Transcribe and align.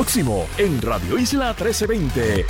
Próximo 0.00 0.46
en 0.56 0.80
Radio 0.80 1.18
Isla 1.18 1.48
1320. 1.48 2.46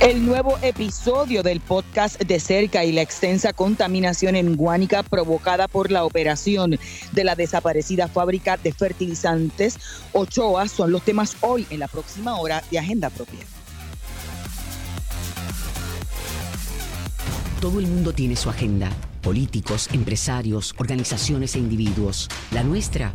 El 0.00 0.26
nuevo 0.26 0.58
episodio 0.60 1.42
del 1.42 1.60
podcast 1.60 2.20
de 2.20 2.38
cerca 2.38 2.84
y 2.84 2.92
la 2.92 3.00
extensa 3.00 3.54
contaminación 3.54 4.36
en 4.36 4.54
Guánica 4.54 5.02
provocada 5.02 5.66
por 5.66 5.90
la 5.90 6.04
operación 6.04 6.78
de 7.12 7.24
la 7.24 7.36
desaparecida 7.36 8.06
fábrica 8.06 8.58
de 8.58 8.74
fertilizantes 8.74 9.78
Ochoa 10.12 10.68
son 10.68 10.92
los 10.92 11.02
temas 11.04 11.34
hoy 11.40 11.66
en 11.70 11.80
la 11.80 11.88
próxima 11.88 12.38
hora 12.38 12.62
de 12.70 12.78
Agenda 12.78 13.08
Propia. 13.08 13.40
Todo 17.62 17.80
el 17.80 17.86
mundo 17.86 18.12
tiene 18.12 18.36
su 18.36 18.50
agenda. 18.50 18.90
Políticos, 19.22 19.88
empresarios, 19.94 20.74
organizaciones 20.76 21.54
e 21.54 21.60
individuos. 21.60 22.28
La 22.52 22.62
nuestra 22.62 23.14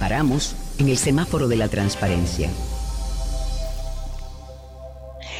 Paramos 0.00 0.56
en 0.78 0.88
el 0.88 0.98
semáforo 0.98 1.48
de 1.48 1.56
la 1.56 1.68
transparencia 1.68 2.50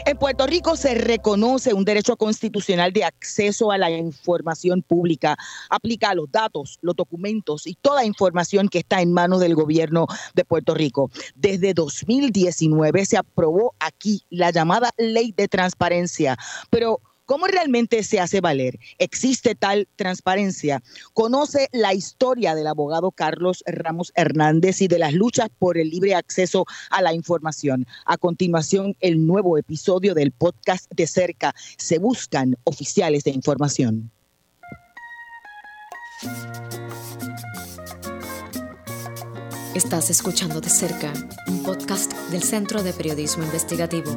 en 0.07 0.17
Puerto 0.17 0.47
Rico 0.47 0.77
se 0.77 0.95
reconoce 0.95 1.75
un 1.75 1.85
derecho 1.85 2.17
constitucional 2.17 2.93
de 2.93 3.05
acceso 3.05 3.73
a 3.73 3.79
la 3.79 3.91
información 3.91 4.83
pública. 4.83 5.37
Aplica 5.69 6.11
a 6.11 6.15
los 6.15 6.31
datos, 6.31 6.79
los 6.81 6.95
documentos 6.95 7.67
y 7.67 7.75
toda 7.75 8.05
información 8.05 8.69
que 8.69 8.79
está 8.79 9.03
en 9.03 9.13
manos 9.13 9.41
del 9.41 9.57
gobierno 9.57 10.07
de 10.35 10.45
Puerto 10.45 10.75
Rico. 10.75 11.11
Desde 11.35 11.75
2019 11.75 13.05
se 13.05 13.17
aprobó 13.17 13.75
aquí 13.81 14.23
la 14.31 14.53
llamada 14.53 14.91
ley 14.97 15.33
de 15.37 15.49
transparencia, 15.49 16.37
pero 16.71 17.01
¿Cómo 17.27 17.49
realmente 17.49 18.05
se 18.05 18.21
hace 18.21 18.41
valer? 18.41 18.79
¿Existe 18.99 19.57
tal 19.57 19.89
transparencia? 19.97 20.83
Conoce 21.13 21.69
la 21.73 21.93
historia 21.93 22.55
del 22.55 22.69
abogado 22.69 23.11
Carlos 23.11 23.65
Ramos 23.67 24.13
Hernández 24.15 24.81
y 24.81 24.87
de 24.87 25.01
las 25.01 25.13
luchas 25.13 25.49
por 25.59 25.77
el 25.77 25.91
libre 25.91 26.15
acceso 26.15 26.67
a 26.89 27.03
la 27.03 27.13
información. 27.13 27.85
A 28.05 28.17
continuación, 28.17 28.97
el 29.01 29.27
nuevo 29.27 29.59
episodio 29.59 30.15
del 30.15 30.31
podcast 30.31 30.89
de 30.95 31.09
cerca. 31.09 31.53
Se 31.77 31.99
buscan 31.99 32.57
oficiales 32.63 33.25
de 33.25 33.33
información. 33.33 34.13
Estás 39.75 40.11
escuchando 40.11 40.61
de 40.61 40.71
cerca 40.71 41.13
un 41.49 41.63
podcast 41.65 42.13
del 42.31 42.43
Centro 42.43 42.83
de 42.85 42.93
Periodismo 42.93 43.43
Investigativo. 43.45 44.17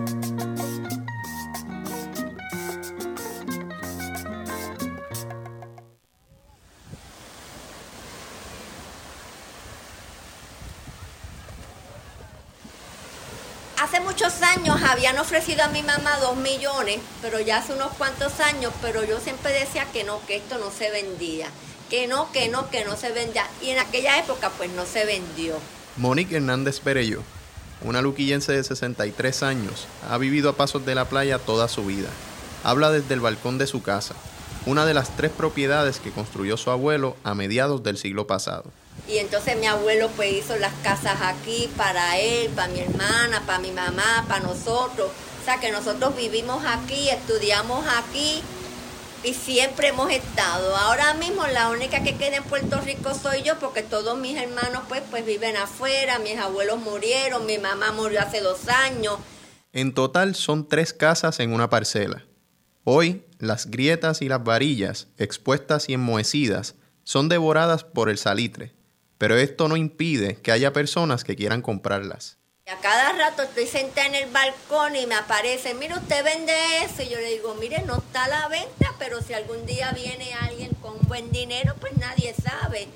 Habían 14.68 15.18
ofrecido 15.18 15.64
a 15.64 15.68
mi 15.70 15.82
mamá 15.82 16.18
dos 16.20 16.36
millones, 16.38 17.00
pero 17.22 17.40
ya 17.40 17.58
hace 17.58 17.74
unos 17.74 17.92
cuantos 17.94 18.40
años, 18.40 18.74
pero 18.82 19.04
yo 19.04 19.20
siempre 19.20 19.54
decía 19.54 19.86
que 19.92 20.04
no, 20.04 20.20
que 20.26 20.38
esto 20.38 20.58
no 20.58 20.72
se 20.72 20.92
vendía, 20.92 21.48
que 21.90 22.08
no, 22.08 22.32
que 22.32 22.50
no, 22.50 22.70
que 22.70 22.84
no 22.86 22.96
se 22.96 23.12
vendía. 23.12 23.48
Y 23.62 23.70
en 23.70 23.80
aquella 23.80 24.20
época 24.20 24.50
pues 24.58 24.70
no 24.72 24.86
se 24.86 25.06
vendió. 25.06 25.56
Monique 25.98 26.36
Hernández 26.38 26.80
Perello, 26.80 27.22
una 27.82 28.02
luquillense 28.02 28.52
de 28.52 28.64
63 28.64 29.44
años, 29.44 29.88
ha 30.10 30.18
vivido 30.18 30.50
a 30.50 30.56
pasos 30.56 30.86
de 30.86 30.96
la 30.96 31.06
playa 31.06 31.40
toda 31.40 31.68
su 31.68 31.86
vida. 31.86 32.10
Habla 32.64 32.92
desde 32.92 33.14
el 33.14 33.22
balcón 33.22 33.58
de 33.58 33.68
su 33.68 33.82
casa, 33.82 34.16
una 34.66 34.86
de 34.86 34.94
las 34.94 35.16
tres 35.16 35.32
propiedades 35.32 36.00
que 36.00 36.12
construyó 36.12 36.58
su 36.58 36.72
abuelo 36.72 37.16
a 37.24 37.34
mediados 37.34 37.84
del 37.84 37.98
siglo 37.98 38.28
pasado. 38.28 38.66
Y 39.08 39.18
entonces 39.18 39.58
mi 39.58 39.66
abuelo 39.66 40.10
pues 40.16 40.34
hizo 40.34 40.58
las 40.58 40.74
casas 40.84 41.20
aquí 41.22 41.70
para 41.78 42.18
él, 42.20 42.50
para 42.50 42.68
mi 42.68 42.80
hermana, 42.80 43.42
para 43.46 43.60
mi 43.60 43.72
mamá, 43.72 44.26
para 44.28 44.42
nosotros. 44.42 45.10
O 45.42 45.46
sea 45.46 45.60
que 45.60 45.72
nosotros 45.72 46.16
vivimos 46.16 46.64
aquí, 46.66 47.10
estudiamos 47.10 47.86
aquí 47.98 48.44
y 49.24 49.34
siempre 49.34 49.90
hemos 49.90 50.12
estado. 50.12 50.76
Ahora 50.76 51.14
mismo 51.16 51.46
la 51.48 51.70
única 51.70 52.04
que 52.04 52.16
queda 52.16 52.38
en 52.38 52.44
Puerto 52.44 52.80
Rico 52.82 53.14
soy 53.14 53.42
yo 53.44 53.58
porque 53.60 53.84
todos 53.84 54.18
mis 54.18 54.38
hermanos 54.38 54.84
pues, 54.88 55.02
pues 55.10 55.26
viven 55.26 55.58
afuera, 55.58 56.20
mis 56.20 56.38
abuelos 56.38 56.80
murieron, 56.80 57.46
mi 57.46 57.58
mamá 57.58 57.92
murió 57.92 58.22
hace 58.22 58.42
dos 58.42 58.68
años. 58.68 59.18
En 59.74 59.94
total 59.94 60.36
son 60.36 60.68
tres 60.68 60.94
casas 60.94 61.40
en 61.40 61.54
una 61.54 61.70
parcela. 61.70 62.26
Hoy 62.84 63.24
las 63.40 63.70
grietas 63.70 64.22
y 64.22 64.30
las 64.30 64.44
varillas, 64.44 65.08
expuestas 65.18 65.90
y 65.90 65.94
enmohecidas, 65.94 66.76
son 67.04 67.30
devoradas 67.30 67.84
por 67.84 68.10
el 68.10 68.18
salitre, 68.18 68.74
pero 69.20 69.38
esto 69.38 69.68
no 69.68 69.78
impide 69.78 70.38
que 70.38 70.52
haya 70.52 70.74
personas 70.74 71.24
que 71.24 71.36
quieran 71.36 71.62
comprarlas. 71.62 72.38
A 72.66 72.80
cada 72.82 73.12
rato 73.12 73.44
estoy 73.44 73.66
sentada 73.68 74.08
en 74.08 74.16
el 74.16 74.30
balcón 74.32 74.96
y 74.96 75.06
me 75.08 75.16
aparece, 75.16 75.74
mire, 75.74 75.96
usted 75.96 76.24
vende 76.24 76.54
eso. 76.84 77.04
Y 77.04 77.10
yo 77.10 77.18
le 77.18 77.32
digo, 77.32 77.54
mire, 77.56 77.84
no 77.86 77.98
está 77.98 78.26
a 78.26 78.28
la 78.30 78.48
venta, 78.48 78.94
pero 78.98 79.22
si 79.22 79.34
algún 79.34 79.66
día 79.66 79.92
viene 79.92 80.34
alguien 80.34 80.72
con 80.82 80.98
buen 81.08 81.32
dinero, 81.32 81.76
pues 81.80 81.98
nadie 81.98 82.34
sabe. 82.34 82.88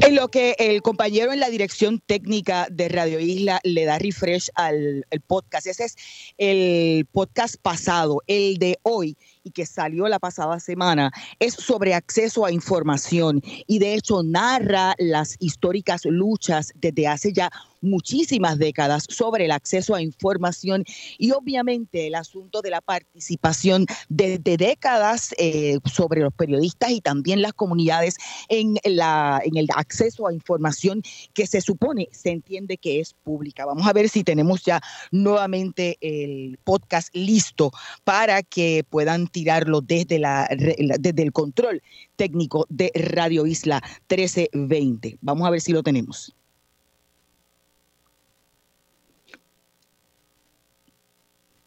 En 0.00 0.14
lo 0.14 0.28
que 0.28 0.54
el 0.58 0.80
compañero 0.82 1.32
en 1.32 1.40
la 1.40 1.50
dirección 1.50 2.00
técnica 2.00 2.66
de 2.70 2.88
Radio 2.88 3.20
Isla 3.20 3.60
le 3.64 3.84
da 3.84 3.98
refresh 3.98 4.48
al 4.54 5.04
podcast. 5.26 5.66
Ese 5.66 5.84
es 5.84 5.96
el 6.38 7.06
podcast 7.06 7.56
pasado, 7.56 8.22
el 8.26 8.58
de 8.58 8.78
hoy 8.82 9.16
y 9.44 9.50
que 9.50 9.66
salió 9.66 10.08
la 10.08 10.18
pasada 10.18 10.60
semana 10.60 11.10
es 11.38 11.54
sobre 11.54 11.94
acceso 11.94 12.44
a 12.44 12.52
información. 12.52 13.42
Y 13.66 13.78
de 13.78 13.94
hecho 13.94 14.22
narra 14.22 14.94
las 14.98 15.36
históricas 15.40 16.04
luchas 16.04 16.72
desde 16.76 17.08
hace 17.08 17.32
ya 17.32 17.50
muchísimas 17.82 18.58
décadas 18.58 19.04
sobre 19.08 19.44
el 19.44 19.50
acceso 19.50 19.94
a 19.94 20.02
información 20.02 20.84
y 21.18 21.32
obviamente 21.32 22.06
el 22.06 22.14
asunto 22.14 22.62
de 22.62 22.70
la 22.70 22.80
participación 22.80 23.86
desde 24.08 24.56
décadas 24.56 25.34
eh, 25.38 25.78
sobre 25.84 26.20
los 26.20 26.32
periodistas 26.32 26.90
y 26.90 27.00
también 27.00 27.42
las 27.42 27.52
comunidades 27.52 28.16
en, 28.48 28.76
la, 28.84 29.40
en 29.44 29.56
el 29.56 29.68
acceso 29.74 30.26
a 30.26 30.32
información 30.32 31.02
que 31.34 31.46
se 31.46 31.60
supone, 31.60 32.08
se 32.12 32.30
entiende 32.30 32.78
que 32.78 33.00
es 33.00 33.14
pública. 33.14 33.66
Vamos 33.66 33.86
a 33.86 33.92
ver 33.92 34.08
si 34.08 34.24
tenemos 34.24 34.62
ya 34.62 34.80
nuevamente 35.10 35.98
el 36.00 36.58
podcast 36.64 37.14
listo 37.14 37.72
para 38.04 38.42
que 38.42 38.84
puedan 38.88 39.26
tirarlo 39.26 39.80
desde, 39.80 40.18
la, 40.18 40.48
desde 40.50 41.22
el 41.22 41.32
control 41.32 41.82
técnico 42.16 42.66
de 42.68 42.92
Radio 42.94 43.46
Isla 43.46 43.82
1320. 44.08 45.18
Vamos 45.20 45.46
a 45.46 45.50
ver 45.50 45.60
si 45.60 45.72
lo 45.72 45.82
tenemos. 45.82 46.34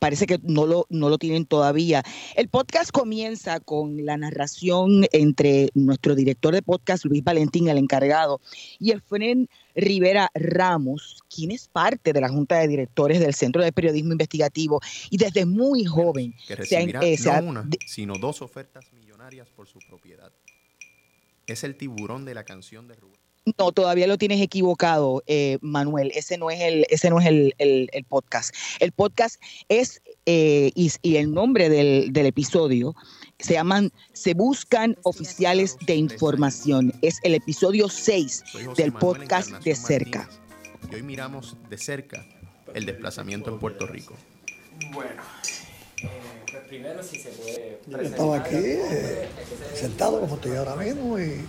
Parece 0.05 0.27
que 0.27 0.39
no 0.43 0.67
lo, 0.67 0.85
no 0.91 1.09
lo 1.09 1.17
tienen 1.17 1.47
todavía. 1.47 2.03
El 2.35 2.47
podcast 2.47 2.91
comienza 2.91 3.59
con 3.59 4.05
la 4.05 4.17
narración 4.17 5.07
entre 5.11 5.69
nuestro 5.73 6.13
director 6.13 6.53
de 6.53 6.61
podcast, 6.61 7.05
Luis 7.05 7.23
Valentín, 7.23 7.69
el 7.69 7.79
encargado, 7.79 8.39
y 8.77 8.91
Efren 8.91 9.49
Rivera 9.73 10.29
Ramos, 10.35 11.23
quien 11.27 11.49
es 11.49 11.67
parte 11.69 12.13
de 12.13 12.21
la 12.21 12.29
Junta 12.29 12.59
de 12.59 12.67
Directores 12.67 13.19
del 13.19 13.33
Centro 13.33 13.63
de 13.63 13.71
Periodismo 13.71 14.11
Investigativo 14.11 14.79
y 15.09 15.17
desde 15.17 15.47
muy 15.47 15.85
joven. 15.85 16.35
Que 16.45 16.55
recibirá 16.55 17.01
no 17.41 17.49
una, 17.49 17.69
sino 17.87 18.19
dos 18.19 18.43
ofertas 18.43 18.93
millonarias 18.93 19.49
por 19.49 19.67
su 19.67 19.79
propiedad. 19.89 20.31
Es 21.47 21.63
el 21.63 21.77
tiburón 21.77 22.25
de 22.25 22.35
la 22.35 22.43
canción 22.43 22.87
de 22.87 22.93
Rubén. 22.93 23.24
No, 23.59 23.71
todavía 23.71 24.07
lo 24.07 24.17
tienes 24.17 24.41
equivocado, 24.41 25.23
eh, 25.27 25.59
Manuel. 25.61 26.11
Ese 26.15 26.37
no 26.37 26.49
es 26.49 26.61
el, 26.61 26.85
ese 26.89 27.09
no 27.11 27.19
es 27.19 27.27
el, 27.27 28.05
podcast. 28.09 28.55
El 28.79 28.91
podcast 28.91 29.39
es, 29.69 30.01
eh, 30.25 30.71
y, 30.73 31.15
el 31.15 31.31
nombre 31.31 31.69
del, 31.69 32.11
del, 32.11 32.25
episodio 32.25 32.95
se 33.37 33.53
llaman 33.53 33.91
Se 34.13 34.33
Buscan 34.33 34.97
Oficiales 35.03 35.77
de 35.85 35.95
Información. 35.95 36.91
Es 37.03 37.19
el 37.23 37.35
episodio 37.35 37.87
6 37.87 38.43
del 38.77 38.91
podcast 38.93 39.51
de 39.63 39.75
cerca. 39.75 40.27
Y 40.91 40.95
hoy 40.95 41.03
miramos 41.03 41.55
de 41.69 41.77
cerca 41.77 42.25
el 42.73 42.85
desplazamiento 42.85 43.51
en 43.51 43.59
Puerto 43.59 43.85
Rico. 43.85 44.15
Bueno, 44.91 45.21
eh, 46.01 46.09
pues 46.51 46.63
primero 46.67 47.03
si 47.03 47.19
se 47.19 47.29
puede. 47.29 47.79
Yo 47.87 47.97
estaba 47.99 48.37
aquí 48.37 48.55
eh, 48.55 49.27
sentado 49.73 50.19
como 50.19 50.35
estoy 50.35 50.55
ahora 50.57 50.75
mismo 50.75 51.19
y 51.19 51.41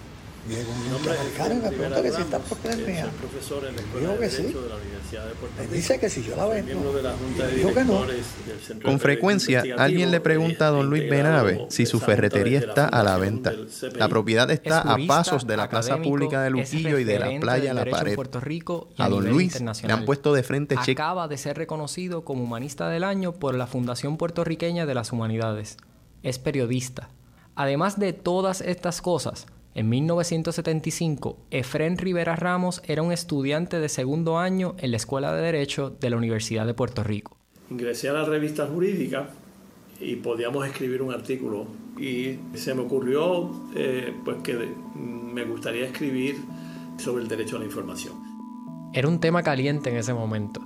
Diego 0.49 0.73
mi 0.81 0.91
nombre 0.91 1.13
es 1.13 1.63
me 1.63 1.71
pregunta 1.71 2.03
que 2.03 2.13
si 2.13 2.23
está 2.23 2.39
por 2.39 2.59
tener 2.59 2.87
mía. 2.87 3.11
profesor 3.21 3.65
en 3.65 3.75
la 3.75 3.83
Escuela 3.83 4.09
de 4.13 4.19
Derecho 4.19 4.63
de 4.63 4.69
la 4.69 4.77
Universidad 4.77 5.27
de 5.27 5.35
Puerto 5.35 5.63
Rico. 5.63 5.75
dice 5.75 5.99
que 5.99 6.09
si 6.09 6.23
yo 6.23 6.37
la 6.37 6.47
vendo. 6.47 6.67
Miembro 6.67 6.93
de 6.93 7.03
la 7.03 7.13
Junta 7.13 7.47
de 7.47 7.55
Directores 7.57 8.47
del 8.47 8.61
Centro 8.61 8.89
Con 8.89 9.01
frecuencia, 9.01 9.65
alguien 9.77 10.11
le 10.13 10.21
pregunta 10.21 10.69
a 10.69 10.71
don 10.71 10.89
Luis 10.89 11.11
Benave 11.11 11.67
si 11.71 11.85
su 11.85 11.99
ferretería 11.99 12.61
está 12.61 12.87
a 12.87 13.03
la 13.03 13.17
venta. 13.17 13.53
La 13.95 14.09
propiedad 14.09 14.49
está 14.51 14.81
a 14.83 14.97
pasos 15.07 15.47
de 15.47 15.57
la 15.57 15.69
plaza 15.69 15.99
pública 15.99 16.43
de 16.43 16.51
Luquillo 16.51 16.99
y 16.99 17.05
de 17.05 17.19
la 17.19 17.41
playa 17.41 17.75
La 17.75 17.85
Pared. 17.85 18.17
A 18.99 19.09
don 19.09 19.29
Luis 19.29 19.61
le 19.61 19.93
han 19.93 20.05
puesto 20.05 20.33
de 20.33 20.43
frente 20.45 20.77
cheque. 20.77 20.93
Acaba 20.93 21.27
de 21.27 21.39
ser 21.39 21.57
reconocido 21.57 22.25
como 22.25 22.45
humanista 22.45 22.89
del 22.89 23.03
año 23.03 23.33
por 23.33 23.57
la 23.57 23.67
Fundación 23.67 24.17
Puertorriqueña 24.17 24.87
de 24.87 24.95
las 24.95 25.13
Humanidades. 25.13 25.77
Es 26.23 26.39
periodista. 26.39 27.09
Además 27.57 27.99
de 27.99 28.13
todas 28.13 28.61
estas 28.61 29.01
cosas, 29.01 29.47
en 29.77 29.91
1975, 29.91 31.37
Efren 31.51 31.99
Rivera 31.99 32.35
Ramos 32.35 32.81
era 32.87 33.03
un 33.03 33.13
estudiante 33.13 33.79
de 33.79 33.91
segundo 33.91 34.39
año 34.39 34.75
en 34.79 34.91
la 34.91 34.97
Escuela 34.97 35.35
de 35.35 35.43
Derecho 35.43 35.91
de 35.91 36.09
la 36.09 36.17
Universidad 36.17 36.65
de 36.65 36.73
Puerto 36.73 37.05
Rico. 37.05 37.37
Ingresé 37.71 38.09
a 38.09 38.15
la 38.15 38.25
revista 38.25 38.67
jurídica 38.67 39.29
y 40.01 40.17
podíamos 40.17 40.67
escribir 40.67 41.03
un 41.03 41.13
artículo 41.13 41.67
y 41.99 42.39
se 42.55 42.75
me 42.75 42.81
ocurrió 42.81 43.51
eh, 43.75 44.15
pues 44.25 44.39
que 44.39 44.67
me 44.95 45.45
gustaría 45.45 45.85
escribir 45.85 46.37
sobre 46.97 47.23
el 47.23 47.29
derecho 47.29 47.57
a 47.57 47.59
la 47.59 47.67
información. 47.67 48.15
Era 48.95 49.09
un 49.09 49.21
tema 49.21 49.43
caliente 49.43 49.91
en 49.91 49.99
ese 49.99 50.15
momento. 50.15 50.63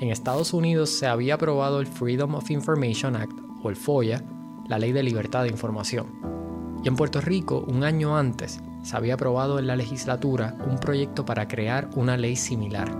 En 0.00 0.10
Estados 0.10 0.52
Unidos 0.52 0.90
se 0.90 1.06
había 1.06 1.34
aprobado 1.34 1.78
el 1.78 1.86
Freedom 1.86 2.34
of 2.34 2.50
Information 2.50 3.14
Act, 3.14 3.38
o 3.62 3.70
el 3.70 3.76
FOIA, 3.76 4.24
la 4.66 4.80
Ley 4.80 4.90
de 4.90 5.04
Libertad 5.04 5.44
de 5.44 5.50
Información 5.50 6.37
y 6.82 6.88
en 6.88 6.96
Puerto 6.96 7.20
Rico, 7.20 7.64
un 7.66 7.84
año 7.84 8.16
antes, 8.16 8.60
se 8.82 8.96
había 8.96 9.14
aprobado 9.14 9.58
en 9.58 9.66
la 9.66 9.76
legislatura 9.76 10.56
un 10.68 10.78
proyecto 10.78 11.24
para 11.24 11.48
crear 11.48 11.90
una 11.94 12.16
ley 12.16 12.36
similar. 12.36 12.90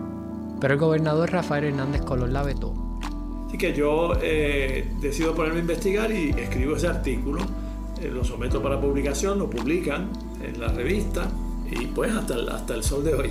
Pero 0.60 0.74
el 0.74 0.80
gobernador 0.80 1.30
Rafael 1.30 1.64
Hernández 1.64 2.02
Colón 2.02 2.32
la 2.32 2.42
vetó. 2.42 2.74
Así 3.46 3.56
que 3.56 3.72
yo 3.72 4.12
eh, 4.20 4.92
decido 5.00 5.34
ponerme 5.34 5.58
a 5.58 5.62
investigar 5.62 6.10
y 6.12 6.30
escribo 6.30 6.76
ese 6.76 6.88
artículo, 6.88 7.40
eh, 8.00 8.10
lo 8.12 8.24
someto 8.24 8.62
para 8.62 8.80
publicación, 8.80 9.38
lo 9.38 9.48
publican 9.48 10.10
en 10.42 10.60
la 10.60 10.68
revista 10.68 11.28
y 11.70 11.86
pues 11.86 12.12
hasta 12.12 12.34
hasta 12.52 12.74
el 12.74 12.82
sol 12.82 13.04
de 13.04 13.14
hoy. 13.14 13.30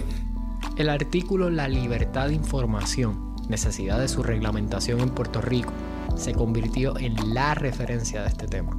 El 0.78 0.90
artículo 0.90 1.50
La 1.50 1.68
libertad 1.68 2.30
de 2.30 2.36
información, 2.36 3.36
necesidad 3.50 4.00
de 4.00 4.08
su 4.08 4.24
reglamentación 4.24 5.02
en 5.02 5.10
Puerto 5.10 5.42
Rico, 5.42 5.74
se 6.16 6.34
convirtió 6.34 6.98
en 6.98 7.34
la 7.34 7.54
referencia 7.54 8.22
de 8.22 8.30
este 8.30 8.48
tema. 8.48 8.78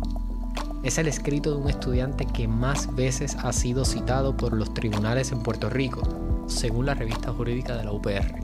Es 0.83 0.97
el 0.97 1.09
escrito 1.09 1.51
de 1.51 1.57
un 1.57 1.69
estudiante 1.69 2.25
que 2.25 2.47
más 2.47 2.95
veces 2.95 3.37
ha 3.43 3.53
sido 3.53 3.85
citado 3.85 4.37
por 4.37 4.53
los 4.53 4.73
tribunales 4.73 5.33
en 5.33 5.43
Puerto 5.43 5.69
Rico, 5.69 6.03
según 6.47 6.87
la 6.87 6.95
revista 6.95 7.33
jurídica 7.33 7.77
de 7.77 7.85
la 7.85 7.93
UPR. 7.93 8.35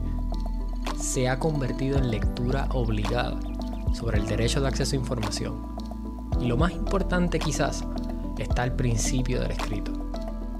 Se 0.97 1.29
ha 1.29 1.39
convertido 1.39 1.97
en 1.97 2.11
lectura 2.11 2.67
obligada 2.71 3.39
sobre 3.93 4.19
el 4.19 4.25
derecho 4.27 4.59
de 4.59 4.67
acceso 4.67 4.95
a 4.95 4.99
información. 4.99 5.75
Y 6.41 6.47
lo 6.47 6.57
más 6.57 6.73
importante 6.73 7.39
quizás 7.39 7.85
está 8.37 8.63
al 8.63 8.75
principio 8.75 9.39
del 9.39 9.51
escrito. 9.51 10.04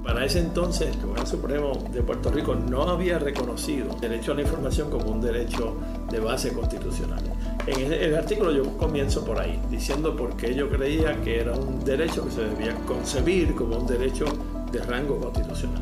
Para 0.06 0.24
ese 0.24 0.40
entonces, 0.40 0.90
el 0.90 0.98
Tribunal 0.98 1.26
Supremo 1.26 1.72
de 1.92 2.04
Puerto 2.04 2.30
Rico 2.30 2.54
no 2.54 2.84
había 2.84 3.18
reconocido 3.18 3.92
el 3.92 4.00
derecho 4.00 4.34
a 4.34 4.36
la 4.36 4.44
información 4.44 4.92
como 4.92 5.10
un 5.10 5.20
derecho 5.20 5.76
de 6.12 6.20
base 6.20 6.54
constitucional. 6.54 7.24
En 7.66 7.92
el 7.92 8.14
artículo 8.14 8.52
yo 8.52 8.78
comienzo 8.78 9.26
por 9.26 9.40
ahí, 9.40 9.60
diciendo 9.72 10.16
por 10.16 10.38
qué 10.38 10.54
yo 10.54 10.70
creía 10.70 11.20
que 11.24 11.40
era 11.42 11.54
un 11.54 11.84
derecho 11.84 12.24
que 12.24 12.32
se 12.32 12.44
debía 12.44 12.76
concebir 12.86 13.56
como 13.56 13.78
un 13.78 13.88
derecho 13.88 14.26
de 14.72 14.80
rango 14.84 15.20
constitucional. 15.20 15.82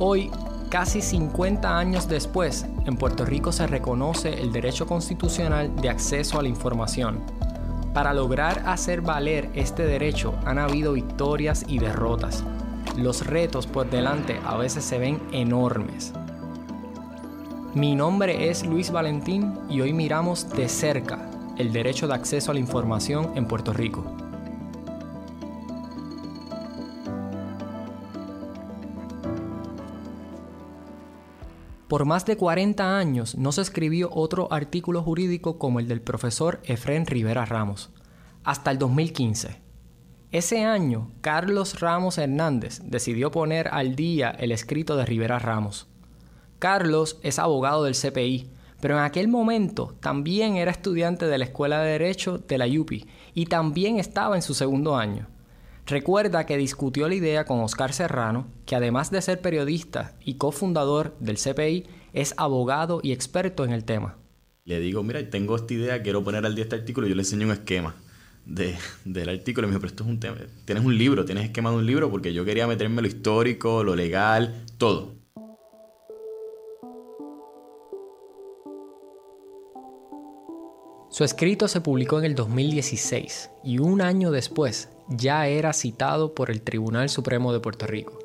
Hoy, 0.00 0.32
casi 0.68 1.00
50 1.00 1.78
años 1.78 2.08
después, 2.08 2.66
en 2.86 2.96
Puerto 2.96 3.24
Rico 3.24 3.52
se 3.52 3.68
reconoce 3.68 4.34
el 4.34 4.50
derecho 4.50 4.84
constitucional 4.84 5.76
de 5.76 5.90
acceso 5.90 6.40
a 6.40 6.42
la 6.42 6.48
información. 6.48 7.20
Para 7.94 8.12
lograr 8.12 8.64
hacer 8.66 9.00
valer 9.00 9.48
este 9.54 9.84
derecho 9.84 10.34
han 10.44 10.58
habido 10.58 10.92
victorias 10.92 11.64
y 11.68 11.78
derrotas. 11.78 12.42
Los 12.98 13.24
retos 13.24 13.68
por 13.68 13.88
delante 13.88 14.40
a 14.44 14.56
veces 14.56 14.84
se 14.84 14.98
ven 14.98 15.22
enormes. 15.30 16.12
Mi 17.72 17.94
nombre 17.94 18.50
es 18.50 18.66
Luis 18.66 18.90
Valentín 18.90 19.54
y 19.70 19.80
hoy 19.80 19.92
miramos 19.92 20.50
de 20.50 20.68
cerca 20.68 21.30
el 21.58 21.72
derecho 21.72 22.08
de 22.08 22.14
acceso 22.14 22.50
a 22.50 22.54
la 22.54 22.60
información 22.60 23.36
en 23.36 23.46
Puerto 23.46 23.72
Rico. 23.72 24.02
Por 31.86 32.04
más 32.04 32.26
de 32.26 32.36
40 32.36 32.98
años 32.98 33.36
no 33.36 33.52
se 33.52 33.62
escribió 33.62 34.10
otro 34.12 34.52
artículo 34.52 35.04
jurídico 35.04 35.56
como 35.56 35.78
el 35.78 35.86
del 35.86 36.00
profesor 36.00 36.58
Efren 36.64 37.06
Rivera 37.06 37.44
Ramos, 37.44 37.90
hasta 38.42 38.72
el 38.72 38.78
2015. 38.78 39.67
Ese 40.30 40.62
año, 40.62 41.10
Carlos 41.22 41.80
Ramos 41.80 42.18
Hernández 42.18 42.82
decidió 42.84 43.30
poner 43.30 43.68
al 43.68 43.96
día 43.96 44.28
el 44.28 44.52
escrito 44.52 44.94
de 44.98 45.06
Rivera 45.06 45.38
Ramos. 45.38 45.86
Carlos 46.58 47.18
es 47.22 47.38
abogado 47.38 47.84
del 47.84 47.94
CPI, 47.94 48.50
pero 48.78 48.98
en 48.98 49.04
aquel 49.04 49.28
momento 49.28 49.96
también 50.00 50.56
era 50.56 50.70
estudiante 50.70 51.24
de 51.24 51.38
la 51.38 51.46
Escuela 51.46 51.80
de 51.80 51.92
Derecho 51.92 52.36
de 52.36 52.58
la 52.58 52.66
UPI 52.66 53.06
y 53.32 53.46
también 53.46 53.98
estaba 53.98 54.36
en 54.36 54.42
su 54.42 54.52
segundo 54.52 54.96
año. 54.96 55.28
Recuerda 55.86 56.44
que 56.44 56.58
discutió 56.58 57.08
la 57.08 57.14
idea 57.14 57.46
con 57.46 57.60
Oscar 57.60 57.94
Serrano, 57.94 58.48
que 58.66 58.76
además 58.76 59.10
de 59.10 59.22
ser 59.22 59.40
periodista 59.40 60.14
y 60.22 60.34
cofundador 60.34 61.16
del 61.20 61.38
CPI, 61.38 61.86
es 62.12 62.34
abogado 62.36 63.00
y 63.02 63.12
experto 63.12 63.64
en 63.64 63.72
el 63.72 63.84
tema. 63.84 64.18
Le 64.66 64.78
digo, 64.78 65.02
mira, 65.02 65.30
tengo 65.30 65.56
esta 65.56 65.72
idea, 65.72 66.02
quiero 66.02 66.22
poner 66.22 66.44
al 66.44 66.54
día 66.54 66.64
este 66.64 66.76
artículo, 66.76 67.06
y 67.06 67.10
yo 67.10 67.16
le 67.16 67.22
enseño 67.22 67.46
un 67.46 67.52
esquema 67.52 67.94
del 68.48 69.28
artículo. 69.28 69.66
Y 69.66 69.70
me 69.70 69.72
dijo, 69.72 69.80
pero 69.80 69.90
esto 69.90 70.04
es 70.04 70.10
un 70.10 70.20
tema, 70.20 70.36
tienes 70.64 70.84
un 70.84 70.96
libro, 70.96 71.24
tienes 71.24 71.44
esquema 71.44 71.70
de 71.70 71.76
un 71.76 71.86
libro, 71.86 72.10
porque 72.10 72.32
yo 72.32 72.44
quería 72.44 72.66
meterme 72.66 73.02
lo 73.02 73.08
histórico, 73.08 73.84
lo 73.84 73.94
legal, 73.94 74.64
todo. 74.78 75.18
Su 81.10 81.24
escrito 81.24 81.68
se 81.68 81.80
publicó 81.80 82.18
en 82.18 82.26
el 82.26 82.34
2016 82.34 83.50
y 83.64 83.78
un 83.78 84.02
año 84.02 84.30
después 84.30 84.90
ya 85.08 85.48
era 85.48 85.72
citado 85.72 86.34
por 86.34 86.50
el 86.50 86.62
Tribunal 86.62 87.08
Supremo 87.08 87.52
de 87.52 87.60
Puerto 87.60 87.86
Rico. 87.86 88.18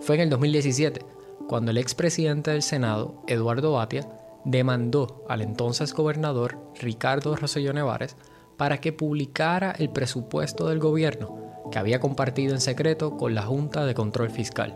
Fue 0.00 0.16
en 0.16 0.22
el 0.22 0.30
2017 0.30 1.04
cuando 1.48 1.70
el 1.70 1.78
expresidente 1.78 2.50
del 2.50 2.62
Senado, 2.62 3.22
Eduardo 3.26 3.72
Batia, 3.72 4.08
demandó 4.44 5.24
al 5.28 5.40
entonces 5.42 5.94
gobernador 5.94 6.58
Ricardo 6.80 7.34
Rosselló 7.34 7.72
Nevares 7.72 8.16
para 8.62 8.80
que 8.80 8.92
publicara 8.92 9.74
el 9.76 9.90
presupuesto 9.90 10.68
del 10.68 10.78
gobierno 10.78 11.66
que 11.72 11.80
había 11.80 11.98
compartido 11.98 12.54
en 12.54 12.60
secreto 12.60 13.16
con 13.16 13.34
la 13.34 13.42
Junta 13.42 13.84
de 13.84 13.92
Control 13.92 14.30
Fiscal. 14.30 14.72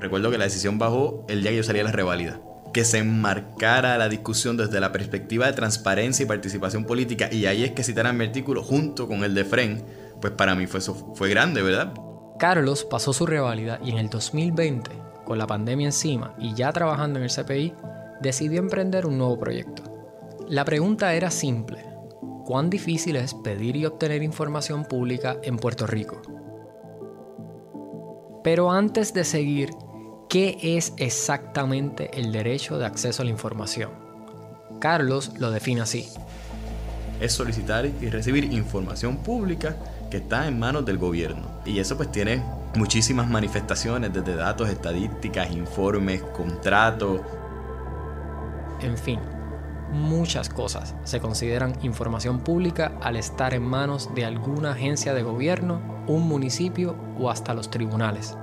Recuerdo 0.00 0.32
que 0.32 0.38
la 0.38 0.44
decisión 0.46 0.76
bajó 0.76 1.24
el 1.28 1.40
día 1.40 1.52
que 1.52 1.58
yo 1.58 1.62
salía 1.62 1.82
a 1.82 1.84
la 1.84 1.92
revalida 1.92 2.40
que 2.74 2.84
se 2.84 2.98
enmarcara 2.98 3.96
la 3.96 4.08
discusión 4.08 4.56
desde 4.56 4.80
la 4.80 4.90
perspectiva 4.90 5.46
de 5.46 5.52
transparencia 5.52 6.24
y 6.24 6.26
participación 6.26 6.84
política, 6.84 7.28
y 7.30 7.46
ahí 7.46 7.62
es 7.62 7.70
que 7.70 7.84
citaran 7.84 8.16
mi 8.16 8.24
artículo 8.24 8.64
junto 8.64 9.06
con 9.06 9.22
el 9.22 9.36
de 9.36 9.44
Fren, 9.44 9.84
pues 10.20 10.32
para 10.32 10.56
mí 10.56 10.66
fue, 10.66 10.80
eso 10.80 11.12
fue 11.14 11.30
grande, 11.30 11.62
¿verdad? 11.62 11.94
Carlos 12.40 12.84
pasó 12.84 13.12
su 13.12 13.24
reválida 13.24 13.78
y 13.84 13.92
en 13.92 13.98
el 13.98 14.10
2020, 14.10 14.90
con 15.24 15.38
la 15.38 15.46
pandemia 15.46 15.86
encima 15.86 16.34
y 16.40 16.54
ya 16.54 16.72
trabajando 16.72 17.20
en 17.20 17.26
el 17.26 17.30
CPI, 17.30 17.72
decidió 18.20 18.58
emprender 18.58 19.06
un 19.06 19.16
nuevo 19.16 19.38
proyecto. 19.38 19.84
La 20.48 20.64
pregunta 20.64 21.14
era 21.14 21.30
simple. 21.30 21.91
¿Cuán 22.44 22.70
difícil 22.70 23.16
es 23.16 23.34
pedir 23.34 23.76
y 23.76 23.86
obtener 23.86 24.22
información 24.22 24.84
pública 24.84 25.38
en 25.42 25.56
Puerto 25.56 25.86
Rico? 25.86 26.20
Pero 28.42 28.70
antes 28.70 29.14
de 29.14 29.24
seguir, 29.24 29.70
¿Qué 30.32 30.56
es 30.62 30.94
exactamente 30.96 32.18
el 32.18 32.32
derecho 32.32 32.78
de 32.78 32.86
acceso 32.86 33.20
a 33.20 33.26
la 33.26 33.30
información? 33.30 33.90
Carlos 34.80 35.32
lo 35.38 35.50
define 35.50 35.82
así. 35.82 36.08
Es 37.20 37.34
solicitar 37.34 37.84
y 37.84 38.08
recibir 38.08 38.44
información 38.44 39.18
pública 39.18 39.76
que 40.10 40.16
está 40.16 40.48
en 40.48 40.58
manos 40.58 40.86
del 40.86 40.96
gobierno. 40.96 41.60
Y 41.66 41.80
eso 41.80 41.98
pues 41.98 42.10
tiene 42.10 42.42
muchísimas 42.76 43.28
manifestaciones, 43.28 44.10
desde 44.10 44.34
datos, 44.34 44.70
estadísticas, 44.70 45.50
informes, 45.50 46.22
contratos. 46.22 47.20
En 48.80 48.96
fin, 48.96 49.20
muchas 49.92 50.48
cosas 50.48 50.94
se 51.04 51.20
consideran 51.20 51.74
información 51.82 52.40
pública 52.40 52.92
al 53.00 53.16
estar 53.16 53.54
en 53.54 53.62
manos 53.62 54.10
de 54.14 54.24
alguna 54.24 54.72
agencia 54.72 55.14
de 55.14 55.22
gobierno, 55.22 55.80
un 56.06 56.26
municipio 56.26 56.96
o 57.20 57.30
hasta 57.30 57.54
los 57.54 57.70
tribunales. 57.70 58.36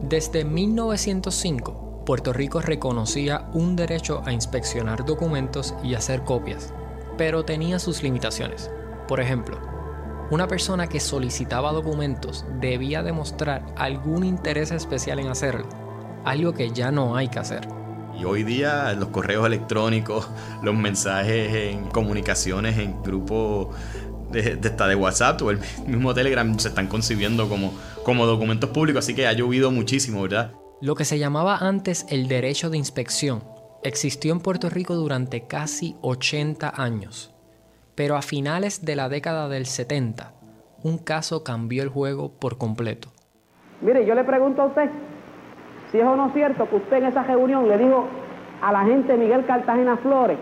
Desde 0.00 0.44
1905, 0.44 2.02
Puerto 2.04 2.32
Rico 2.32 2.60
reconocía 2.60 3.48
un 3.52 3.76
derecho 3.76 4.22
a 4.24 4.32
inspeccionar 4.32 5.04
documentos 5.04 5.74
y 5.84 5.94
hacer 5.94 6.24
copias, 6.24 6.74
pero 7.16 7.44
tenía 7.44 7.78
sus 7.78 8.02
limitaciones. 8.02 8.70
Por 9.06 9.20
ejemplo, 9.20 9.58
una 10.30 10.48
persona 10.48 10.88
que 10.88 11.00
solicitaba 11.00 11.72
documentos 11.72 12.44
debía 12.60 13.02
demostrar 13.02 13.64
algún 13.76 14.24
interés 14.24 14.72
especial 14.72 15.18
en 15.18 15.28
hacerlo, 15.28 15.68
algo 16.24 16.52
que 16.52 16.70
ya 16.70 16.90
no 16.90 17.16
hay 17.16 17.28
que 17.28 17.38
hacer. 17.38 17.81
Y 18.18 18.24
hoy 18.24 18.42
día 18.42 18.92
los 18.94 19.08
correos 19.08 19.46
electrónicos, 19.46 20.28
los 20.62 20.74
mensajes 20.74 21.54
en 21.54 21.86
comunicaciones 21.86 22.78
en 22.78 23.02
grupos 23.02 23.74
de, 24.30 24.56
de, 24.56 24.70
de 24.70 24.94
WhatsApp 24.94 25.40
o 25.42 25.50
el 25.50 25.58
mismo 25.86 26.14
Telegram 26.14 26.58
se 26.58 26.68
están 26.68 26.88
concibiendo 26.88 27.48
como, 27.48 27.72
como 28.04 28.26
documentos 28.26 28.70
públicos, 28.70 29.04
así 29.04 29.14
que 29.14 29.26
ha 29.26 29.32
llovido 29.32 29.70
muchísimo, 29.70 30.22
¿verdad? 30.22 30.52
Lo 30.80 30.94
que 30.96 31.04
se 31.04 31.18
llamaba 31.18 31.58
antes 31.58 32.06
el 32.08 32.26
derecho 32.26 32.68
de 32.68 32.78
inspección 32.78 33.44
existió 33.84 34.32
en 34.32 34.40
Puerto 34.40 34.68
Rico 34.68 34.94
durante 34.94 35.46
casi 35.46 35.96
80 36.02 36.72
años. 36.76 37.34
Pero 37.94 38.16
a 38.16 38.22
finales 38.22 38.84
de 38.84 38.96
la 38.96 39.08
década 39.08 39.48
del 39.48 39.66
70, 39.66 40.32
un 40.82 40.98
caso 40.98 41.44
cambió 41.44 41.82
el 41.82 41.88
juego 41.88 42.32
por 42.32 42.58
completo. 42.58 43.08
Mire, 43.80 44.06
yo 44.06 44.14
le 44.14 44.24
pregunto 44.24 44.62
a 44.62 44.66
usted 44.66 44.90
si 45.92 46.00
es 46.00 46.04
o 46.04 46.16
no 46.16 46.30
cierto 46.30 46.68
que 46.68 46.76
usted 46.76 46.96
en 46.96 47.04
esa 47.04 47.22
reunión 47.22 47.68
le 47.68 47.78
dijo 47.78 48.06
a 48.62 48.72
la 48.72 48.84
gente 48.84 49.16
Miguel 49.16 49.44
Cartagena 49.44 49.98
Flores 49.98 50.38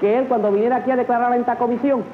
que 0.00 0.16
él 0.16 0.26
cuando 0.28 0.52
viniera 0.52 0.76
aquí 0.76 0.90
a 0.92 0.96
declarar 0.96 1.34
en 1.34 1.40
esta 1.40 1.56
comisión 1.56 2.04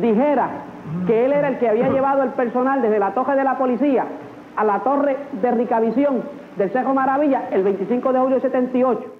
dijera 0.00 0.62
que 1.06 1.26
él 1.26 1.32
era 1.32 1.48
el 1.48 1.58
que 1.58 1.68
había 1.68 1.88
llevado 1.88 2.22
el 2.22 2.30
personal 2.30 2.80
desde 2.80 2.98
la 2.98 3.12
torre 3.12 3.36
de 3.36 3.44
la 3.44 3.58
policía 3.58 4.06
a 4.56 4.64
la 4.64 4.84
torre 4.84 5.16
de 5.32 5.50
Ricavisión 5.50 6.22
del 6.56 6.70
Cerro 6.70 6.94
Maravilla 6.94 7.48
el 7.50 7.64
25 7.64 8.12
de 8.12 8.18
julio 8.20 8.36
de 8.36 8.42
78. 8.42 9.14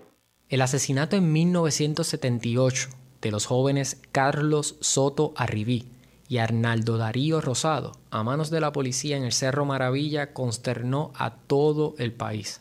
El 0.49 0.63
asesinato 0.63 1.17
en 1.17 1.33
1978 1.33 2.89
de 3.21 3.31
los 3.33 3.47
jóvenes 3.47 4.01
Carlos 4.13 4.77
Soto 4.81 5.33
Arribí 5.37 5.94
y 6.28 6.38
Arnaldo 6.38 6.97
Darío 6.97 7.40
Rosado 7.40 7.93
a 8.11 8.23
manos 8.23 8.50
de 8.50 8.61
la 8.61 8.73
policía 8.73 9.16
en 9.16 9.25
el 9.25 9.33
Cerro 9.33 9.64
Maravilla 9.64 10.33
consternó 10.33 11.12
a 11.14 11.37
todo 11.37 11.95
el 11.99 12.12
país. 12.12 12.61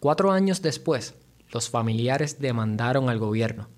Cuatro 0.00 0.30
años 0.30 0.62
después, 0.62 1.14
los 1.50 1.70
familiares 1.70 2.40
demandaron 2.40 3.08
al 3.08 3.18
gobierno. 3.18 3.68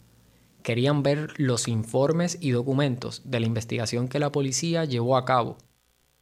Querían 0.62 1.02
ver 1.02 1.32
los 1.38 1.68
informes 1.68 2.36
y 2.40 2.50
documentos 2.50 3.22
de 3.24 3.40
la 3.40 3.46
investigación 3.46 4.08
que 4.08 4.18
la 4.18 4.30
policía 4.32 4.84
llevó 4.84 5.16
a 5.16 5.24
cabo. 5.24 5.56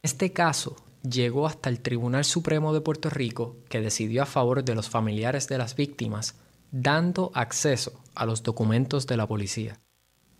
Este 0.01 0.31
caso 0.31 0.77
llegó 1.03 1.47
hasta 1.47 1.69
el 1.69 1.81
Tribunal 1.81 2.23
Supremo 2.23 2.73
de 2.73 2.81
Puerto 2.81 3.09
Rico, 3.09 3.57
que 3.67 3.81
decidió 3.81 4.23
a 4.23 4.25
favor 4.25 4.63
de 4.63 4.75
los 4.75 4.89
familiares 4.89 5.47
de 5.47 5.57
las 5.57 5.75
víctimas 5.75 6.35
dando 6.71 7.31
acceso 7.33 7.99
a 8.15 8.25
los 8.25 8.43
documentos 8.43 9.07
de 9.07 9.17
la 9.17 9.27
policía. 9.27 9.79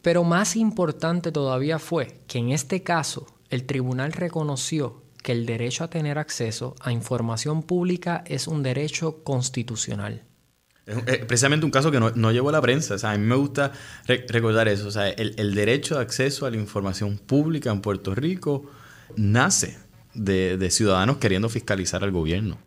Pero 0.02 0.24
más 0.24 0.56
importante 0.56 1.32
todavía 1.32 1.80
fue 1.80 2.22
que 2.28 2.40
en 2.40 2.52
este 2.52 2.84
caso 2.84 3.28
el 3.50 3.66
tribunal 3.66 4.14
reconoció 4.14 5.04
que 5.24 5.34
el 5.34 5.46
derecho 5.46 5.84
a 5.84 5.90
tener 5.90 6.18
acceso 6.18 6.76
a 6.80 6.92
información 6.92 7.64
pública 7.64 8.24
es 8.26 8.48
un 8.48 8.64
derecho 8.64 9.24
constitucional. 9.24 10.24
Es 11.06 11.20
precisamente 11.20 11.66
un 11.66 11.72
caso 11.72 11.92
que 11.92 12.00
no, 12.00 12.12
no 12.12 12.32
llevó 12.32 12.50
a 12.50 12.54
la 12.54 12.62
prensa. 12.62 12.96
O 12.96 12.98
sea, 12.98 13.12
a 13.12 13.18
mí 13.18 13.24
me 13.24 13.36
gusta 13.36 13.74
recordar 14.08 14.68
eso. 14.68 14.88
O 14.88 14.92
sea, 14.92 15.10
el, 15.10 15.36
el, 15.38 15.54
derecho 15.54 15.96
de 15.96 16.02
acceso 16.02 16.48
a 16.48 16.50
la 16.50 16.58
información 16.58 17.20
pública 17.20 17.70
en 17.70 17.82
Puerto 17.82 18.16
Rico 18.16 18.66
nace 19.16 19.78
de, 20.16 20.58
de 20.58 20.72
ciudadanos 20.72 21.18
queriendo 21.18 21.48
fiscalizar 21.48 22.04
al 22.04 22.12
gobierno. 22.12 22.58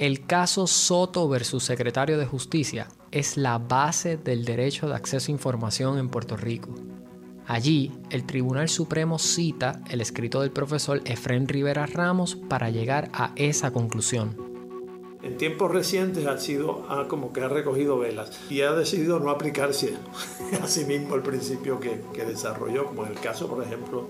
El 0.00 0.24
caso 0.24 0.66
Soto 0.66 1.28
versus 1.28 1.62
secretario 1.62 2.16
de 2.16 2.24
Justicia 2.24 2.88
es 3.10 3.36
la 3.36 3.58
base 3.58 4.16
del 4.16 4.46
derecho 4.46 4.88
de 4.88 4.94
acceso 4.94 5.30
a 5.30 5.34
información 5.34 5.98
en 5.98 6.08
Puerto 6.08 6.38
Rico. 6.38 6.70
Allí, 7.46 7.92
el 8.08 8.24
Tribunal 8.24 8.70
Supremo 8.70 9.18
cita 9.18 9.82
el 9.90 10.00
escrito 10.00 10.40
del 10.40 10.52
profesor 10.52 11.02
Efrén 11.04 11.46
Rivera 11.46 11.84
Ramos 11.84 12.34
para 12.34 12.70
llegar 12.70 13.10
a 13.12 13.32
esa 13.36 13.74
conclusión. 13.74 14.38
En 15.22 15.36
tiempos 15.36 15.70
recientes 15.70 16.26
ha 16.26 16.38
sido 16.38 16.82
como 17.08 17.34
que 17.34 17.42
ha 17.42 17.48
recogido 17.48 17.98
velas 17.98 18.40
y 18.48 18.62
ha 18.62 18.72
decidido 18.72 19.20
no 19.20 19.28
aplicarse 19.28 19.98
a 20.62 20.66
sí 20.66 20.86
mismo 20.86 21.14
el 21.14 21.20
principio 21.20 21.78
que, 21.78 22.00
que 22.14 22.24
desarrolló, 22.24 22.86
como 22.86 23.04
en 23.04 23.12
el 23.12 23.20
caso, 23.20 23.48
por 23.48 23.62
ejemplo, 23.62 24.08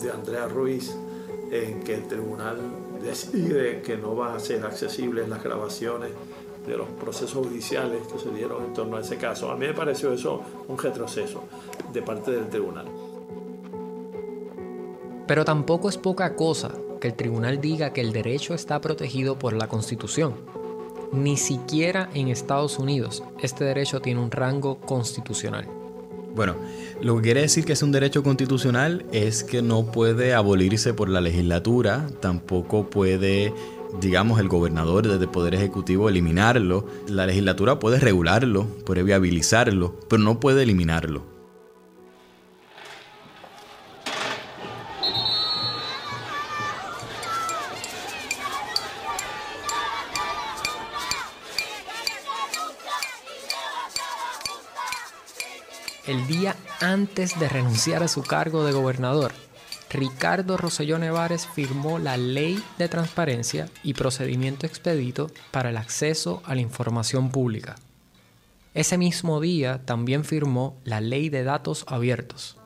de 0.00 0.12
Andrea 0.12 0.46
Ruiz, 0.46 0.94
en 1.50 1.82
que 1.82 1.94
el 1.94 2.06
tribunal 2.06 2.60
decide 3.04 3.82
que 3.82 3.96
no 3.96 4.14
van 4.14 4.36
a 4.36 4.40
ser 4.40 4.64
accesibles 4.64 5.28
las 5.28 5.42
grabaciones 5.42 6.10
de 6.66 6.76
los 6.76 6.88
procesos 6.88 7.46
judiciales 7.46 8.00
que 8.10 8.18
se 8.18 8.30
dieron 8.30 8.64
en 8.64 8.72
torno 8.72 8.96
a 8.96 9.00
ese 9.00 9.16
caso. 9.16 9.50
A 9.50 9.56
mí 9.56 9.66
me 9.66 9.74
pareció 9.74 10.12
eso 10.12 10.40
un 10.66 10.78
retroceso 10.78 11.44
de 11.92 12.02
parte 12.02 12.30
del 12.30 12.48
tribunal. 12.48 12.86
Pero 15.26 15.44
tampoco 15.44 15.88
es 15.88 15.98
poca 15.98 16.34
cosa 16.36 16.72
que 17.00 17.08
el 17.08 17.14
tribunal 17.14 17.60
diga 17.60 17.92
que 17.92 18.00
el 18.00 18.12
derecho 18.12 18.54
está 18.54 18.80
protegido 18.80 19.38
por 19.38 19.52
la 19.52 19.68
Constitución. 19.68 20.34
Ni 21.12 21.36
siquiera 21.36 22.10
en 22.14 22.28
Estados 22.28 22.78
Unidos 22.78 23.22
este 23.40 23.64
derecho 23.64 24.00
tiene 24.00 24.20
un 24.20 24.30
rango 24.30 24.78
constitucional. 24.80 25.83
Bueno, 26.34 26.56
lo 27.00 27.16
que 27.16 27.22
quiere 27.22 27.42
decir 27.42 27.64
que 27.64 27.74
es 27.74 27.82
un 27.82 27.92
derecho 27.92 28.24
constitucional 28.24 29.04
es 29.12 29.44
que 29.44 29.62
no 29.62 29.86
puede 29.86 30.34
abolirse 30.34 30.92
por 30.92 31.08
la 31.08 31.20
legislatura, 31.20 32.08
tampoco 32.20 32.90
puede, 32.90 33.54
digamos, 34.00 34.40
el 34.40 34.48
gobernador 34.48 35.06
desde 35.06 35.24
el 35.24 35.30
Poder 35.30 35.54
Ejecutivo 35.54 36.08
eliminarlo. 36.08 36.86
La 37.08 37.26
legislatura 37.26 37.78
puede 37.78 38.00
regularlo, 38.00 38.66
puede 38.84 39.04
viabilizarlo, 39.04 39.94
pero 40.08 40.22
no 40.22 40.40
puede 40.40 40.64
eliminarlo. 40.64 41.33
El 56.06 56.26
día 56.26 56.54
antes 56.82 57.40
de 57.40 57.48
renunciar 57.48 58.02
a 58.02 58.08
su 58.08 58.22
cargo 58.22 58.66
de 58.66 58.72
gobernador, 58.72 59.32
Ricardo 59.88 60.58
Rosselló 60.58 60.98
Nevares 60.98 61.46
firmó 61.46 61.98
la 61.98 62.18
Ley 62.18 62.62
de 62.76 62.88
Transparencia 62.90 63.70
y 63.82 63.94
Procedimiento 63.94 64.66
Expedito 64.66 65.30
para 65.50 65.70
el 65.70 65.78
Acceso 65.78 66.42
a 66.44 66.54
la 66.54 66.60
Información 66.60 67.30
Pública. 67.30 67.76
Ese 68.74 68.98
mismo 68.98 69.40
día 69.40 69.80
también 69.86 70.24
firmó 70.24 70.76
la 70.84 71.00
Ley 71.00 71.30
de 71.30 71.42
Datos 71.42 71.86
Abiertos. 71.88 72.58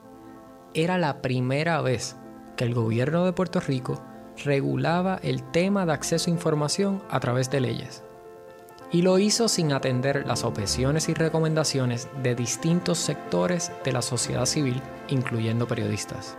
Era 0.75 0.99
la 0.99 1.23
primera 1.23 1.81
vez 1.81 2.17
que 2.57 2.65
el 2.65 2.75
gobierno 2.75 3.25
de 3.25 3.35
Puerto 3.35 3.61
Rico 3.61 4.03
regulaba 4.45 5.21
el 5.23 5.49
tema 5.53 5.87
de 5.87 5.93
acceso 5.93 6.29
a 6.29 6.35
información 6.35 7.05
a 7.09 7.21
través 7.21 7.51
de 7.51 7.61
leyes 7.61 8.03
y 8.91 9.03
lo 9.03 9.19
hizo 9.19 9.49
sin 9.49 9.73
atender 9.73 10.27
las 10.27 10.45
objeciones 10.45 11.09
y 11.09 11.15
recomendaciones 11.15 12.09
de 12.23 12.35
distintos 12.35 12.99
sectores 12.99 13.71
de 13.85 13.93
la 13.93 14.03
sociedad 14.03 14.47
civil, 14.47 14.83
incluyendo 15.09 15.69
periodistas. 15.69 16.37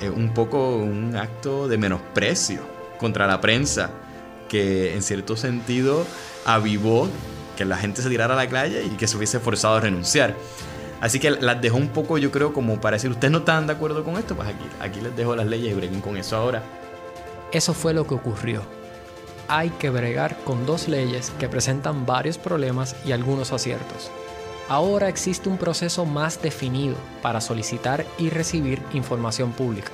Es 0.00 0.10
un 0.10 0.34
poco 0.34 0.76
un 0.76 1.16
acto 1.16 1.66
de 1.66 1.78
menosprecio 1.78 2.60
contra 2.98 3.26
la 3.26 3.40
prensa, 3.40 3.90
que 4.48 4.94
en 4.94 5.02
cierto 5.02 5.36
sentido 5.36 6.06
avivó 6.44 7.08
que 7.56 7.64
la 7.64 7.76
gente 7.76 8.02
se 8.02 8.08
tirara 8.08 8.34
a 8.34 8.36
la 8.36 8.48
calle 8.48 8.84
y 8.84 8.90
que 8.90 9.08
se 9.08 9.16
hubiese 9.16 9.40
forzado 9.40 9.76
a 9.76 9.80
renunciar. 9.80 10.36
Así 11.00 11.20
que 11.20 11.30
las 11.30 11.60
dejó 11.60 11.76
un 11.76 11.88
poco, 11.88 12.18
yo 12.18 12.30
creo, 12.30 12.52
como 12.52 12.80
para 12.80 12.96
decir, 12.96 13.10
ustedes 13.10 13.30
no 13.30 13.38
están 13.38 13.66
de 13.66 13.72
acuerdo 13.72 14.04
con 14.04 14.16
esto, 14.16 14.34
pues 14.36 14.48
aquí, 14.48 14.64
aquí 14.80 15.00
les 15.00 15.16
dejo 15.16 15.34
las 15.34 15.46
leyes 15.46 15.72
y 15.72 15.74
breguen 15.74 16.00
con 16.00 16.16
eso 16.16 16.36
ahora. 16.36 16.62
Eso 17.52 17.72
fue 17.72 17.94
lo 17.94 18.06
que 18.06 18.14
ocurrió 18.14 18.77
hay 19.48 19.70
que 19.70 19.90
bregar 19.90 20.36
con 20.44 20.66
dos 20.66 20.88
leyes 20.88 21.30
que 21.38 21.48
presentan 21.48 22.06
varios 22.06 22.38
problemas 22.38 22.94
y 23.04 23.12
algunos 23.12 23.52
aciertos. 23.52 24.10
Ahora 24.68 25.08
existe 25.08 25.48
un 25.48 25.56
proceso 25.56 26.04
más 26.04 26.42
definido 26.42 26.94
para 27.22 27.40
solicitar 27.40 28.04
y 28.18 28.28
recibir 28.28 28.82
información 28.92 29.52
pública. 29.52 29.90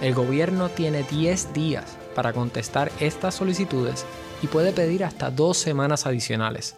El 0.00 0.14
gobierno 0.14 0.70
tiene 0.70 1.02
10 1.02 1.52
días 1.52 1.96
para 2.14 2.32
contestar 2.32 2.90
estas 2.98 3.34
solicitudes 3.34 4.06
y 4.42 4.46
puede 4.46 4.72
pedir 4.72 5.04
hasta 5.04 5.30
dos 5.30 5.58
semanas 5.58 6.06
adicionales. 6.06 6.76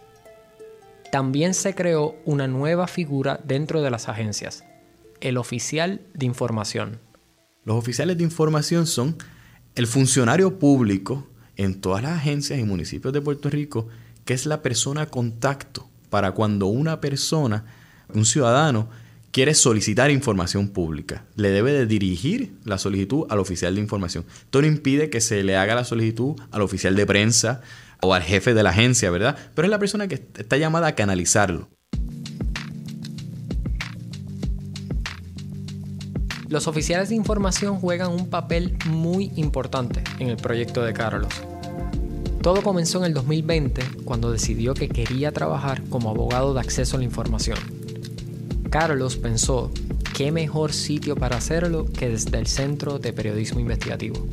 También 1.12 1.54
se 1.54 1.74
creó 1.74 2.16
una 2.24 2.48
nueva 2.48 2.88
figura 2.88 3.40
dentro 3.44 3.82
de 3.82 3.90
las 3.90 4.08
agencias, 4.08 4.64
el 5.20 5.38
oficial 5.38 6.00
de 6.14 6.26
información. 6.26 6.98
Los 7.64 7.76
oficiales 7.76 8.18
de 8.18 8.24
información 8.24 8.86
son 8.86 9.16
el 9.76 9.86
funcionario 9.86 10.58
público 10.58 11.26
en 11.56 11.80
todas 11.80 12.02
las 12.02 12.12
agencias 12.18 12.58
y 12.58 12.64
municipios 12.64 13.12
de 13.12 13.20
Puerto 13.20 13.50
Rico, 13.50 13.88
que 14.24 14.34
es 14.34 14.46
la 14.46 14.62
persona 14.62 15.06
contacto 15.06 15.88
para 16.10 16.32
cuando 16.32 16.66
una 16.66 17.00
persona, 17.00 17.64
un 18.12 18.24
ciudadano, 18.24 18.88
quiere 19.30 19.54
solicitar 19.54 20.10
información 20.10 20.68
pública. 20.68 21.24
Le 21.36 21.50
debe 21.50 21.72
de 21.72 21.86
dirigir 21.86 22.54
la 22.64 22.78
solicitud 22.78 23.26
al 23.28 23.38
oficial 23.38 23.74
de 23.74 23.80
información. 23.82 24.24
Esto 24.44 24.62
no 24.62 24.66
impide 24.66 25.10
que 25.10 25.20
se 25.20 25.42
le 25.42 25.56
haga 25.56 25.74
la 25.74 25.84
solicitud 25.84 26.36
al 26.50 26.62
oficial 26.62 26.96
de 26.96 27.06
prensa 27.06 27.60
o 28.00 28.14
al 28.14 28.22
jefe 28.22 28.54
de 28.54 28.62
la 28.62 28.70
agencia, 28.70 29.10
¿verdad? 29.10 29.36
Pero 29.54 29.66
es 29.66 29.70
la 29.70 29.78
persona 29.78 30.08
que 30.08 30.14
está 30.14 30.56
llamada 30.56 30.86
a 30.86 30.94
canalizarlo. 30.94 31.68
Los 36.48 36.68
oficiales 36.68 37.08
de 37.08 37.16
información 37.16 37.76
juegan 37.78 38.12
un 38.12 38.30
papel 38.30 38.76
muy 38.86 39.32
importante 39.34 40.04
en 40.20 40.28
el 40.28 40.36
proyecto 40.36 40.84
de 40.84 40.92
Carlos. 40.92 41.32
Todo 42.40 42.62
comenzó 42.62 42.98
en 42.98 43.06
el 43.06 43.14
2020 43.14 43.82
cuando 44.04 44.30
decidió 44.30 44.72
que 44.72 44.88
quería 44.88 45.32
trabajar 45.32 45.82
como 45.88 46.10
abogado 46.10 46.54
de 46.54 46.60
acceso 46.60 46.96
a 46.96 46.98
la 47.00 47.04
información. 47.04 47.58
Carlos 48.70 49.16
pensó, 49.16 49.72
¿qué 50.14 50.30
mejor 50.30 50.72
sitio 50.72 51.16
para 51.16 51.36
hacerlo 51.36 51.86
que 51.86 52.10
desde 52.10 52.38
el 52.38 52.46
Centro 52.46 53.00
de 53.00 53.12
Periodismo 53.12 53.58
Investigativo? 53.58 54.24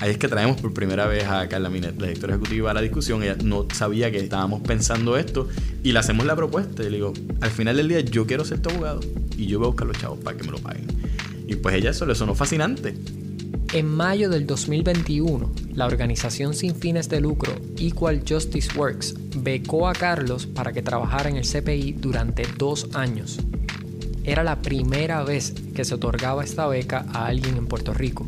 Ahí 0.00 0.10
es 0.10 0.18
que 0.18 0.28
traemos 0.28 0.60
por 0.60 0.72
primera 0.72 1.06
vez 1.06 1.24
a 1.24 1.48
Carla 1.48 1.68
Minet, 1.68 1.98
la 1.98 2.06
directora 2.06 2.34
ejecutiva, 2.34 2.70
a 2.70 2.74
la 2.74 2.80
discusión. 2.80 3.24
Ella 3.24 3.36
no 3.42 3.66
sabía 3.72 4.12
que 4.12 4.18
estábamos 4.18 4.60
pensando 4.60 5.16
esto 5.16 5.48
y 5.82 5.90
le 5.90 5.98
hacemos 5.98 6.26
la 6.26 6.36
propuesta. 6.36 6.82
Y 6.84 6.90
le 6.90 6.96
digo, 6.98 7.12
al 7.40 7.50
final 7.50 7.76
del 7.76 7.88
día 7.88 8.00
yo 8.00 8.24
quiero 8.24 8.44
ser 8.44 8.60
tu 8.60 8.70
abogado 8.70 9.00
y 9.36 9.46
yo 9.46 9.58
voy 9.58 9.66
a 9.66 9.68
buscar 9.70 9.88
los 9.88 9.98
chavos 9.98 10.20
para 10.20 10.36
que 10.36 10.44
me 10.44 10.52
lo 10.52 10.58
paguen. 10.58 11.03
Y 11.46 11.56
pues 11.56 11.74
ella 11.76 11.90
eso 11.90 12.06
le 12.06 12.14
sonó 12.14 12.34
fascinante. 12.34 12.94
En 13.72 13.86
mayo 13.86 14.30
del 14.30 14.46
2021, 14.46 15.52
la 15.74 15.86
organización 15.86 16.54
sin 16.54 16.76
fines 16.76 17.08
de 17.08 17.20
lucro 17.20 17.54
Equal 17.78 18.22
Justice 18.26 18.70
Works 18.78 19.14
becó 19.36 19.88
a 19.88 19.92
Carlos 19.92 20.46
para 20.46 20.72
que 20.72 20.82
trabajara 20.82 21.28
en 21.28 21.36
el 21.36 21.46
CPI 21.46 21.92
durante 21.94 22.44
dos 22.56 22.88
años. 22.94 23.38
Era 24.22 24.44
la 24.44 24.62
primera 24.62 25.24
vez 25.24 25.54
que 25.74 25.84
se 25.84 25.94
otorgaba 25.94 26.44
esta 26.44 26.66
beca 26.66 27.04
a 27.12 27.26
alguien 27.26 27.56
en 27.56 27.66
Puerto 27.66 27.92
Rico. 27.92 28.26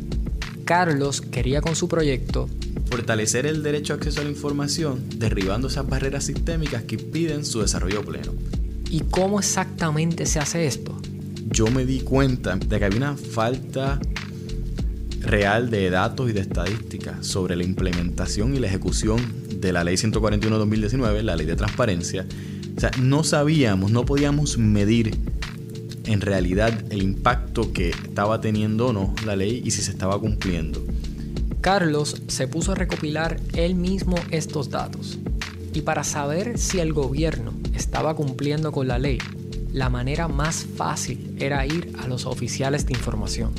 Carlos 0.65 1.21
quería 1.21 1.61
con 1.61 1.75
su 1.75 1.87
proyecto 1.87 2.49
fortalecer 2.89 3.45
el 3.45 3.63
derecho 3.63 3.93
a 3.93 3.97
acceso 3.97 4.21
a 4.21 4.23
la 4.23 4.29
información, 4.29 5.03
derribando 5.17 5.67
esas 5.67 5.87
barreras 5.87 6.25
sistémicas 6.25 6.83
que 6.83 6.95
impiden 6.95 7.45
su 7.45 7.61
desarrollo 7.61 8.03
pleno. 8.03 8.33
¿Y 8.89 9.01
cómo 9.01 9.39
exactamente 9.39 10.25
se 10.25 10.39
hace 10.39 10.65
esto? 10.65 10.96
Yo 11.49 11.67
me 11.67 11.85
di 11.85 12.01
cuenta 12.01 12.55
de 12.55 12.79
que 12.79 12.85
había 12.85 12.97
una 12.97 13.15
falta 13.15 13.99
real 15.21 15.69
de 15.69 15.89
datos 15.89 16.29
y 16.29 16.33
de 16.33 16.41
estadísticas 16.41 17.25
sobre 17.25 17.55
la 17.55 17.63
implementación 17.63 18.55
y 18.55 18.59
la 18.59 18.67
ejecución 18.67 19.19
de 19.59 19.71
la 19.71 19.83
ley 19.83 19.95
141-2019, 19.95 21.21
la 21.21 21.35
ley 21.35 21.45
de 21.45 21.55
transparencia. 21.55 22.25
O 22.75 22.79
sea, 22.79 22.91
no 23.01 23.23
sabíamos, 23.23 23.91
no 23.91 24.05
podíamos 24.05 24.57
medir 24.57 25.17
en 26.05 26.21
realidad 26.21 26.73
el 26.91 27.01
impacto 27.01 27.73
que 27.73 27.89
estaba 27.89 28.39
teniendo 28.39 28.87
o 28.87 28.93
no 28.93 29.13
la 29.25 29.35
ley 29.35 29.61
y 29.63 29.71
si 29.71 29.81
se 29.81 29.91
estaba 29.91 30.19
cumpliendo. 30.19 30.85
Carlos 31.61 32.21
se 32.27 32.47
puso 32.47 32.73
a 32.73 32.75
recopilar 32.75 33.39
él 33.53 33.75
mismo 33.75 34.15
estos 34.31 34.69
datos. 34.69 35.17
Y 35.73 35.81
para 35.81 36.03
saber 36.03 36.57
si 36.57 36.79
el 36.79 36.93
gobierno 36.93 37.53
estaba 37.75 38.15
cumpliendo 38.15 38.71
con 38.71 38.87
la 38.87 38.99
ley, 38.99 39.17
la 39.77 39.89
manera 39.89 40.27
más 40.27 40.65
fácil 40.75 41.35
era 41.39 41.63
ir 41.67 41.93
a 41.99 42.07
los 42.07 42.25
oficiales 42.25 42.87
de 42.87 42.93
información. 42.93 43.51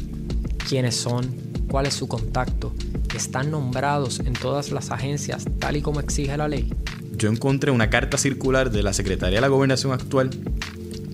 ¿Quiénes 0.68 0.96
son? 0.96 1.32
¿Cuál 1.68 1.86
es 1.86 1.94
su 1.94 2.08
contacto? 2.08 2.74
¿Están 3.14 3.52
nombrados 3.52 4.18
en 4.18 4.32
todas 4.32 4.72
las 4.72 4.90
agencias 4.90 5.44
tal 5.60 5.76
y 5.76 5.82
como 5.82 6.00
exige 6.00 6.36
la 6.36 6.48
ley? 6.48 6.72
Yo 7.16 7.30
encontré 7.30 7.70
una 7.70 7.88
carta 7.88 8.18
circular 8.18 8.72
de 8.72 8.82
la 8.82 8.92
Secretaría 8.92 9.36
de 9.36 9.40
la 9.42 9.48
Gobernación 9.48 9.92
actual 9.92 10.30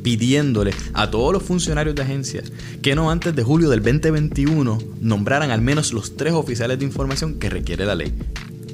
pidiéndole 0.02 0.72
a 0.94 1.10
todos 1.10 1.34
los 1.34 1.42
funcionarios 1.42 1.94
de 1.94 2.02
agencias 2.02 2.50
que 2.80 2.94
no 2.94 3.10
antes 3.10 3.36
de 3.36 3.42
julio 3.42 3.68
del 3.68 3.82
2021 3.82 4.78
nombraran 5.00 5.50
al 5.50 5.60
menos 5.60 5.92
los 5.92 6.16
tres 6.16 6.32
oficiales 6.32 6.78
de 6.78 6.84
información 6.86 7.38
que 7.38 7.50
requiere 7.50 7.84
la 7.84 7.94
ley. 7.94 8.14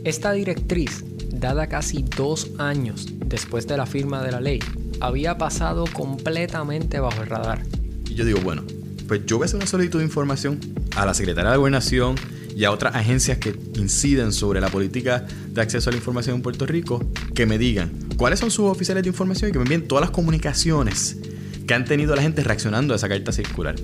Esta 0.04 0.30
directriz, 0.30 1.04
dada 1.32 1.66
casi 1.66 2.02
dos 2.02 2.52
años 2.58 3.06
después 3.26 3.66
de 3.66 3.76
la 3.76 3.86
firma 3.86 4.22
de 4.22 4.32
la 4.32 4.40
ley, 4.40 4.60
había 5.00 5.38
pasado 5.38 5.84
completamente 5.92 7.00
bajo 7.00 7.22
el 7.22 7.28
radar. 7.28 7.62
Y 8.08 8.14
yo 8.14 8.24
digo, 8.24 8.40
bueno, 8.40 8.62
pues 9.08 9.26
yo 9.26 9.38
voy 9.38 9.44
a 9.44 9.46
hacer 9.46 9.56
una 9.56 9.66
solicitud 9.66 9.98
de 9.98 10.04
información 10.04 10.60
a 10.94 11.04
la 11.04 11.14
Secretaría 11.14 11.50
de 11.50 11.56
Gobernación 11.56 12.16
y 12.54 12.64
a 12.64 12.70
otras 12.70 12.94
agencias 12.94 13.38
que 13.38 13.56
inciden 13.74 14.32
sobre 14.32 14.60
la 14.60 14.68
política 14.68 15.26
de 15.48 15.60
acceso 15.60 15.90
a 15.90 15.92
la 15.92 15.96
información 15.96 16.36
en 16.36 16.42
Puerto 16.42 16.66
Rico, 16.66 17.02
que 17.34 17.46
me 17.46 17.58
digan 17.58 17.90
cuáles 18.16 18.38
son 18.38 18.50
sus 18.50 18.66
oficiales 18.66 19.02
de 19.02 19.08
información 19.08 19.50
y 19.50 19.52
que 19.52 19.58
me 19.58 19.64
envíen 19.64 19.88
todas 19.88 20.02
las 20.02 20.10
comunicaciones 20.10 21.18
que 21.66 21.74
han 21.74 21.84
tenido 21.84 22.14
la 22.14 22.22
gente 22.22 22.42
reaccionando 22.42 22.92
a 22.92 22.96
esa 22.96 23.08
carta 23.08 23.32
circular. 23.32 23.76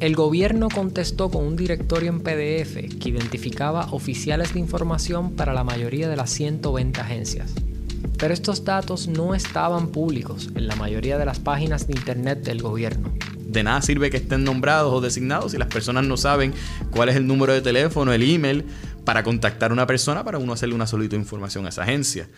El 0.00 0.14
gobierno 0.14 0.68
contestó 0.68 1.30
con 1.30 1.44
un 1.44 1.56
directorio 1.56 2.10
en 2.10 2.20
PDF 2.20 2.98
que 2.98 3.08
identificaba 3.08 3.86
oficiales 3.92 4.52
de 4.52 4.60
información 4.60 5.32
para 5.32 5.54
la 5.54 5.64
mayoría 5.64 6.08
de 6.08 6.16
las 6.16 6.30
120 6.30 7.00
agencias. 7.00 7.52
Pero 8.18 8.32
estos 8.32 8.64
datos 8.64 9.08
no 9.08 9.34
estaban 9.34 9.88
públicos 9.88 10.48
en 10.54 10.66
la 10.66 10.76
mayoría 10.76 11.18
de 11.18 11.26
las 11.26 11.38
páginas 11.38 11.86
de 11.86 11.94
Internet 11.94 12.42
del 12.42 12.62
gobierno. 12.62 13.12
De 13.38 13.62
nada 13.62 13.82
sirve 13.82 14.10
que 14.10 14.16
estén 14.16 14.42
nombrados 14.42 14.92
o 14.92 15.00
designados 15.00 15.52
si 15.52 15.58
las 15.58 15.68
personas 15.68 16.06
no 16.06 16.16
saben 16.16 16.54
cuál 16.90 17.10
es 17.10 17.16
el 17.16 17.26
número 17.26 17.52
de 17.52 17.60
teléfono, 17.60 18.12
el 18.12 18.22
email, 18.22 18.64
para 19.04 19.22
contactar 19.22 19.70
a 19.70 19.74
una 19.74 19.86
persona 19.86 20.24
para 20.24 20.38
uno 20.38 20.52
hacerle 20.52 20.74
una 20.74 20.86
solicitud 20.86 21.16
de 21.16 21.22
información 21.22 21.66
a 21.66 21.68
esa 21.68 21.82
agencia. 21.82 22.28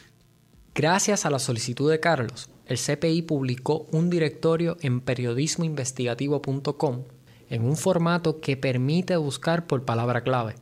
Gracias 0.75 1.27
a 1.27 1.31
la 1.31 1.39
solicitud 1.39 1.91
de 1.91 1.99
Carlos, 1.99 2.51
el 2.67 2.79
CPI 2.79 3.23
publicó 3.23 3.89
un 3.91 4.11
directorio 4.11 4.77
en 4.81 5.01
periodismoinvestigativo.com 5.01 7.05
en 7.51 7.65
un 7.65 7.77
formato 7.77 8.41
que 8.41 8.57
permite 8.57 9.17
buscar 9.17 9.67
por 9.67 9.85
palabra 9.85 10.23
clave. 10.23 10.55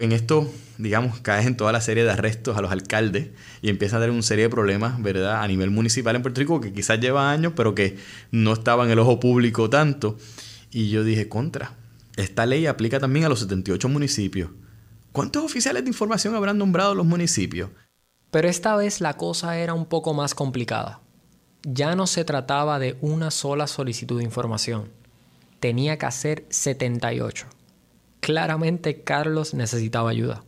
En 0.00 0.12
esto, 0.12 0.48
digamos, 0.78 1.18
caes 1.18 1.44
en 1.46 1.56
toda 1.56 1.72
la 1.72 1.80
serie 1.80 2.04
de 2.04 2.12
arrestos 2.12 2.56
a 2.56 2.62
los 2.62 2.70
alcaldes 2.70 3.30
y 3.62 3.68
empieza 3.68 3.96
a 3.96 3.98
tener 3.98 4.12
una 4.12 4.22
serie 4.22 4.44
de 4.44 4.48
problemas, 4.48 5.02
¿verdad?, 5.02 5.42
a 5.42 5.48
nivel 5.48 5.70
municipal 5.70 6.14
en 6.14 6.22
Puerto 6.22 6.40
Rico 6.40 6.60
que 6.60 6.72
quizás 6.72 7.00
lleva 7.00 7.32
años, 7.32 7.54
pero 7.56 7.74
que 7.74 7.98
no 8.30 8.52
estaba 8.52 8.84
en 8.84 8.92
el 8.92 9.00
ojo 9.00 9.18
público 9.18 9.68
tanto. 9.68 10.16
Y 10.70 10.90
yo 10.90 11.02
dije, 11.02 11.28
contra, 11.28 11.74
esta 12.16 12.46
ley 12.46 12.66
aplica 12.66 13.00
también 13.00 13.24
a 13.24 13.28
los 13.28 13.40
78 13.40 13.88
municipios. 13.88 14.50
¿Cuántos 15.10 15.42
oficiales 15.42 15.82
de 15.82 15.90
información 15.90 16.36
habrán 16.36 16.58
nombrado 16.58 16.94
los 16.94 17.04
municipios? 17.04 17.70
Pero 18.30 18.46
esta 18.48 18.76
vez 18.76 19.00
la 19.00 19.16
cosa 19.16 19.58
era 19.58 19.74
un 19.74 19.86
poco 19.86 20.14
más 20.14 20.32
complicada. 20.32 21.00
Ya 21.64 21.96
no 21.96 22.06
se 22.06 22.24
trataba 22.24 22.78
de 22.78 22.96
una 23.00 23.32
sola 23.32 23.66
solicitud 23.66 24.18
de 24.18 24.24
información. 24.24 24.92
Tenía 25.58 25.98
que 25.98 26.06
hacer 26.06 26.44
78. 26.50 27.57
Claramente 28.28 29.04
Carlos 29.04 29.54
necesitaba 29.54 30.10
ayuda 30.10 30.44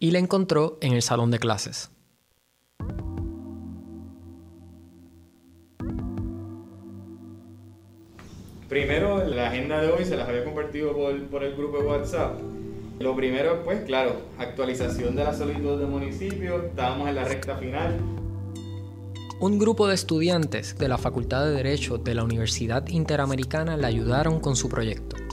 y 0.00 0.12
la 0.12 0.20
encontró 0.20 0.78
en 0.80 0.94
el 0.94 1.02
salón 1.02 1.30
de 1.30 1.38
clases. 1.38 1.90
Primero, 8.70 9.22
la 9.22 9.48
agenda 9.48 9.82
de 9.82 9.92
hoy 9.92 10.06
se 10.06 10.16
las 10.16 10.26
había 10.30 10.44
compartido 10.44 10.94
por, 10.94 11.44
el 11.44 11.54
grupo 11.54 11.76
de 11.76 11.84
WhatsApp. 11.84 12.40
Lo 13.00 13.14
primero, 13.14 13.62
pues 13.64 13.84
claro, 13.84 14.22
actualización 14.38 15.14
de 15.14 15.24
la 15.24 15.34
solicitud 15.34 15.78
del 15.78 15.88
municipio, 15.88 16.64
estábamos 16.64 17.10
en 17.10 17.16
la 17.16 17.24
recta 17.24 17.58
final. 17.58 18.00
Un 19.40 19.58
grupo 19.58 19.88
de 19.88 19.94
estudiantes 19.94 20.78
de 20.78 20.88
la 20.88 20.96
Facultad 20.96 21.44
de 21.44 21.50
Derecho 21.50 21.98
de 21.98 22.14
la 22.14 22.24
Universidad 22.24 22.86
Interamericana 22.88 23.76
le 23.76 23.88
ayudaron 23.88 24.40
con 24.40 24.56
su 24.56 24.70
proyecto. 24.70 25.23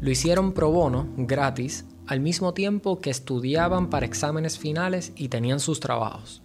Lo 0.00 0.10
hicieron 0.10 0.52
pro 0.52 0.70
bono, 0.70 1.08
gratis, 1.16 1.84
al 2.06 2.20
mismo 2.20 2.54
tiempo 2.54 3.00
que 3.00 3.10
estudiaban 3.10 3.90
para 3.90 4.06
exámenes 4.06 4.58
finales 4.58 5.12
y 5.16 5.28
tenían 5.28 5.58
sus 5.58 5.80
trabajos. 5.80 6.42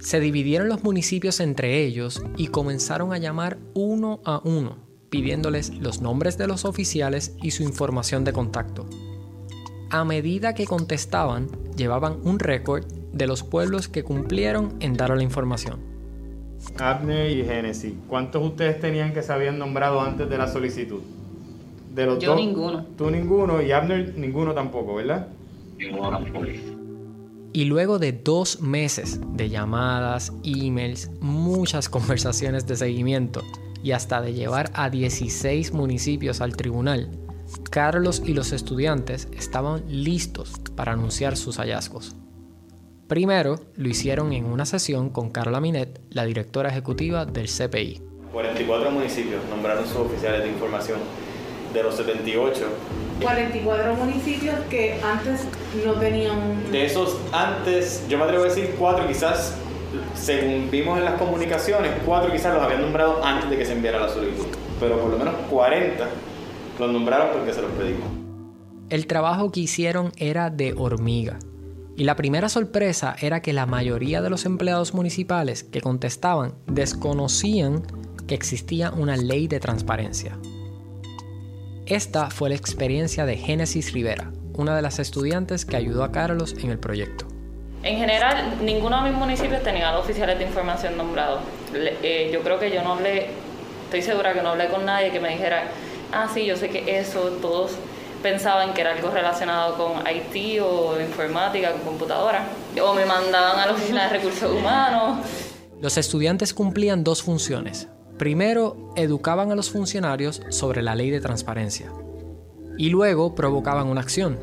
Se 0.00 0.18
dividieron 0.20 0.68
los 0.68 0.82
municipios 0.82 1.40
entre 1.40 1.84
ellos 1.84 2.22
y 2.36 2.48
comenzaron 2.48 3.12
a 3.12 3.18
llamar 3.18 3.58
uno 3.74 4.20
a 4.24 4.40
uno, 4.44 4.76
pidiéndoles 5.08 5.74
los 5.76 6.00
nombres 6.00 6.36
de 6.36 6.48
los 6.48 6.64
oficiales 6.64 7.36
y 7.42 7.52
su 7.52 7.62
información 7.62 8.24
de 8.24 8.32
contacto. 8.32 8.86
A 9.90 10.04
medida 10.04 10.54
que 10.54 10.66
contestaban, 10.66 11.48
llevaban 11.76 12.18
un 12.24 12.38
récord 12.40 12.84
de 13.12 13.26
los 13.26 13.42
pueblos 13.42 13.88
que 13.88 14.02
cumplieron 14.02 14.74
en 14.80 14.94
dar 14.94 15.16
la 15.16 15.22
información. 15.22 15.80
Abner 16.78 17.30
y 17.30 17.44
Genesis, 17.44 17.94
¿cuántos 18.08 18.44
ustedes 18.44 18.80
tenían 18.80 19.14
que 19.14 19.22
se 19.22 19.32
habían 19.32 19.58
nombrado 19.58 20.00
antes 20.00 20.28
de 20.28 20.36
la 20.36 20.48
solicitud? 20.48 21.00
Yo 22.20 22.36
ninguno. 22.36 22.84
Tú 22.96 23.10
ninguno 23.10 23.62
y 23.62 23.72
Abner 23.72 24.14
ninguno 24.16 24.54
tampoco, 24.54 24.96
¿verdad? 24.96 25.28
Ninguno 25.78 26.10
tampoco. 26.10 26.46
Y 27.52 27.64
luego 27.64 27.98
de 27.98 28.12
dos 28.12 28.60
meses 28.60 29.20
de 29.32 29.48
llamadas, 29.48 30.32
emails, 30.44 31.10
muchas 31.20 31.88
conversaciones 31.90 32.66
de 32.66 32.76
seguimiento 32.76 33.42
y 33.82 33.92
hasta 33.92 34.20
de 34.20 34.34
llevar 34.34 34.70
a 34.74 34.90
16 34.90 35.72
municipios 35.72 36.40
al 36.40 36.56
tribunal, 36.56 37.10
Carlos 37.70 38.22
y 38.24 38.34
los 38.34 38.52
estudiantes 38.52 39.28
estaban 39.32 39.82
listos 39.88 40.52
para 40.76 40.92
anunciar 40.92 41.36
sus 41.36 41.56
hallazgos. 41.56 42.14
Primero 43.08 43.58
lo 43.74 43.88
hicieron 43.88 44.34
en 44.34 44.44
una 44.44 44.66
sesión 44.66 45.08
con 45.08 45.30
Carla 45.30 45.60
Minet, 45.60 46.00
la 46.10 46.26
directora 46.26 46.68
ejecutiva 46.68 47.24
del 47.24 47.48
CPI. 47.48 48.02
44 48.32 48.90
municipios 48.90 49.42
nombraron 49.48 49.86
sus 49.86 49.96
oficiales 49.96 50.42
de 50.42 50.50
información. 50.50 50.98
De 51.72 51.82
los 51.82 51.96
78. 51.96 52.60
44 53.20 53.94
municipios 53.94 54.54
que 54.70 55.00
antes 55.02 55.44
no 55.84 55.94
tenían... 55.94 56.70
De 56.70 56.84
esos 56.84 57.16
antes, 57.32 58.04
yo 58.08 58.18
me 58.18 58.24
atrevo 58.24 58.44
a 58.44 58.48
decir 58.48 58.74
cuatro 58.78 59.06
quizás, 59.06 59.56
según 60.14 60.70
vimos 60.70 60.98
en 60.98 61.04
las 61.04 61.14
comunicaciones, 61.14 61.90
cuatro 62.06 62.32
quizás 62.32 62.54
los 62.54 62.62
habían 62.62 62.82
nombrado 62.82 63.24
antes 63.24 63.50
de 63.50 63.58
que 63.58 63.64
se 63.64 63.72
enviara 63.72 63.98
la 64.00 64.08
solicitud. 64.08 64.46
Pero 64.80 65.00
por 65.00 65.10
lo 65.10 65.18
menos 65.18 65.34
40 65.50 66.08
los 66.78 66.92
nombraron 66.92 67.28
porque 67.32 67.52
se 67.52 67.62
los 67.62 67.70
pedimos. 67.72 68.08
El 68.88 69.06
trabajo 69.06 69.50
que 69.50 69.60
hicieron 69.60 70.12
era 70.16 70.50
de 70.50 70.74
hormiga. 70.76 71.38
Y 71.96 72.04
la 72.04 72.14
primera 72.14 72.48
sorpresa 72.48 73.16
era 73.20 73.42
que 73.42 73.52
la 73.52 73.66
mayoría 73.66 74.22
de 74.22 74.30
los 74.30 74.46
empleados 74.46 74.94
municipales 74.94 75.64
que 75.64 75.80
contestaban 75.80 76.54
desconocían 76.66 77.82
que 78.28 78.36
existía 78.36 78.92
una 78.92 79.16
ley 79.16 79.48
de 79.48 79.58
transparencia. 79.58 80.38
Esta 81.88 82.28
fue 82.28 82.50
la 82.50 82.54
experiencia 82.54 83.24
de 83.24 83.38
Génesis 83.38 83.94
Rivera, 83.94 84.30
una 84.52 84.76
de 84.76 84.82
las 84.82 84.98
estudiantes 84.98 85.64
que 85.64 85.74
ayudó 85.74 86.04
a 86.04 86.12
Carlos 86.12 86.54
en 86.62 86.70
el 86.70 86.78
proyecto. 86.78 87.26
En 87.82 87.96
general, 87.96 88.58
ninguno 88.62 89.02
de 89.02 89.08
mis 89.08 89.18
municipios 89.18 89.62
tenía 89.62 89.90
los 89.92 90.04
oficiales 90.04 90.38
de 90.38 90.44
información 90.44 90.98
nombrados. 90.98 91.40
Eh, 91.72 92.28
yo 92.30 92.42
creo 92.42 92.58
que 92.58 92.70
yo 92.70 92.82
no 92.82 92.92
hablé, 92.92 93.28
estoy 93.84 94.02
segura 94.02 94.34
que 94.34 94.42
no 94.42 94.50
hablé 94.50 94.68
con 94.68 94.84
nadie 94.84 95.10
que 95.10 95.18
me 95.18 95.30
dijera, 95.30 95.68
ah, 96.12 96.28
sí, 96.32 96.44
yo 96.44 96.58
sé 96.58 96.68
que 96.68 96.98
eso, 96.98 97.20
todos 97.40 97.70
pensaban 98.22 98.74
que 98.74 98.82
era 98.82 98.92
algo 98.92 99.10
relacionado 99.10 99.78
con 99.78 100.02
IT 100.06 100.60
o 100.60 101.00
informática, 101.00 101.72
con 101.72 101.80
computadora. 101.80 102.48
O 102.82 102.92
me 102.92 103.06
mandaban 103.06 103.60
a 103.60 103.64
la 103.64 103.72
oficina 103.72 104.04
de 104.04 104.18
recursos 104.18 104.52
humanos. 104.52 105.26
Los 105.80 105.96
estudiantes 105.96 106.52
cumplían 106.52 107.02
dos 107.02 107.22
funciones. 107.22 107.88
Primero, 108.18 108.92
educaban 108.96 109.52
a 109.52 109.54
los 109.54 109.70
funcionarios 109.70 110.42
sobre 110.48 110.82
la 110.82 110.96
ley 110.96 111.10
de 111.10 111.20
transparencia. 111.20 111.92
Y 112.76 112.90
luego 112.90 113.36
provocaban 113.36 113.86
una 113.86 114.00
acción. 114.00 114.40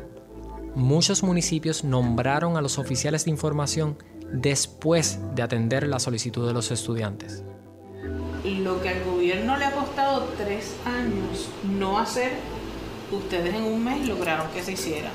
Muchos 0.74 1.22
municipios 1.22 1.84
nombraron 1.84 2.56
a 2.56 2.62
los 2.62 2.78
oficiales 2.78 3.26
de 3.26 3.32
información 3.32 3.98
después 4.32 5.18
de 5.34 5.42
atender 5.42 5.86
la 5.86 5.98
solicitud 5.98 6.46
de 6.46 6.54
los 6.54 6.70
estudiantes. 6.70 7.44
Lo 8.44 8.80
que 8.80 8.88
al 8.88 9.04
gobierno 9.04 9.56
le 9.58 9.66
ha 9.66 9.72
costado 9.72 10.24
tres 10.38 10.74
años 10.86 11.48
no 11.78 11.98
hacer 11.98 12.32
ustedes 13.12 13.54
en 13.54 13.62
un 13.62 13.84
mes 13.84 14.08
lograron 14.08 14.48
que 14.52 14.62
se 14.62 14.72
hiciera. 14.72 15.10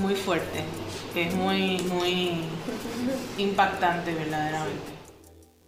Muy 0.00 0.14
fuerte, 0.14 0.64
es 1.14 1.34
muy, 1.34 1.78
muy 1.82 2.40
impactante 3.36 4.14
verdaderamente. 4.14 4.97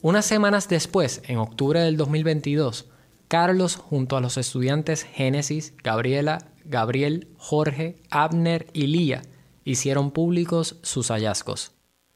Unas 0.02 0.24
semanas 0.24 0.66
después, 0.66 1.20
en 1.26 1.36
octubre 1.36 1.78
del 1.80 1.98
2022, 1.98 2.88
Carlos 3.28 3.76
junto 3.76 4.16
a 4.16 4.22
los 4.22 4.38
estudiantes 4.38 5.02
Génesis, 5.02 5.74
Gabriela, 5.84 6.46
Gabriel, 6.64 7.28
Jorge, 7.36 7.98
Abner 8.08 8.66
y 8.72 8.86
Lía 8.86 9.20
hicieron 9.62 10.10
públicos 10.10 10.78
sus 10.80 11.08
hallazgos. 11.08 11.72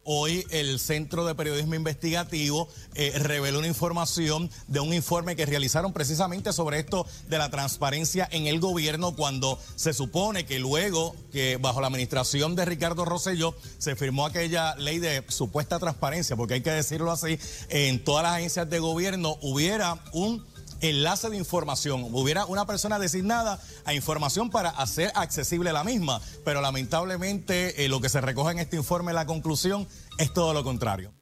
Hoy 0.07 0.47
el 0.51 0.79
Centro 0.79 1.25
de 1.25 1.35
Periodismo 1.35 1.75
Investigativo 1.77 2.69
eh, 2.95 3.13
reveló 3.17 3.61
una 3.61 3.69
información 3.69 4.51
de 4.69 4.81
un 4.81 4.93
informe 4.93 5.35
que 5.35 5.47
realizaron 5.47 5.95
precisamente 5.95 6.53
sobre 6.53 6.81
esto 6.81 7.07
de 7.29 7.39
la 7.39 7.51
transparencia 7.51 8.29
en 8.31 8.47
el 8.47 8.61
gobierno 8.61 9.17
cuando 9.17 9.59
se 9.77 9.95
supone 9.95 10.45
que 10.45 10.59
luego 10.59 11.17
que 11.33 11.57
bajo 11.57 11.81
la 11.81 11.87
administración 11.87 12.55
de 12.55 12.67
Ricardo 12.67 13.07
Rosselló 13.07 13.55
se 13.79 13.97
firmó 13.97 14.27
aquella 14.27 14.75
ley 14.77 14.99
de 14.99 15.25
supuesta 15.29 15.79
transparencia, 15.79 16.37
porque 16.37 16.55
hay 16.55 16.61
que 16.61 16.71
decirlo 16.71 17.11
así, 17.11 17.39
en 17.71 18.05
todas 18.05 18.25
las 18.25 18.35
agencias 18.35 18.69
de 18.69 18.81
gobierno 18.81 19.39
hubiera 19.41 19.99
un 20.13 20.45
enlace 20.91 21.31
de 21.31 21.37
información, 21.37 22.07
hubiera 22.13 22.47
una 22.47 22.67
persona 22.67 22.99
designada 22.99 23.61
a 23.85 23.95
información 23.95 24.51
para 24.51 24.71
hacer 24.71 25.11
accesible 25.15 25.73
la 25.73 25.85
misma, 25.85 26.21
pero 26.45 26.61
lamentablemente 26.61 27.85
eh, 27.85 27.89
lo 27.89 28.01
que 28.01 28.09
se 28.09 28.21
recoge 28.21 28.53
en 28.53 28.59
este 28.59 28.77
informe, 28.77 29.13
la 29.13 29.27
conclusión, 29.27 29.87
es 30.19 30.33
todo 30.33 30.55
lo 30.55 30.63
contrario. 30.65 31.13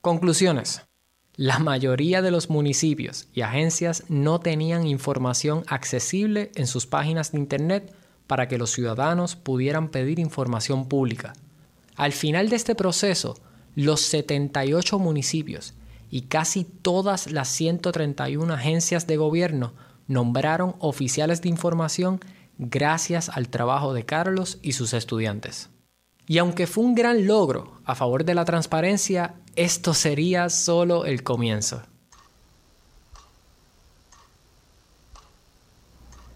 Conclusiones. 0.00 0.82
La 1.36 1.58
mayoría 1.58 2.22
de 2.22 2.30
los 2.30 2.50
municipios 2.50 3.28
y 3.32 3.42
agencias 3.42 4.04
no 4.08 4.40
tenían 4.40 4.86
información 4.86 5.64
accesible 5.68 6.50
en 6.54 6.66
sus 6.66 6.86
páginas 6.86 7.32
de 7.32 7.38
Internet 7.38 7.94
para 8.26 8.48
que 8.48 8.58
los 8.58 8.70
ciudadanos 8.70 9.36
pudieran 9.36 9.88
pedir 9.88 10.18
información 10.18 10.88
pública. 10.88 11.32
Al 11.96 12.12
final 12.12 12.48
de 12.48 12.56
este 12.56 12.74
proceso, 12.74 13.36
los 13.74 14.00
78 14.02 14.98
municipios 14.98 15.74
y 16.10 16.22
casi 16.22 16.64
todas 16.64 17.30
las 17.30 17.48
131 17.48 18.52
agencias 18.52 19.06
de 19.06 19.16
gobierno 19.16 19.74
nombraron 20.08 20.74
oficiales 20.80 21.40
de 21.40 21.48
información 21.48 22.20
gracias 22.58 23.28
al 23.28 23.48
trabajo 23.48 23.94
de 23.94 24.04
Carlos 24.04 24.58
y 24.60 24.72
sus 24.72 24.92
estudiantes. 24.92 25.70
Y 26.26 26.38
aunque 26.38 26.66
fue 26.66 26.84
un 26.84 26.94
gran 26.94 27.26
logro 27.26 27.80
a 27.84 27.94
favor 27.94 28.24
de 28.24 28.34
la 28.34 28.44
transparencia, 28.44 29.34
esto 29.56 29.94
sería 29.94 30.48
solo 30.48 31.04
el 31.06 31.22
comienzo. 31.22 31.82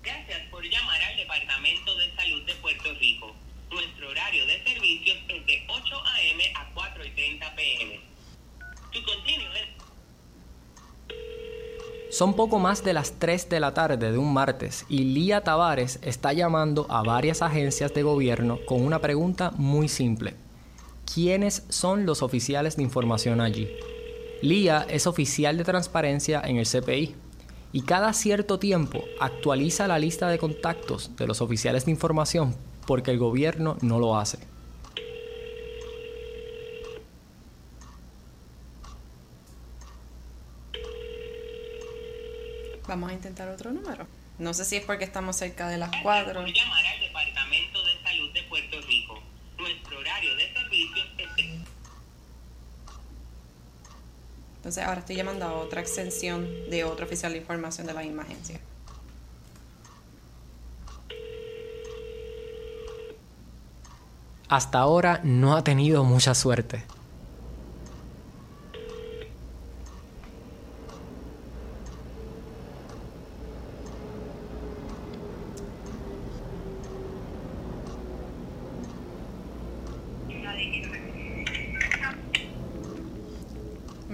Gracias 0.02 0.40
por 0.50 0.64
llamar 0.64 1.02
al 1.02 1.16
Departamento 1.16 1.96
de 1.96 2.14
Salud 2.16 2.46
de 2.46 2.54
Puerto 2.54 2.94
Rico. 2.94 3.34
Nuestro 3.70 4.08
horario 4.08 4.46
de 4.46 4.62
servicios 4.62 5.18
es 5.28 5.46
de 5.46 5.62
8 5.68 5.96
a.m. 6.06 6.44
a 6.56 6.74
4 6.74 7.04
y 7.04 7.10
30 7.10 7.54
p.m. 7.56 8.14
Son 12.14 12.34
poco 12.34 12.60
más 12.60 12.84
de 12.84 12.92
las 12.92 13.14
3 13.18 13.48
de 13.48 13.58
la 13.58 13.74
tarde 13.74 14.12
de 14.12 14.18
un 14.18 14.32
martes 14.32 14.86
y 14.88 14.98
Lía 14.98 15.40
Tavares 15.40 15.98
está 16.00 16.32
llamando 16.32 16.86
a 16.88 17.02
varias 17.02 17.42
agencias 17.42 17.92
de 17.92 18.04
gobierno 18.04 18.60
con 18.66 18.86
una 18.86 19.00
pregunta 19.00 19.50
muy 19.56 19.88
simple. 19.88 20.36
¿Quiénes 21.12 21.64
son 21.70 22.06
los 22.06 22.22
oficiales 22.22 22.76
de 22.76 22.84
información 22.84 23.40
allí? 23.40 23.68
Lía 24.42 24.86
es 24.88 25.08
oficial 25.08 25.58
de 25.58 25.64
transparencia 25.64 26.40
en 26.44 26.58
el 26.58 26.68
CPI 26.68 27.16
y 27.72 27.82
cada 27.82 28.12
cierto 28.12 28.60
tiempo 28.60 29.02
actualiza 29.18 29.88
la 29.88 29.98
lista 29.98 30.28
de 30.28 30.38
contactos 30.38 31.16
de 31.16 31.26
los 31.26 31.40
oficiales 31.40 31.84
de 31.84 31.90
información 31.90 32.54
porque 32.86 33.10
el 33.10 33.18
gobierno 33.18 33.76
no 33.80 33.98
lo 33.98 34.16
hace. 34.16 34.38
Vamos 42.86 43.10
a 43.10 43.14
intentar 43.14 43.48
otro 43.48 43.72
número. 43.72 44.06
No 44.38 44.52
sé 44.52 44.64
si 44.64 44.76
es 44.76 44.84
porque 44.84 45.04
estamos 45.04 45.36
cerca 45.36 45.68
de 45.68 45.78
las 45.78 45.90
4. 46.02 46.40
Voy 46.40 46.52
llamar 46.52 46.84
al 46.86 47.00
Departamento 47.00 47.84
de 47.84 48.02
Salud 48.02 48.32
de 48.32 48.42
Puerto 48.42 48.80
Rico. 48.82 49.22
Nuestro 49.58 49.98
horario 49.98 50.34
de 50.36 50.52
servicio 50.52 51.04
es 51.18 51.36
de... 51.36 51.64
Entonces 54.56 54.84
ahora 54.84 55.00
estoy 55.00 55.16
llamando 55.16 55.44
a 55.44 55.52
otra 55.52 55.80
extensión 55.80 56.48
de 56.70 56.84
otro 56.84 57.06
oficial 57.06 57.32
de 57.32 57.38
información 57.38 57.86
de 57.86 57.94
la 57.94 58.00
misma 58.00 58.22
agencia. 58.22 58.60
Hasta 64.48 64.78
ahora 64.78 65.20
no 65.22 65.56
ha 65.56 65.64
tenido 65.64 66.04
mucha 66.04 66.34
suerte. 66.34 66.84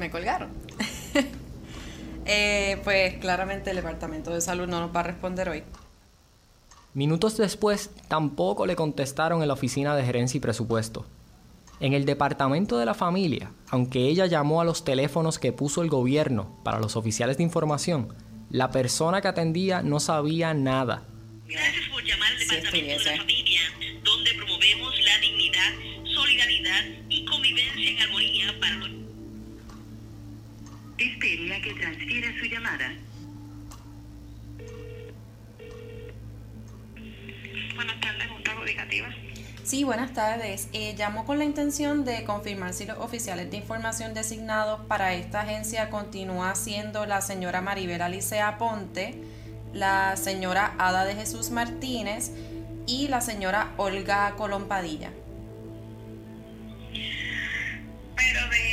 me 0.00 0.10
colgaron. 0.10 0.50
Eh, 2.32 2.80
pues 2.84 3.14
claramente 3.14 3.70
el 3.70 3.76
Departamento 3.76 4.30
de 4.30 4.40
Salud 4.40 4.68
no 4.68 4.78
nos 4.78 4.94
va 4.94 5.00
a 5.00 5.04
responder 5.04 5.48
hoy. 5.48 5.64
Minutos 6.92 7.36
después, 7.36 7.90
tampoco 8.08 8.66
le 8.66 8.76
contestaron 8.76 9.42
en 9.42 9.48
la 9.48 9.54
oficina 9.54 9.96
de 9.96 10.04
gerencia 10.04 10.38
y 10.38 10.40
presupuesto. 10.40 11.06
En 11.80 11.92
el 11.92 12.04
departamento 12.04 12.78
de 12.78 12.84
la 12.84 12.94
familia, 12.94 13.52
aunque 13.70 14.08
ella 14.08 14.26
llamó 14.26 14.60
a 14.60 14.64
los 14.64 14.84
teléfonos 14.84 15.38
que 15.38 15.52
puso 15.52 15.82
el 15.82 15.88
gobierno 15.88 16.60
para 16.62 16.78
los 16.78 16.94
oficiales 16.94 17.38
de 17.38 17.42
información, 17.42 18.14
la 18.50 18.70
persona 18.70 19.20
que 19.20 19.28
atendía 19.28 19.82
no 19.82 19.98
sabía 19.98 20.52
nada. 20.52 21.04
Gracias 21.46 21.88
por 21.90 22.04
llamar 22.04 22.32
al 22.32 22.38
departamento 22.38 22.86
de 22.86 22.98
la 22.98 23.16
familia, 23.16 23.60
donde 24.04 24.34
promovemos 24.34 24.94
la 25.00 25.18
dignidad, 25.20 25.72
solidaridad 26.14 26.84
y 27.08 27.24
convivencia 27.24 27.90
en 27.90 27.98
armonía 27.98 28.60
para 28.60 28.74
los... 28.74 28.99
Espere 31.00 31.54
a 31.54 31.62
que 31.62 31.72
transfiera 31.72 32.28
su 32.38 32.44
llamada. 32.44 32.92
Buenas 37.74 38.00
tardes, 38.02 38.28
Junta 38.28 38.54
Judicativa. 38.56 39.08
Sí, 39.64 39.84
buenas 39.84 40.12
tardes. 40.12 40.68
Eh, 40.74 40.94
llamo 40.98 41.24
con 41.24 41.38
la 41.38 41.44
intención 41.44 42.04
de 42.04 42.24
confirmar 42.24 42.74
si 42.74 42.84
los 42.84 42.98
oficiales 42.98 43.50
de 43.50 43.56
información 43.56 44.12
designados 44.12 44.84
para 44.88 45.14
esta 45.14 45.40
agencia 45.40 45.88
continúa 45.88 46.54
siendo 46.54 47.06
la 47.06 47.22
señora 47.22 47.62
Maribel 47.62 48.02
Alicea 48.02 48.58
Ponte, 48.58 49.14
la 49.72 50.18
señora 50.18 50.74
Ada 50.76 51.06
de 51.06 51.14
Jesús 51.14 51.48
Martínez 51.48 52.30
y 52.86 53.08
la 53.08 53.22
señora 53.22 53.72
Olga 53.78 54.34
Colompadilla. 54.36 55.12
Pero 58.16 58.48
del 58.50 58.69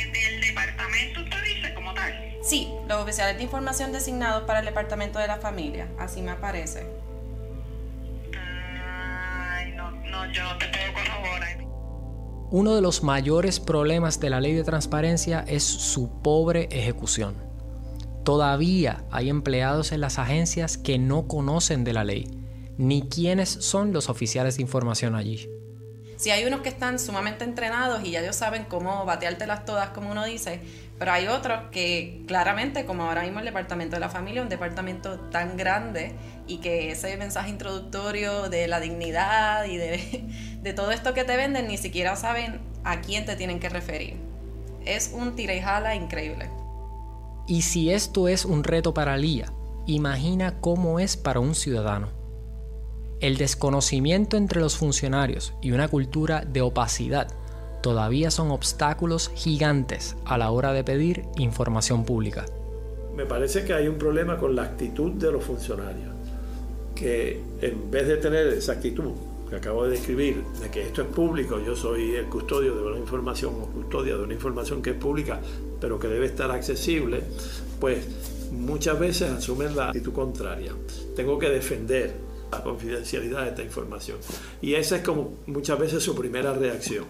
Sí, 2.48 2.72
los 2.88 3.02
oficiales 3.02 3.36
de 3.36 3.42
información 3.42 3.92
designados 3.92 4.44
para 4.44 4.60
el 4.60 4.64
departamento 4.64 5.18
de 5.18 5.26
la 5.26 5.36
familia, 5.36 5.86
así 5.98 6.22
me 6.22 6.30
aparece. 6.30 6.86
Ay, 8.34 9.72
no, 9.72 9.90
no, 9.90 10.32
yo 10.32 10.44
no 10.44 10.56
te 10.56 10.64
puedo 10.68 10.94
corroborar. 10.94 11.58
Uno 12.50 12.74
de 12.74 12.80
los 12.80 13.02
mayores 13.02 13.60
problemas 13.60 14.18
de 14.18 14.30
la 14.30 14.40
ley 14.40 14.54
de 14.54 14.64
transparencia 14.64 15.44
es 15.46 15.62
su 15.62 16.22
pobre 16.22 16.70
ejecución. 16.70 17.36
Todavía 18.24 19.04
hay 19.10 19.28
empleados 19.28 19.92
en 19.92 20.00
las 20.00 20.18
agencias 20.18 20.78
que 20.78 20.98
no 20.98 21.28
conocen 21.28 21.84
de 21.84 21.92
la 21.92 22.04
ley 22.04 22.30
ni 22.78 23.08
quiénes 23.08 23.50
son 23.50 23.92
los 23.92 24.08
oficiales 24.08 24.56
de 24.56 24.62
información 24.62 25.16
allí. 25.16 25.50
Si 26.16 26.30
hay 26.30 26.44
unos 26.46 26.62
que 26.62 26.68
están 26.68 26.98
sumamente 26.98 27.44
entrenados 27.44 28.02
y 28.04 28.12
ya 28.12 28.20
ellos 28.20 28.36
saben 28.36 28.64
cómo 28.64 29.04
bateártelas 29.04 29.64
todas, 29.64 29.90
como 29.90 30.10
uno 30.10 30.24
dice, 30.24 30.60
pero 30.98 31.12
hay 31.12 31.28
otros 31.28 31.70
que 31.70 32.24
claramente, 32.26 32.84
como 32.84 33.04
ahora 33.04 33.22
mismo 33.22 33.38
el 33.38 33.44
Departamento 33.44 33.96
de 33.96 34.00
la 34.00 34.08
Familia, 34.08 34.42
un 34.42 34.48
departamento 34.48 35.20
tan 35.30 35.56
grande 35.56 36.14
y 36.48 36.58
que 36.58 36.90
ese 36.90 37.16
mensaje 37.16 37.50
introductorio 37.50 38.48
de 38.48 38.66
la 38.66 38.80
dignidad 38.80 39.64
y 39.66 39.76
de, 39.76 40.58
de 40.62 40.72
todo 40.72 40.90
esto 40.90 41.14
que 41.14 41.24
te 41.24 41.36
venden, 41.36 41.68
ni 41.68 41.76
siquiera 41.76 42.16
saben 42.16 42.60
a 42.82 43.00
quién 43.00 43.24
te 43.24 43.36
tienen 43.36 43.60
que 43.60 43.68
referir. 43.68 44.16
Es 44.84 45.12
un 45.14 45.36
tira 45.36 45.54
y 45.54 45.60
jala 45.60 45.94
increíble. 45.94 46.50
Y 47.46 47.62
si 47.62 47.92
esto 47.92 48.28
es 48.28 48.44
un 48.44 48.64
reto 48.64 48.92
para 48.92 49.16
Lía, 49.16 49.52
imagina 49.86 50.60
cómo 50.60 50.98
es 50.98 51.16
para 51.16 51.40
un 51.40 51.54
ciudadano. 51.54 52.08
El 53.20 53.36
desconocimiento 53.36 54.36
entre 54.36 54.60
los 54.60 54.76
funcionarios 54.76 55.54
y 55.62 55.72
una 55.72 55.88
cultura 55.88 56.42
de 56.44 56.60
opacidad 56.60 57.28
todavía 57.82 58.30
son 58.30 58.50
obstáculos 58.50 59.30
gigantes 59.34 60.16
a 60.24 60.38
la 60.38 60.50
hora 60.50 60.72
de 60.72 60.84
pedir 60.84 61.24
información 61.36 62.04
pública. 62.04 62.46
Me 63.14 63.26
parece 63.26 63.64
que 63.64 63.74
hay 63.74 63.88
un 63.88 63.98
problema 63.98 64.38
con 64.38 64.54
la 64.54 64.62
actitud 64.62 65.12
de 65.12 65.32
los 65.32 65.44
funcionarios, 65.44 66.12
que 66.94 67.40
en 67.60 67.90
vez 67.90 68.06
de 68.06 68.16
tener 68.16 68.46
esa 68.48 68.72
actitud 68.72 69.12
que 69.48 69.56
acabo 69.56 69.84
de 69.84 69.92
describir, 69.92 70.44
de 70.60 70.70
que 70.70 70.82
esto 70.82 71.02
es 71.02 71.08
público, 71.08 71.58
yo 71.64 71.74
soy 71.74 72.14
el 72.14 72.26
custodio 72.26 72.74
de 72.74 72.82
una 72.82 72.98
información 72.98 73.54
o 73.54 73.66
custodia 73.66 74.16
de 74.16 74.22
una 74.22 74.34
información 74.34 74.82
que 74.82 74.90
es 74.90 74.96
pública, 74.96 75.40
pero 75.80 75.98
que 75.98 76.08
debe 76.08 76.26
estar 76.26 76.50
accesible, 76.50 77.22
pues 77.80 78.06
muchas 78.52 78.98
veces 78.98 79.30
asumen 79.30 79.74
la 79.74 79.86
actitud 79.86 80.12
contraria. 80.12 80.72
Tengo 81.16 81.38
que 81.38 81.48
defender 81.48 82.27
la 82.50 82.62
confidencialidad 82.62 83.42
de 83.42 83.48
esta 83.50 83.62
información. 83.62 84.18
Y 84.62 84.74
esa 84.74 84.96
es 84.96 85.02
como 85.02 85.34
muchas 85.46 85.78
veces 85.78 86.02
su 86.02 86.14
primera 86.14 86.52
reacción 86.54 87.04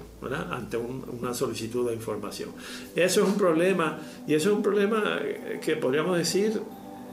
ante 0.51 0.77
una 0.77 1.33
solicitud 1.33 1.89
de 1.89 1.95
información. 1.95 2.51
Eso 2.95 3.23
es 3.23 3.29
un 3.29 3.37
problema, 3.37 3.99
y 4.27 4.35
eso 4.35 4.51
es 4.51 4.57
un 4.57 4.63
problema 4.63 5.21
que 5.61 5.77
podríamos 5.77 6.19
decir 6.19 6.61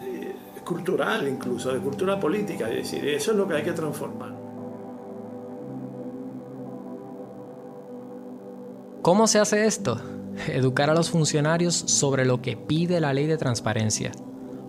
eh, 0.01 0.35
cultural 0.65 1.27
incluso, 1.27 1.71
de 1.71 1.79
cultura 1.79 2.19
política, 2.19 2.69
es 2.69 2.91
decir, 2.91 3.07
eso 3.07 3.31
es 3.31 3.37
lo 3.37 3.47
que 3.47 3.55
hay 3.55 3.63
que 3.63 3.73
transformar. 3.73 4.33
¿Cómo 9.01 9.27
se 9.27 9.37
hace 9.37 9.67
esto? 9.67 10.01
Educar 10.47 10.89
a 10.89 10.95
los 10.95 11.11
funcionarios 11.11 11.75
sobre 11.75 12.25
lo 12.25 12.41
que 12.41 12.57
pide 12.57 12.99
la 12.99 13.13
ley 13.13 13.27
de 13.27 13.37
transparencia, 13.37 14.11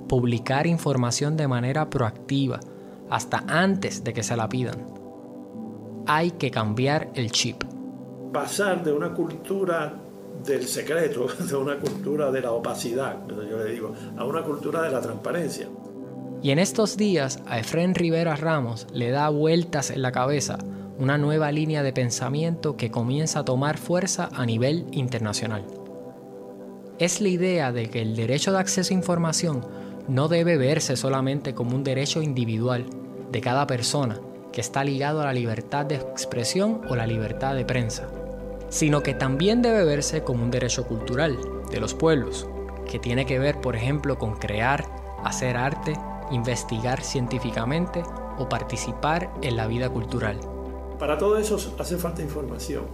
publicar 0.09 0.67
información 0.67 1.39
de 1.39 1.49
manera 1.49 1.89
proactiva, 1.89 2.61
hasta 3.11 3.45
antes 3.49 4.05
de 4.05 4.13
que 4.13 4.23
se 4.23 4.37
la 4.37 4.49
pidan. 4.49 4.87
Hay 6.07 6.33
que 6.33 6.51
cambiar 6.51 7.11
el 7.15 7.31
chip. 7.31 7.65
Pasar 8.33 8.85
de 8.85 8.93
una 8.93 9.13
cultura 9.15 9.95
del 10.45 10.67
secreto, 10.67 11.27
de 11.49 11.57
una 11.57 11.79
cultura 11.79 12.31
de 12.31 12.41
la 12.41 12.53
opacidad, 12.53 13.27
yo 13.29 13.59
le 13.59 13.73
digo, 13.73 13.93
a 14.17 14.25
una 14.25 14.43
cultura 14.43 14.83
de 14.83 14.91
la 14.91 15.01
transparencia. 15.01 15.69
Y 16.43 16.51
en 16.51 16.59
estos 16.59 16.97
días 16.97 17.41
a 17.47 17.59
Efren 17.59 17.95
Rivera 17.95 18.37
Ramos 18.37 18.87
le 18.93 19.11
da 19.11 19.29
vueltas 19.31 19.91
en 19.91 20.03
la 20.03 20.13
cabeza 20.13 20.59
una 20.99 21.19
nueva 21.19 21.53
línea 21.53 21.83
de 21.83 21.93
pensamiento 21.93 22.77
que 22.77 22.91
comienza 22.91 23.41
a 23.41 23.45
tomar 23.45 23.79
fuerza 23.79 24.31
a 24.33 24.47
nivel 24.47 24.87
internacional. 24.93 25.65
Es 26.99 27.21
la 27.21 27.29
idea 27.29 27.73
de 27.73 27.91
que 27.91 28.01
el 28.01 28.17
derecho 28.17 28.53
de 28.53 28.59
acceso 28.59 28.95
a 28.95 28.97
información 28.97 29.67
no 30.09 30.29
debe 30.29 30.57
verse 30.57 30.97
solamente 30.97 31.55
como 31.55 31.75
un 31.75 31.85
derecho 31.85 32.23
individual 32.23 32.87
de 33.31 33.41
cada 33.41 33.67
persona 33.67 34.21
que 34.53 34.61
está 34.61 34.85
ligado 34.85 35.21
a 35.21 35.25
la 35.25 35.33
libertad 35.33 35.85
de 35.85 35.97
expresión 35.97 36.83
o 36.89 36.97
la 36.97 37.07
libertad 37.07 37.55
de 37.55 37.65
prensa, 37.65 38.09
sino 38.69 39.03
que 39.03 39.15
también 39.15 39.63
debe 39.63 39.85
verse 39.85 40.23
como 40.23 40.43
un 40.43 40.51
derecho 40.51 40.87
cultural 40.87 41.39
de 41.71 41.81
los 41.81 41.95
pueblos, 41.95 42.47
que 42.91 42.99
tiene 42.99 43.27
que 43.27 43.39
ver, 43.39 43.61
por 43.61 43.77
ejemplo, 43.77 44.19
con 44.19 44.37
crear, 44.37 44.87
hacer 45.25 45.57
arte, 45.57 45.95
investigar 46.31 47.03
científicamente 47.03 48.03
o 48.39 48.49
participar 48.49 49.31
en 49.43 49.57
la 49.57 49.67
vida 49.67 49.91
cultural. 49.91 50.39
Para 50.99 51.19
todo 51.19 51.37
eso 51.37 51.59
hace 51.79 51.97
falta 51.99 52.23
información, 52.23 52.85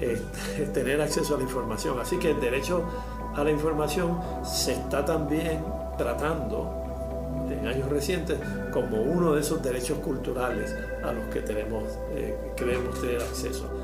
eh, 0.00 0.20
tener 0.74 1.00
acceso 1.00 1.34
a 1.34 1.38
la 1.38 1.44
información, 1.44 1.98
así 1.98 2.18
que 2.18 2.30
el 2.30 2.40
derecho 2.40 2.84
a 3.34 3.42
la 3.42 3.50
información 3.50 4.20
se 4.44 4.72
está 4.72 5.04
también 5.04 5.60
tratando 6.00 6.80
en 7.50 7.66
años 7.66 7.90
recientes 7.90 8.38
como 8.72 9.02
uno 9.02 9.34
de 9.34 9.40
esos 9.40 9.62
derechos 9.62 9.98
culturales 9.98 10.74
a 11.04 11.12
los 11.12 11.26
que 11.26 11.42
tenemos, 11.42 11.84
eh, 12.14 12.34
tener 12.56 13.20
acceso. 13.20 13.79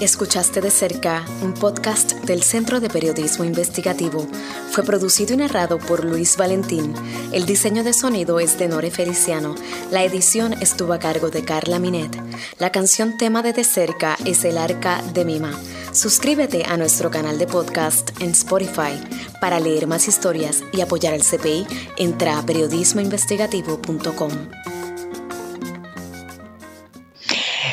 Escuchaste 0.00 0.62
de 0.62 0.70
cerca 0.70 1.26
un 1.42 1.52
podcast 1.52 2.12
del 2.24 2.42
Centro 2.42 2.80
de 2.80 2.88
Periodismo 2.88 3.44
Investigativo. 3.44 4.26
Fue 4.70 4.82
producido 4.82 5.34
y 5.34 5.36
narrado 5.36 5.78
por 5.78 6.06
Luis 6.06 6.38
Valentín. 6.38 6.94
El 7.32 7.44
diseño 7.44 7.84
de 7.84 7.92
sonido 7.92 8.40
es 8.40 8.58
de 8.58 8.66
Nore 8.66 8.90
Feliciano. 8.90 9.56
La 9.90 10.02
edición 10.02 10.54
estuvo 10.54 10.94
a 10.94 10.98
cargo 10.98 11.28
de 11.28 11.44
Carla 11.44 11.78
Minet. 11.78 12.16
La 12.58 12.72
canción 12.72 13.18
tema 13.18 13.42
de 13.42 13.52
De 13.52 13.62
cerca 13.62 14.16
es 14.24 14.42
El 14.44 14.56
Arca 14.56 15.02
de 15.12 15.26
Mima. 15.26 15.52
Suscríbete 15.92 16.64
a 16.64 16.78
nuestro 16.78 17.10
canal 17.10 17.36
de 17.36 17.46
podcast 17.46 18.18
en 18.22 18.30
Spotify. 18.30 18.98
Para 19.38 19.60
leer 19.60 19.86
más 19.86 20.08
historias 20.08 20.64
y 20.72 20.80
apoyar 20.80 21.12
al 21.12 21.22
CPI, 21.22 21.66
entra 21.98 22.38
a 22.38 22.46
periodismoinvestigativo.com. 22.46 24.79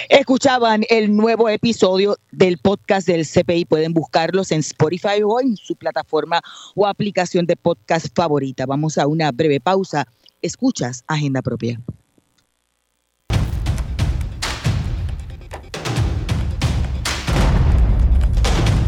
Escuchaban 0.09 0.83
el 0.89 1.13
nuevo 1.13 1.49
episodio 1.49 2.17
del 2.31 2.57
podcast 2.59 3.07
del 3.07 3.27
CPI. 3.27 3.65
Pueden 3.65 3.93
buscarlos 3.93 4.51
en 4.53 4.61
Spotify 4.61 5.21
o 5.25 5.41
en 5.41 5.57
su 5.57 5.75
plataforma 5.75 6.41
o 6.75 6.87
aplicación 6.87 7.45
de 7.45 7.57
podcast 7.57 8.07
favorita. 8.15 8.65
Vamos 8.65 8.97
a 8.97 9.05
una 9.05 9.31
breve 9.33 9.59
pausa. 9.59 10.07
Escuchas 10.41 11.03
Agenda 11.07 11.41
Propia. 11.41 11.81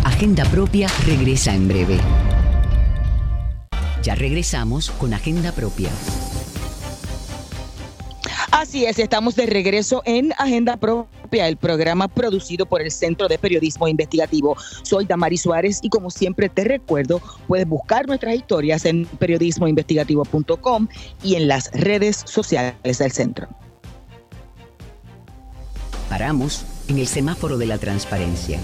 Agenda 0.05 0.45
Propia 0.45 0.87
regresa 1.05 1.53
en 1.53 1.67
breve. 1.67 1.97
Ya 4.03 4.15
regresamos 4.15 4.89
con 4.91 5.13
Agenda 5.13 5.51
Propia. 5.51 5.89
Así 8.51 8.85
es, 8.85 8.97
estamos 8.97 9.35
de 9.35 9.45
regreso 9.45 10.01
en 10.05 10.33
Agenda 10.37 10.75
Propia, 10.77 11.47
el 11.47 11.55
programa 11.57 12.07
producido 12.07 12.65
por 12.65 12.81
el 12.81 12.89
Centro 12.89 13.27
de 13.27 13.37
Periodismo 13.37 13.87
Investigativo. 13.87 14.57
Soy 14.81 15.05
Damari 15.05 15.37
Suárez 15.37 15.79
y 15.83 15.89
como 15.89 16.09
siempre 16.09 16.49
te 16.49 16.63
recuerdo, 16.63 17.21
puedes 17.47 17.67
buscar 17.67 18.07
nuestras 18.07 18.35
historias 18.35 18.85
en 18.85 19.05
periodismoinvestigativo.com 19.05 20.87
y 21.23 21.35
en 21.35 21.47
las 21.47 21.71
redes 21.73 22.23
sociales 22.25 22.97
del 22.97 23.11
centro. 23.11 23.47
Paramos 26.09 26.65
en 26.87 26.97
el 26.97 27.07
semáforo 27.07 27.57
de 27.59 27.67
la 27.67 27.77
transparencia 27.77 28.59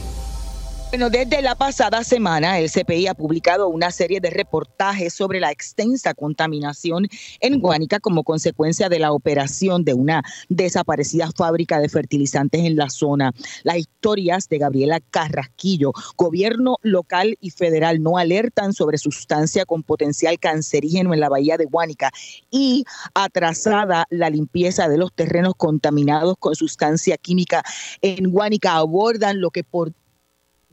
Bueno, 0.96 1.10
desde 1.10 1.42
la 1.42 1.56
pasada 1.56 2.06
semana, 2.06 2.58
el 2.58 2.72
CPI 2.72 3.08
ha 3.08 3.14
publicado 3.16 3.68
una 3.68 3.92
serie 3.92 4.22
de 4.22 4.30
reportajes 4.30 5.14
sobre 5.14 5.42
la 5.42 5.52
extensa 5.52 6.14
contaminación 6.14 7.10
en 7.42 7.60
Guánica 7.60 8.00
como 8.00 8.24
consecuencia 8.24 8.88
de 8.88 9.00
la 9.00 9.12
operación 9.12 9.84
de 9.84 9.94
una 9.94 10.24
desaparecida 10.48 11.30
fábrica 11.36 11.82
de 11.82 11.90
fertilizantes 11.90 12.64
en 12.64 12.78
la 12.78 12.90
zona. 12.90 13.34
Las 13.64 13.76
historias 13.76 14.48
de 14.48 14.58
Gabriela 14.58 15.02
Carrasquillo, 15.02 15.92
gobierno 16.16 16.78
local 16.82 17.38
y 17.42 17.50
federal 17.50 18.02
no 18.02 18.18
alertan 18.18 18.72
sobre 18.72 18.98
sustancia 18.98 19.66
con 19.66 19.84
potencial 19.84 20.40
cancerígeno 20.40 21.14
en 21.14 21.20
la 21.20 21.28
bahía 21.28 21.58
de 21.58 21.66
Guánica 21.66 22.14
y 22.50 22.86
atrasada 23.14 24.06
la 24.12 24.30
limpieza 24.30 24.88
de 24.88 24.98
los 24.98 25.12
terrenos 25.12 25.56
contaminados 25.58 26.38
con 26.40 26.56
sustancia 26.56 27.18
química 27.18 27.66
en 28.02 28.32
Guánica 28.32 28.78
abordan 28.78 29.42
lo 29.42 29.52
que 29.52 29.66
por 29.66 29.92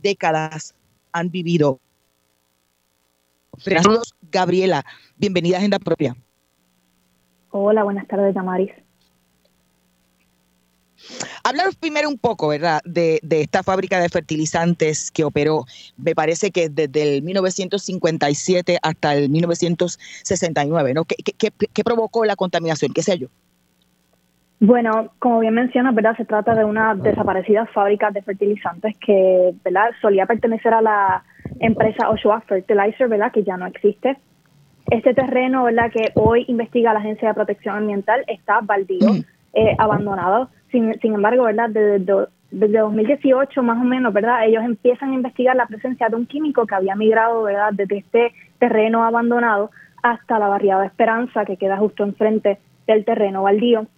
décadas 0.02 0.74
han 1.12 1.30
vivido. 1.30 1.80
Saludos, 3.58 4.14
Gabriela. 4.30 4.84
Bienvenida 5.16 5.56
a 5.56 5.58
Agenda 5.58 5.78
Propia. 5.78 6.16
Hola, 7.50 7.84
buenas 7.84 8.08
tardes, 8.08 8.34
Damaris. 8.34 8.72
Háblanos 11.44 11.74
primero 11.76 12.08
un 12.08 12.16
poco, 12.16 12.48
¿verdad?, 12.48 12.80
de, 12.84 13.20
esta 13.30 13.62
fábrica 13.62 14.00
de 14.00 14.08
fertilizantes 14.08 15.10
que 15.10 15.24
operó, 15.24 15.66
me 15.96 16.14
parece 16.14 16.50
que 16.50 16.68
desde 16.68 17.16
el 17.16 17.22
1957 17.22 18.78
hasta 18.80 19.16
el 19.16 19.28
1969, 19.28 20.94
¿no? 20.94 21.04
¿Qué, 21.04 21.16
qué, 21.16 21.50
qué 21.50 21.84
provocó 21.84 22.24
la 22.24 22.36
contaminación? 22.36 22.92
¿Qué 22.92 23.02
sé 23.02 23.18
yo? 23.18 23.28
Bueno, 24.64 25.08
como 25.18 25.40
bien 25.40 25.54
mencionas, 25.54 25.92
¿verdad? 25.92 26.16
Se 26.16 26.24
trata 26.24 26.54
de 26.54 26.64
una 26.64 26.94
desaparecida 26.94 27.66
fábrica 27.66 28.12
de 28.12 28.22
fertilizantes 28.22 28.96
que, 29.04 29.52
¿verdad? 29.64 29.90
Solía 30.00 30.24
pertenecer 30.24 30.72
a 30.72 30.80
la 30.80 31.24
empresa 31.58 32.08
Oshawa 32.08 32.42
Fertilizer, 32.42 33.08
¿verdad? 33.08 33.32
Que 33.32 33.42
ya 33.42 33.56
no 33.56 33.66
existe. 33.66 34.18
Este 34.88 35.14
terreno, 35.14 35.64
¿verdad? 35.64 35.90
Que 35.90 36.12
hoy 36.14 36.44
investiga 36.46 36.92
la 36.92 37.00
Agencia 37.00 37.26
de 37.26 37.34
Protección 37.34 37.74
Ambiental 37.74 38.22
está 38.28 38.60
baldío, 38.62 39.10
eh, 39.52 39.74
abandonado. 39.78 40.48
Sin, 40.70 40.96
sin 41.00 41.14
embargo, 41.14 41.42
¿verdad? 41.42 41.68
Desde, 41.68 42.28
desde 42.52 42.78
2018 42.78 43.64
más 43.64 43.78
o 43.80 43.84
menos, 43.84 44.12
¿verdad? 44.12 44.46
Ellos 44.46 44.62
empiezan 44.62 45.10
a 45.10 45.14
investigar 45.14 45.56
la 45.56 45.66
presencia 45.66 46.08
de 46.08 46.14
un 46.14 46.26
químico 46.26 46.66
que 46.66 46.76
había 46.76 46.94
migrado, 46.94 47.42
¿verdad? 47.42 47.70
Desde 47.72 47.98
este 47.98 48.32
terreno 48.60 49.02
abandonado 49.02 49.72
hasta 50.04 50.38
la 50.38 50.46
barriada 50.46 50.86
Esperanza, 50.86 51.44
que 51.44 51.56
queda 51.56 51.78
justo 51.78 52.04
enfrente 52.04 52.60
del 52.86 53.04
terreno 53.04 53.42
baldío 53.42 53.88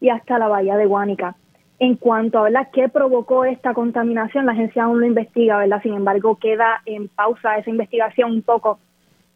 y 0.00 0.10
hasta 0.10 0.38
la 0.38 0.48
bahía 0.48 0.76
de 0.76 0.86
Guánica. 0.86 1.36
En 1.80 1.94
cuanto 1.94 2.38
a 2.38 2.42
¿verdad? 2.42 2.68
qué 2.72 2.88
provocó 2.88 3.44
esta 3.44 3.72
contaminación, 3.72 4.46
la 4.46 4.52
agencia 4.52 4.84
aún 4.84 5.00
lo 5.00 5.06
investiga, 5.06 5.58
¿verdad? 5.58 5.80
Sin 5.82 5.94
embargo, 5.94 6.36
queda 6.36 6.82
en 6.86 7.08
pausa 7.08 7.56
esa 7.56 7.70
investigación 7.70 8.32
un 8.32 8.42
poco 8.42 8.80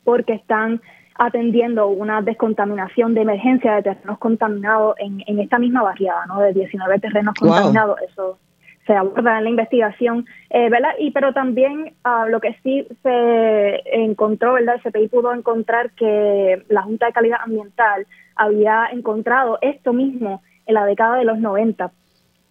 porque 0.02 0.32
están 0.32 0.80
atendiendo 1.14 1.88
una 1.88 2.20
descontaminación 2.22 3.14
de 3.14 3.22
emergencia 3.22 3.76
de 3.76 3.82
terrenos 3.82 4.18
contaminados 4.18 4.96
en, 4.98 5.22
en 5.26 5.38
esta 5.38 5.58
misma 5.58 5.82
barriada, 5.82 6.26
¿no? 6.26 6.40
De 6.40 6.52
19 6.52 6.98
terrenos 6.98 7.34
contaminados. 7.38 8.00
Eso 8.10 8.38
se 8.86 8.94
aborda 8.94 9.38
en 9.38 9.44
la 9.44 9.50
investigación, 9.50 10.26
eh, 10.50 10.68
¿verdad? 10.68 10.90
Y 10.98 11.12
pero 11.12 11.32
también 11.32 11.94
ah, 12.02 12.26
lo 12.28 12.40
que 12.40 12.56
sí 12.62 12.86
se 13.02 13.82
encontró, 13.92 14.54
¿verdad? 14.54 14.80
El 14.82 14.92
CPI 14.92 15.08
pudo 15.08 15.32
encontrar 15.32 15.90
que 15.92 16.64
la 16.68 16.82
Junta 16.82 17.06
de 17.06 17.12
Calidad 17.12 17.38
Ambiental 17.44 18.06
había 18.34 18.88
encontrado 18.92 19.58
esto 19.60 19.92
mismo 19.92 20.42
en 20.66 20.74
la 20.74 20.86
década 20.86 21.16
de 21.16 21.24
los 21.24 21.38
90. 21.38 21.90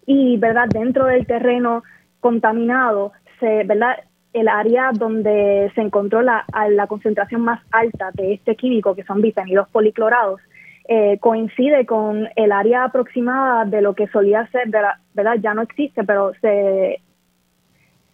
Y, 0.06 0.36
¿verdad? 0.38 0.68
Dentro 0.68 1.06
del 1.06 1.26
terreno 1.26 1.82
contaminado, 2.20 3.12
se, 3.40 3.64
¿verdad? 3.64 3.96
El 4.32 4.48
área 4.48 4.90
donde 4.92 5.70
se 5.74 5.80
encontró 5.80 6.22
la, 6.22 6.44
la 6.70 6.86
concentración 6.86 7.42
más 7.42 7.60
alta 7.70 8.10
de 8.14 8.34
este 8.34 8.56
químico, 8.56 8.94
que 8.94 9.04
son 9.04 9.20
bifenidos 9.20 9.68
policlorados, 9.68 10.40
eh, 10.88 11.18
coincide 11.20 11.86
con 11.86 12.28
el 12.34 12.52
área 12.52 12.84
aproximada 12.84 13.64
de 13.64 13.82
lo 13.82 13.94
que 13.94 14.08
solía 14.08 14.48
ser, 14.48 14.68
¿verdad? 14.68 15.36
Ya 15.40 15.54
no 15.54 15.62
existe, 15.62 16.02
pero 16.04 16.32
se 16.40 17.00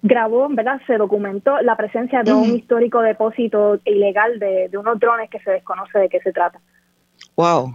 grabó, 0.02 0.48
¿verdad? 0.50 0.80
Se 0.86 0.96
documentó 0.96 1.60
la 1.62 1.76
presencia 1.76 2.22
de 2.22 2.32
un 2.32 2.56
histórico 2.56 3.00
depósito 3.00 3.78
ilegal 3.84 4.38
de, 4.38 4.68
de 4.68 4.78
unos 4.78 4.98
drones 5.00 5.30
que 5.30 5.40
se 5.40 5.50
desconoce 5.50 5.98
de 5.98 6.08
qué 6.08 6.20
se 6.20 6.32
trata. 6.32 6.60
Wow. 7.36 7.72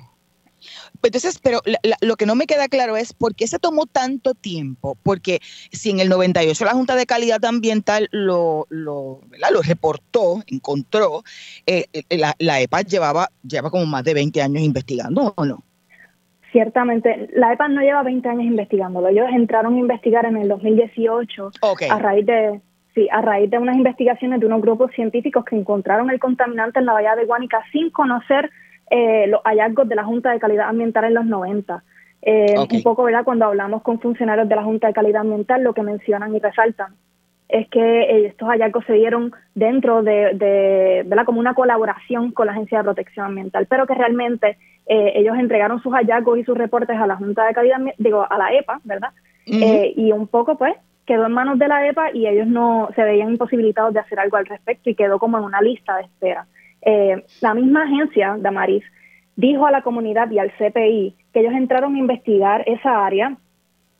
Entonces, 1.01 1.39
pero 1.41 1.59
lo 2.01 2.15
que 2.15 2.25
no 2.25 2.35
me 2.35 2.45
queda 2.45 2.67
claro 2.67 2.97
es 2.97 3.13
por 3.13 3.35
qué 3.35 3.47
se 3.47 3.59
tomó 3.59 3.85
tanto 3.85 4.33
tiempo, 4.33 4.97
porque 5.03 5.39
si 5.71 5.89
en 5.89 5.99
el 5.99 6.09
98 6.09 6.65
la 6.65 6.73
Junta 6.73 6.95
de 6.95 7.05
Calidad 7.05 7.43
Ambiental 7.45 8.09
lo, 8.11 8.65
lo, 8.69 9.21
lo 9.51 9.61
reportó, 9.61 10.43
encontró, 10.47 11.23
eh, 11.65 11.85
eh, 11.93 12.17
la, 12.17 12.35
la, 12.39 12.61
EPA 12.61 12.81
llevaba, 12.81 13.29
lleva 13.47 13.69
como 13.69 13.85
más 13.85 14.03
de 14.03 14.13
20 14.13 14.41
años 14.41 14.63
investigando, 14.63 15.33
¿o 15.35 15.45
no? 15.45 15.63
Ciertamente, 16.51 17.29
la 17.33 17.51
EPA 17.51 17.67
no 17.67 17.81
lleva 17.81 18.03
20 18.03 18.29
años 18.29 18.45
investigándolo, 18.45 19.07
ellos 19.07 19.25
entraron 19.33 19.73
a 19.75 19.79
investigar 19.79 20.25
en 20.25 20.37
el 20.37 20.47
2018 20.47 21.51
a 21.89 21.99
raíz 21.99 22.25
de... 22.25 22.61
Sí, 22.93 23.07
a 23.11 23.23
raíz 23.23 23.49
de 23.49 23.57
unas 23.57 23.75
investigaciones 23.75 24.39
de 24.39 24.45
unos 24.45 24.61
grupos 24.61 24.91
científicos 24.91 25.43
que 25.45 25.55
encontraron 25.55 26.11
el 26.11 26.19
contaminante 26.19 26.77
en 26.77 26.85
la 26.85 26.93
bahía 26.93 27.15
de 27.15 27.25
Guánica 27.25 27.63
sin 27.71 27.89
conocer 27.89 28.51
eh, 28.89 29.27
los 29.27 29.41
hallazgos 29.43 29.87
de 29.87 29.95
la 29.95 30.03
Junta 30.03 30.31
de 30.31 30.39
Calidad 30.39 30.69
Ambiental 30.69 31.05
en 31.05 31.13
los 31.13 31.25
90. 31.25 31.83
Eh, 32.21 32.55
un 32.57 32.83
poco, 32.83 33.03
¿verdad? 33.03 33.25
Cuando 33.25 33.45
hablamos 33.45 33.81
con 33.81 33.99
funcionarios 33.99 34.47
de 34.47 34.55
la 34.55 34.63
Junta 34.63 34.87
de 34.87 34.93
Calidad 34.93 35.21
Ambiental, 35.21 35.63
lo 35.63 35.73
que 35.73 35.81
mencionan 35.81 36.35
y 36.35 36.39
resaltan 36.39 36.93
es 37.49 37.67
que 37.69 37.79
eh, 37.79 38.25
estos 38.27 38.47
hallazgos 38.47 38.85
se 38.85 38.93
dieron 38.93 39.31
dentro 39.53 40.01
de, 40.01 40.33
de, 40.33 41.03
¿verdad? 41.05 41.25
como 41.25 41.39
una 41.39 41.53
colaboración 41.53 42.31
con 42.31 42.47
la 42.47 42.53
Agencia 42.53 42.79
de 42.79 42.85
Protección 42.85 43.25
Ambiental, 43.25 43.67
pero 43.67 43.85
que 43.85 43.93
realmente 43.93 44.57
ellos 44.85 45.37
entregaron 45.37 45.81
sus 45.81 45.93
hallazgos 45.93 46.39
y 46.39 46.43
sus 46.43 46.57
reportes 46.57 46.97
a 46.97 47.07
la 47.07 47.15
Junta 47.15 47.45
de 47.45 47.53
Calidad, 47.53 47.77
digo, 47.97 48.27
a 48.29 48.37
la 48.37 48.53
EPA, 48.53 48.81
¿verdad? 48.83 49.11
y 49.45 50.11
un 50.11 50.27
poco, 50.27 50.57
pues, 50.57 50.75
quedó 51.05 51.25
en 51.25 51.33
manos 51.33 51.59
de 51.59 51.67
la 51.67 51.87
EPA 51.87 52.11
y 52.13 52.27
ellos 52.27 52.47
no 52.47 52.89
se 52.95 53.03
veían 53.03 53.29
imposibilitados 53.29 53.93
de 53.93 53.99
hacer 53.99 54.19
algo 54.19 54.37
al 54.37 54.45
respecto 54.45 54.89
y 54.89 54.95
quedó 54.95 55.19
como 55.19 55.37
en 55.37 55.45
una 55.45 55.61
lista 55.61 55.97
de 55.97 56.03
espera. 56.03 56.45
Eh, 56.85 57.23
la 57.41 57.53
misma 57.53 57.83
agencia, 57.83 58.35
Damaris, 58.39 58.83
dijo 59.35 59.65
a 59.65 59.71
la 59.71 59.81
comunidad 59.81 60.29
y 60.31 60.39
al 60.39 60.51
CPI 60.51 61.15
que 61.33 61.39
ellos 61.39 61.53
entraron 61.53 61.95
a 61.95 61.99
investigar 61.99 62.63
esa 62.67 63.05
área 63.05 63.37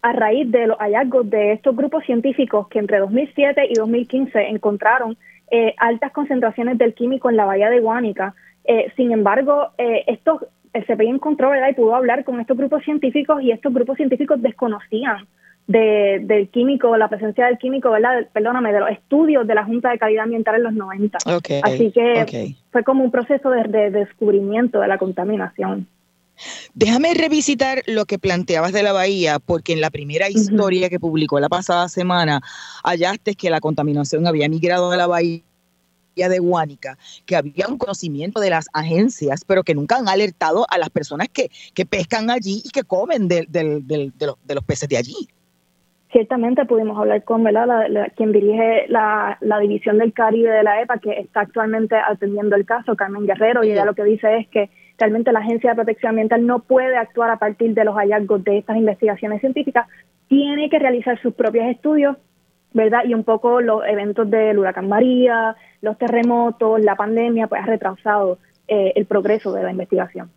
a 0.02 0.12
raíz 0.12 0.52
de 0.52 0.68
los 0.68 0.78
hallazgos 0.78 1.30
de 1.30 1.54
estos 1.54 1.76
grupos 1.76 2.04
científicos 2.04 2.68
que 2.68 2.80
entre 2.80 3.00
2007 3.00 3.68
y 3.70 3.74
2015 3.76 4.50
encontraron 4.50 5.18
eh, 5.50 5.74
altas 5.78 6.12
concentraciones 6.12 6.78
del 6.78 6.94
químico 6.94 7.30
en 7.30 7.38
la 7.38 7.46
bahía 7.46 7.70
de 7.70 7.80
Guánica. 7.80 8.36
Eh, 8.66 8.92
sin 8.98 9.12
embargo, 9.12 9.70
estos, 9.78 10.46
el 10.74 10.86
CPI 10.86 11.08
encontró 11.08 11.52
¿verdad? 11.52 11.70
y 11.70 11.74
pudo 11.76 11.96
hablar 11.96 12.26
con 12.26 12.40
estos 12.42 12.58
grupos 12.58 12.84
científicos 12.84 13.42
y 13.42 13.52
estos 13.52 13.74
grupos 13.74 13.98
científicos 13.98 14.42
desconocían 14.42 15.26
de, 15.68 16.20
del 16.24 16.50
químico, 16.50 16.96
la 16.98 17.08
presencia 17.08 17.46
del 17.46 17.58
químico, 17.58 17.92
¿verdad? 17.92 18.28
Perdóname, 18.34 18.74
de 18.74 18.80
los 18.80 18.90
estudios 18.90 19.48
de 19.48 19.56
la 19.56 19.64
Junta 19.64 19.92
de 19.92 19.98
Calidad 19.98 20.24
Ambiental 20.24 20.56
en 20.56 20.64
los 20.64 20.74
90. 20.74 21.18
Así 21.64 21.92
que 21.92 22.56
fue 22.72 22.84
como 22.84 23.04
un 23.04 23.12
proceso 23.12 23.50
de, 23.50 23.90
descubrimiento 23.92 24.80
de 24.80 24.88
la 24.88 24.98
contaminación. 24.98 25.88
Déjame 26.74 27.14
revisitar 27.14 27.84
lo 27.86 28.06
que 28.06 28.18
planteabas 28.18 28.74
de 28.74 28.84
la 28.84 28.92
bahía, 28.92 29.40
porque 29.40 29.72
en 29.74 29.82
la 29.82 29.92
primera 29.92 30.30
historia 30.30 30.90
que 30.90 31.00
publicó 31.00 31.40
la 31.40 31.48
pasada 31.48 31.88
semana, 31.88 32.42
hallaste 32.84 33.36
que 33.36 33.52
la 33.52 33.60
contaminación 33.60 34.26
había 34.26 34.50
migrado 34.50 34.92
a 34.92 34.98
la 34.98 35.06
bahía 35.06 35.44
de 36.16 36.40
Guánica, 36.40 36.98
que 37.28 37.36
había 37.36 37.68
un 37.68 37.78
conocimiento 37.78 38.40
de 38.40 38.50
las 38.50 38.66
agencias, 38.74 39.46
pero 39.46 39.64
que 39.64 39.76
nunca 39.76 39.98
han 39.98 40.10
alertado 40.10 40.66
a 40.70 40.80
las 40.80 40.90
personas 40.90 41.30
que, 41.30 41.52
que 41.76 41.86
pescan 41.86 42.32
allí 42.32 42.64
y 42.66 42.70
que 42.70 42.84
comen 42.84 43.28
de, 43.28 43.46
de 43.48 44.56
los 44.56 44.64
peces 44.66 44.90
de 44.90 44.98
allí 44.98 45.30
ciertamente 46.14 46.66
pudimos 46.66 46.98
hablar 46.98 47.24
con 47.24 47.44
La, 47.44 48.08
quien 48.16 48.32
dirige 48.32 48.86
la, 48.88 49.38
División 49.60 49.98
del 49.98 50.14
Caribe 50.14 50.50
de 50.50 50.64
la 50.64 50.82
EPA, 50.82 51.00
que 51.00 51.20
está 51.20 51.42
actualmente 51.42 51.96
atendiendo 51.96 52.56
el 52.56 52.66
caso, 52.66 52.96
Carmen 52.96 53.26
Guerrero, 53.26 53.64
y 53.64 53.72
ella 53.72 53.84
lo 53.84 53.96
que 53.96 54.04
dice 54.04 54.38
es 54.38 54.48
que 54.48 54.70
realmente 54.98 55.32
la 55.32 55.40
Agencia 55.40 55.72
de 55.72 55.76
Protección 55.76 56.12
Ambiental 56.12 56.46
no 56.46 56.60
puede 56.60 56.96
actuar 56.96 57.32
a 57.32 57.38
partir 57.38 57.74
de 57.74 57.84
los 57.84 57.96
hallazgos 57.96 58.44
de 58.44 58.60
estas 58.60 58.78
investigaciones 58.78 59.42
científicas, 59.42 59.88
tiene 60.30 60.70
que 60.70 60.80
realizar 60.80 61.20
sus 61.22 61.34
propios 61.34 61.66
estudios, 61.66 62.16
¿verdad? 62.74 63.02
Y 63.06 63.14
un 63.14 63.24
poco 63.24 63.60
los 63.60 63.84
eventos 63.86 64.30
del 64.30 64.60
huracán 64.60 64.88
María, 64.88 65.56
los 65.82 65.98
terremotos, 65.98 66.80
la 66.82 66.96
pandemia, 66.96 67.48
pues 67.48 67.62
ha 67.62 67.66
retrasado 67.66 68.38
eh, 68.68 68.94
el 68.96 69.06
progreso 69.06 69.52
de 69.52 69.64
la 69.64 69.72
investigación. 69.72 70.30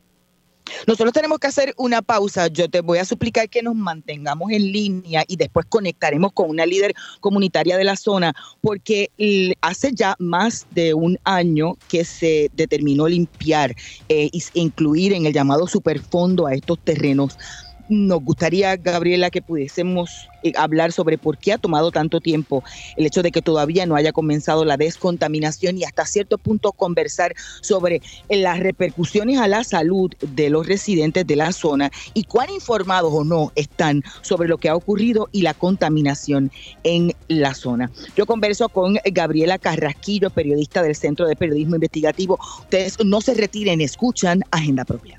Nosotros 0.86 1.12
tenemos 1.12 1.38
que 1.38 1.46
hacer 1.46 1.74
una 1.76 2.02
pausa. 2.02 2.48
Yo 2.48 2.68
te 2.68 2.80
voy 2.80 2.98
a 2.98 3.04
suplicar 3.04 3.48
que 3.48 3.62
nos 3.62 3.74
mantengamos 3.74 4.50
en 4.50 4.72
línea 4.72 5.24
y 5.26 5.36
después 5.36 5.66
conectaremos 5.68 6.32
con 6.32 6.50
una 6.50 6.66
líder 6.66 6.94
comunitaria 7.20 7.76
de 7.76 7.84
la 7.84 7.96
zona, 7.96 8.34
porque 8.60 9.10
hace 9.60 9.92
ya 9.92 10.16
más 10.18 10.66
de 10.70 10.94
un 10.94 11.18
año 11.24 11.76
que 11.88 12.04
se 12.04 12.50
determinó 12.54 13.08
limpiar 13.08 13.74
e 14.08 14.30
incluir 14.54 15.12
en 15.12 15.26
el 15.26 15.32
llamado 15.32 15.66
superfondo 15.66 16.46
a 16.46 16.54
estos 16.54 16.78
terrenos 16.78 17.38
nos 17.88 18.22
gustaría, 18.22 18.76
Gabriela, 18.76 19.30
que 19.30 19.42
pudiésemos 19.42 20.28
eh, 20.42 20.52
hablar 20.56 20.92
sobre 20.92 21.18
por 21.18 21.38
qué 21.38 21.52
ha 21.52 21.58
tomado 21.58 21.90
tanto 21.90 22.20
tiempo 22.20 22.62
el 22.96 23.06
hecho 23.06 23.22
de 23.22 23.30
que 23.30 23.42
todavía 23.42 23.86
no 23.86 23.96
haya 23.96 24.12
comenzado 24.12 24.64
la 24.64 24.76
descontaminación 24.76 25.78
y 25.78 25.84
hasta 25.84 26.04
cierto 26.06 26.38
punto 26.38 26.72
conversar 26.72 27.34
sobre 27.60 28.02
las 28.28 28.60
repercusiones 28.60 29.38
a 29.38 29.48
la 29.48 29.64
salud 29.64 30.12
de 30.20 30.50
los 30.50 30.66
residentes 30.66 31.26
de 31.26 31.36
la 31.36 31.52
zona 31.52 31.90
y 32.14 32.24
cuán 32.24 32.50
informados 32.50 33.12
o 33.12 33.24
no 33.24 33.52
están 33.54 34.02
sobre 34.22 34.48
lo 34.48 34.58
que 34.58 34.68
ha 34.68 34.76
ocurrido 34.76 35.28
y 35.32 35.42
la 35.42 35.54
contaminación 35.54 36.50
en 36.84 37.12
la 37.28 37.54
zona. 37.54 37.90
Yo 38.16 38.26
converso 38.26 38.68
con 38.68 38.98
Gabriela 39.04 39.58
Carrasquillo, 39.58 40.30
periodista 40.30 40.82
del 40.82 40.94
Centro 40.94 41.26
de 41.26 41.36
Periodismo 41.36 41.76
Investigativo. 41.76 42.38
Ustedes 42.60 42.98
no 43.04 43.20
se 43.20 43.34
retiren, 43.34 43.80
escuchan 43.80 44.42
Agenda 44.50 44.84
Propia. 44.84 45.18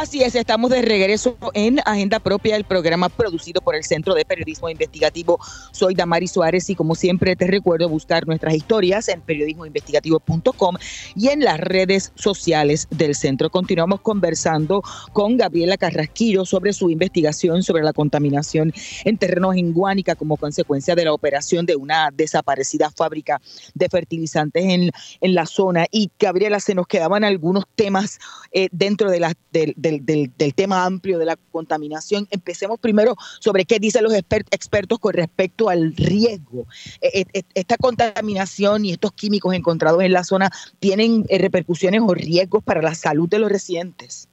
Así 0.00 0.22
es, 0.22 0.36
estamos 0.36 0.70
de 0.70 0.80
regreso 0.80 1.36
en 1.54 1.80
Agenda 1.84 2.20
Propia, 2.20 2.54
el 2.54 2.62
programa 2.62 3.08
producido 3.08 3.60
por 3.60 3.74
el 3.74 3.82
Centro 3.82 4.14
de 4.14 4.24
Periodismo 4.24 4.70
Investigativo. 4.70 5.40
Soy 5.72 5.96
Damari 5.96 6.28
Suárez 6.28 6.70
y 6.70 6.76
como 6.76 6.94
siempre 6.94 7.34
te 7.34 7.48
recuerdo 7.48 7.88
buscar 7.88 8.24
nuestras 8.24 8.54
historias 8.54 9.08
en 9.08 9.20
periodismoinvestigativo.com 9.22 10.76
y 11.16 11.30
en 11.30 11.40
las 11.40 11.58
redes 11.58 12.12
sociales 12.14 12.86
del 12.90 13.16
centro. 13.16 13.50
Continuamos 13.50 14.00
conversando 14.00 14.82
con 15.12 15.36
Gabriela 15.36 15.76
Carrasquillo 15.76 16.44
sobre 16.44 16.72
su 16.72 16.90
investigación 16.90 17.64
sobre 17.64 17.82
la 17.82 17.92
contaminación 17.92 18.72
en 19.04 19.18
terrenos 19.18 19.56
en 19.56 19.72
Guánica 19.72 20.14
como 20.14 20.36
consecuencia 20.36 20.94
de 20.94 21.06
la 21.06 21.12
operación 21.12 21.66
de 21.66 21.74
una 21.74 22.10
desaparecida 22.14 22.88
fábrica 22.92 23.40
de 23.74 23.88
fertilizantes 23.88 24.62
en, 24.62 24.92
en 25.20 25.34
la 25.34 25.46
zona. 25.46 25.86
Y 25.90 26.12
Gabriela, 26.20 26.60
se 26.60 26.76
nos 26.76 26.86
quedaban 26.86 27.24
algunos 27.24 27.64
temas 27.74 28.20
eh, 28.52 28.68
dentro 28.70 29.10
de 29.10 29.18
la, 29.18 29.34
del 29.90 30.54
tema 30.54 30.84
amplio 30.84 31.18
de 31.18 31.24
la 31.24 31.36
contaminación. 31.50 32.26
Empecemos 32.30 32.78
primero 32.78 33.16
sobre 33.40 33.64
qué 33.64 33.78
dicen 33.78 34.04
los 34.04 34.14
expertos 34.14 34.98
con 34.98 35.14
respecto 35.14 35.68
al 35.68 35.94
riesgo. 35.96 36.66
E, 37.00 37.20
e, 37.20 37.38
e, 37.38 37.42
esta 37.54 37.76
contaminación 37.76 38.84
y 38.84 38.92
estos 38.92 39.12
químicos 39.12 39.54
encontrados 39.54 40.02
en 40.02 40.12
la 40.12 40.24
zona 40.24 40.50
tienen 40.78 41.24
eh, 41.28 41.38
repercusiones 41.38 42.02
o 42.02 42.14
riesgos 42.14 42.62
para 42.62 42.82
la 42.82 42.94
salud 42.94 43.28
de 43.28 43.38
los 43.38 43.50
residentes. 43.50 44.28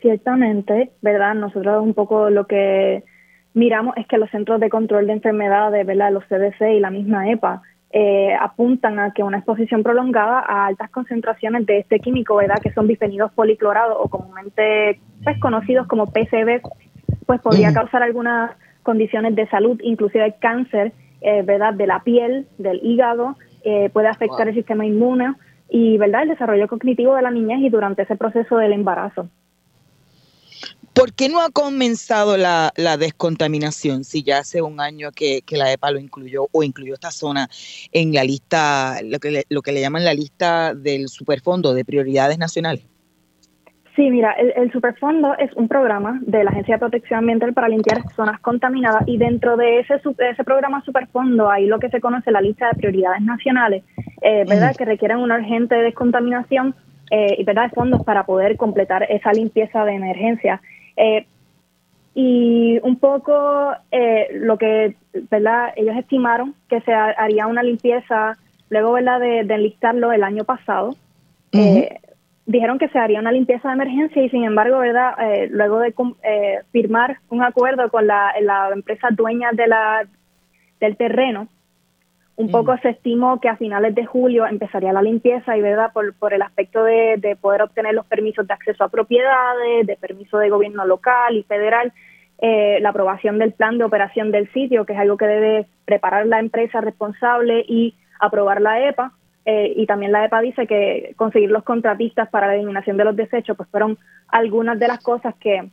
Ciertamente, 0.00 0.92
¿verdad? 1.02 1.34
Nosotros 1.34 1.82
un 1.82 1.94
poco 1.94 2.30
lo 2.30 2.46
que 2.46 3.04
miramos 3.52 3.96
es 3.96 4.06
que 4.06 4.18
los 4.18 4.30
centros 4.30 4.60
de 4.60 4.70
control 4.70 5.06
de 5.06 5.14
enfermedades, 5.14 5.84
¿verdad? 5.86 6.12
Los 6.12 6.24
CDC 6.24 6.76
y 6.76 6.80
la 6.80 6.90
misma 6.90 7.30
EPA 7.30 7.62
eh, 7.92 8.32
apuntan 8.40 9.00
a 9.00 9.12
que 9.12 9.24
una 9.24 9.38
exposición 9.38 9.82
prolongada 9.82 10.44
a 10.46 10.66
altas 10.66 10.90
concentraciones 10.90 11.66
de 11.66 11.78
este 11.78 11.98
químico, 11.98 12.36
¿verdad? 12.36 12.60
Que 12.62 12.72
son 12.72 12.86
bifenidos 12.86 13.32
policlorados 13.32 13.96
o 13.98 14.08
comúnmente 14.08 15.00
pues, 15.24 15.40
conocidos 15.40 15.88
como 15.88 16.06
PCBs, 16.06 16.62
pues 17.26 17.40
podría 17.40 17.72
causar 17.72 18.02
algunas 18.02 18.52
condiciones 18.84 19.34
de 19.34 19.48
salud, 19.48 19.80
inclusive 19.82 20.36
cáncer, 20.40 20.92
eh, 21.20 21.42
¿verdad? 21.42 21.74
De 21.74 21.86
la 21.86 22.00
piel, 22.00 22.46
del 22.58 22.80
hígado, 22.82 23.36
eh, 23.64 23.90
puede 23.92 24.08
afectar 24.08 24.48
el 24.48 24.54
sistema 24.54 24.86
inmune 24.86 25.34
y, 25.68 25.98
¿verdad? 25.98 26.22
El 26.22 26.28
desarrollo 26.30 26.68
cognitivo 26.68 27.16
de 27.16 27.22
la 27.22 27.30
niñez 27.30 27.60
y 27.60 27.70
durante 27.70 28.02
ese 28.02 28.16
proceso 28.16 28.56
del 28.56 28.72
embarazo. 28.72 29.28
¿Por 30.94 31.12
qué 31.14 31.28
no 31.28 31.40
ha 31.40 31.50
comenzado 31.50 32.36
la, 32.36 32.72
descontaminación 32.98 34.04
si 34.04 34.22
ya 34.22 34.38
hace 34.38 34.60
un 34.60 34.80
año 34.80 35.10
que, 35.12 35.42
la 35.50 35.72
EPA 35.72 35.92
lo 35.92 35.98
incluyó 35.98 36.48
o 36.52 36.62
incluyó 36.62 36.94
esta 36.94 37.10
zona 37.10 37.48
en 37.92 38.12
la 38.12 38.24
lista, 38.24 38.98
lo 39.04 39.18
que 39.18 39.30
le, 39.30 39.44
lo 39.48 39.62
que 39.62 39.72
le 39.72 39.80
llaman 39.80 40.04
la 40.04 40.14
lista 40.14 40.74
del 40.74 41.08
superfondo 41.08 41.74
de 41.74 41.84
prioridades 41.84 42.38
nacionales? 42.38 42.84
Sí, 43.96 44.08
mira, 44.08 44.32
el, 44.32 44.70
Superfondo 44.72 45.36
es 45.36 45.52
un 45.54 45.68
programa 45.68 46.20
de 46.22 46.44
la 46.44 46.50
Agencia 46.50 46.76
de 46.76 46.78
Protección 46.78 47.18
Ambiental 47.18 47.52
para 47.52 47.68
limpiar 47.68 48.02
zonas 48.14 48.40
contaminadas 48.40 49.02
y 49.06 49.18
dentro 49.18 49.56
de 49.56 49.80
ese, 49.80 50.00
ese 50.30 50.44
programa 50.44 50.82
Superfondo 50.84 51.50
hay 51.50 51.66
lo 51.66 51.78
que 51.78 51.90
se 51.90 52.00
conoce 52.00 52.30
la 52.30 52.40
lista 52.40 52.68
de 52.68 52.78
prioridades 52.78 53.20
nacionales, 53.20 53.84
eh, 54.22 54.44
¿verdad? 54.48 54.76
Que 54.76 54.84
requieren 54.84 55.18
una 55.18 55.34
urgente 55.34 55.74
descontaminación 55.74 56.74
eh, 57.10 57.34
y 57.38 57.44
verdad 57.44 57.70
fondos 57.74 58.04
para 58.04 58.24
poder 58.24 58.56
completar 58.56 59.02
esa 59.10 59.32
limpieza 59.32 59.84
de 59.84 59.92
emergencia. 59.92 60.62
Eh, 61.00 61.26
y 62.14 62.78
un 62.82 62.96
poco 62.96 63.72
eh, 63.90 64.28
lo 64.34 64.58
que 64.58 64.96
verdad 65.30 65.72
ellos 65.76 65.96
estimaron 65.96 66.54
que 66.68 66.82
se 66.82 66.92
haría 66.92 67.46
una 67.46 67.62
limpieza 67.62 68.36
luego 68.68 68.92
verdad 68.92 69.18
de, 69.18 69.40
enlistarlo 69.40 70.12
el 70.12 70.22
año 70.22 70.44
pasado. 70.44 70.94
Eh, 71.52 71.98
dijeron 72.44 72.78
que 72.78 72.88
se 72.88 72.98
haría 72.98 73.20
una 73.20 73.32
limpieza 73.32 73.68
de 73.68 73.74
emergencia 73.74 74.22
y 74.22 74.28
sin 74.28 74.44
embargo 74.44 74.78
verdad 74.78 75.14
luego 75.50 75.78
de 75.78 75.94
firmar 76.70 77.18
un 77.30 77.42
acuerdo 77.42 77.88
con 77.90 78.06
la, 78.06 78.34
la 78.42 78.70
empresa 78.72 79.08
dueña 79.10 79.52
de 79.52 79.66
la 79.66 80.06
del 80.80 80.96
terreno 80.96 81.48
un 82.40 82.46
mm. 82.46 82.50
poco 82.50 82.76
se 82.78 82.88
estimó 82.88 83.38
que 83.38 83.50
a 83.50 83.56
finales 83.56 83.94
de 83.94 84.06
julio 84.06 84.46
empezaría 84.46 84.94
la 84.94 85.02
limpieza 85.02 85.58
y 85.58 85.60
verdad 85.60 85.92
por, 85.92 86.14
por 86.14 86.32
el 86.32 86.40
aspecto 86.40 86.82
de, 86.84 87.36
poder 87.38 87.60
obtener 87.60 87.94
los 87.94 88.06
permisos 88.06 88.46
de 88.46 88.54
acceso 88.54 88.82
a 88.82 88.88
propiedades, 88.88 89.86
de 89.86 89.96
permiso 89.96 90.38
de 90.38 90.48
gobierno 90.48 90.86
local 90.86 91.36
y 91.36 91.42
federal, 91.42 91.92
eh, 92.38 92.78
la 92.80 92.88
aprobación 92.90 93.38
del 93.38 93.52
plan 93.52 93.76
de 93.76 93.84
operación 93.84 94.30
del 94.30 94.50
sitio, 94.52 94.86
que 94.86 94.94
es 94.94 94.98
algo 94.98 95.18
que 95.18 95.26
debe 95.26 95.66
preparar 95.84 96.26
la 96.26 96.40
empresa 96.40 96.80
responsable 96.80 97.62
y 97.68 97.94
aprobar 98.18 98.62
la 98.62 98.88
EPA. 98.88 99.12
Eh, 99.44 99.74
y 99.76 99.84
también 99.84 100.12
la 100.12 100.24
EPA 100.24 100.40
dice 100.40 100.66
que 100.66 101.12
conseguir 101.16 101.50
los 101.50 101.62
contratistas 101.62 102.30
para 102.30 102.46
la 102.46 102.54
eliminación 102.54 102.96
de 102.96 103.04
los 103.04 103.16
desechos, 103.16 103.54
pues 103.54 103.68
fueron 103.68 103.98
algunas 104.28 104.78
de 104.78 104.88
las 104.88 105.02
cosas 105.02 105.34
que 105.34 105.68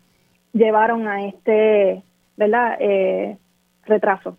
llevaron 0.51 1.07
a 1.07 1.25
este, 1.27 2.03
¿verdad? 2.35 2.75
Eh, 2.81 3.37
retraso. 3.85 4.37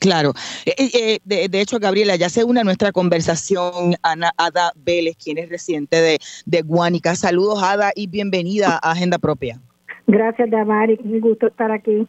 Claro. 0.00 0.32
Eh, 0.64 0.74
eh, 0.78 1.18
eh, 1.28 1.48
de, 1.48 1.60
hecho, 1.60 1.78
Gabriela, 1.78 2.16
ya 2.16 2.28
se 2.28 2.44
une 2.44 2.60
a 2.60 2.64
nuestra 2.64 2.92
conversación 2.92 3.94
Ana 4.02 4.32
Ada 4.36 4.72
Vélez, 4.76 5.16
quien 5.16 5.38
es 5.38 5.48
residente 5.48 6.00
de, 6.00 6.18
de 6.46 6.62
Guánica. 6.62 7.14
Saludos, 7.16 7.62
Ada, 7.62 7.92
y 7.94 8.06
bienvenida 8.06 8.78
a 8.82 8.92
Agenda 8.92 9.18
Propia. 9.18 9.60
Gracias, 10.06 10.50
Damari. 10.50 10.98
Un 11.02 11.20
gusto 11.20 11.48
estar 11.48 11.70
aquí. 11.72 12.06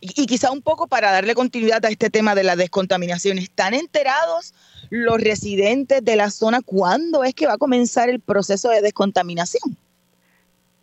Y, 0.00 0.22
y, 0.22 0.26
quizá 0.26 0.50
un 0.50 0.62
poco 0.62 0.86
para 0.86 1.10
darle 1.10 1.34
continuidad 1.34 1.84
a 1.84 1.88
este 1.88 2.10
tema 2.10 2.34
de 2.34 2.44
la 2.44 2.56
descontaminación, 2.56 3.38
¿están 3.38 3.74
enterados 3.74 4.54
los 4.90 5.20
residentes 5.20 6.04
de 6.04 6.16
la 6.16 6.30
zona 6.30 6.60
cuándo 6.62 7.24
es 7.24 7.34
que 7.34 7.46
va 7.46 7.54
a 7.54 7.58
comenzar 7.58 8.08
el 8.08 8.20
proceso 8.20 8.70
de 8.70 8.80
descontaminación? 8.80 9.76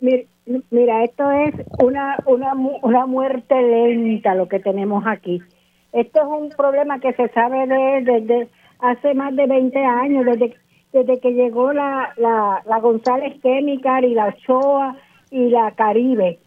Mira, 0.00 1.04
esto 1.04 1.30
es 1.30 1.54
una, 1.82 2.18
una, 2.26 2.54
una 2.82 3.06
muerte 3.06 3.54
lenta 3.60 4.34
lo 4.34 4.48
que 4.48 4.60
tenemos 4.60 5.04
aquí. 5.06 5.42
Esto 5.92 6.20
es 6.20 6.26
un 6.26 6.48
problema 6.50 6.98
que 7.00 7.12
se 7.14 7.28
sabe 7.28 7.66
desde 8.02 8.48
hace 8.78 9.14
más 9.14 9.34
de 9.34 9.46
20 9.46 9.78
años, 9.84 10.24
desde, 10.26 10.54
desde 10.92 11.20
que 11.20 11.32
llegó 11.32 11.72
la, 11.72 12.12
la, 12.16 12.62
la 12.66 12.80
González 12.80 13.40
Chemical 13.42 14.04
y 14.04 14.14
la 14.14 14.26
Ochoa 14.26 14.96
y 15.30 15.48
la 15.48 15.70
Caribe. 15.72 16.38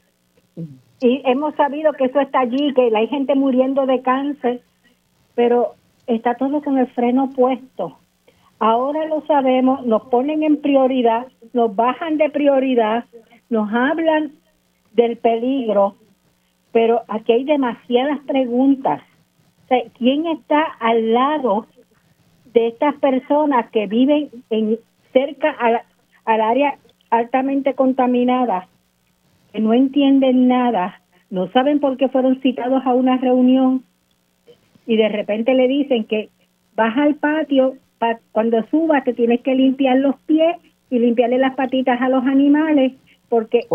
Y 1.01 1.21
hemos 1.25 1.55
sabido 1.55 1.93
que 1.93 2.05
eso 2.05 2.19
está 2.19 2.41
allí, 2.41 2.73
que 2.73 2.91
hay 2.95 3.07
gente 3.07 3.35
muriendo 3.35 3.85
de 3.85 4.01
cáncer, 4.01 4.61
pero 5.33 5.75
está 6.07 6.35
todo 6.35 6.61
con 6.61 6.77
el 6.77 6.87
freno 6.87 7.29
puesto. 7.29 7.97
Ahora 8.59 9.05
lo 9.05 9.21
sabemos, 9.25 9.85
nos 9.85 10.03
ponen 10.07 10.43
en 10.43 10.61
prioridad, 10.61 11.27
nos 11.53 11.73
bajan 11.73 12.17
de 12.17 12.29
prioridad, 12.29 13.05
nos 13.49 13.71
hablan 13.73 14.33
del 14.91 15.17
peligro, 15.17 15.95
pero 16.73 17.01
aquí 17.07 17.31
hay 17.31 17.45
demasiadas 17.45 18.19
preguntas. 18.27 19.01
¿Quién 19.97 20.25
está 20.27 20.63
al 20.79 21.13
lado 21.13 21.67
de 22.53 22.67
estas 22.67 22.95
personas 22.95 23.69
que 23.71 23.87
viven 23.87 24.29
en 24.49 24.79
cerca 25.13 25.55
al 26.25 26.41
área 26.41 26.77
altamente 27.09 27.73
contaminada, 27.73 28.67
que 29.51 29.59
no 29.59 29.73
entienden 29.73 30.47
nada, 30.47 31.01
no 31.29 31.51
saben 31.51 31.79
por 31.79 31.97
qué 31.97 32.09
fueron 32.09 32.41
citados 32.41 32.83
a 32.85 32.93
una 32.93 33.17
reunión 33.17 33.83
y 34.85 34.97
de 34.97 35.09
repente 35.09 35.53
le 35.53 35.67
dicen 35.67 36.05
que 36.05 36.29
baja 36.75 37.03
al 37.03 37.15
patio, 37.15 37.75
cuando 38.31 38.63
subas 38.69 39.03
te 39.03 39.13
tienes 39.13 39.41
que 39.41 39.53
limpiar 39.53 39.97
los 39.97 40.15
pies 40.21 40.55
y 40.89 40.99
limpiarle 40.99 41.37
las 41.37 41.55
patitas 41.55 42.01
a 42.01 42.09
los 42.09 42.25
animales 42.25 42.93
porque 43.27 43.67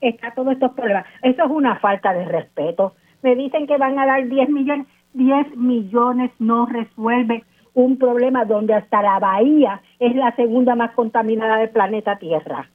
está 0.00 0.32
todos 0.34 0.52
estos 0.52 0.72
problemas. 0.72 1.06
Eso 1.22 1.44
es 1.44 1.50
una 1.50 1.78
falta 1.78 2.12
de 2.12 2.24
respeto. 2.24 2.94
Me 3.22 3.36
dicen 3.36 3.66
que 3.66 3.78
van 3.78 3.98
a 3.98 4.06
dar 4.06 4.28
10 4.28 4.48
millones. 4.50 4.86
10 5.14 5.56
millones 5.56 6.30
no 6.38 6.66
resuelve 6.66 7.44
un 7.74 7.98
problema 7.98 8.44
donde 8.44 8.74
hasta 8.74 9.02
la 9.02 9.18
bahía 9.18 9.80
es 9.98 10.14
la 10.14 10.34
segunda 10.36 10.74
más 10.74 10.92
contaminada 10.92 11.56
del 11.56 11.70
planeta 11.70 12.18
Tierra. 12.18 12.68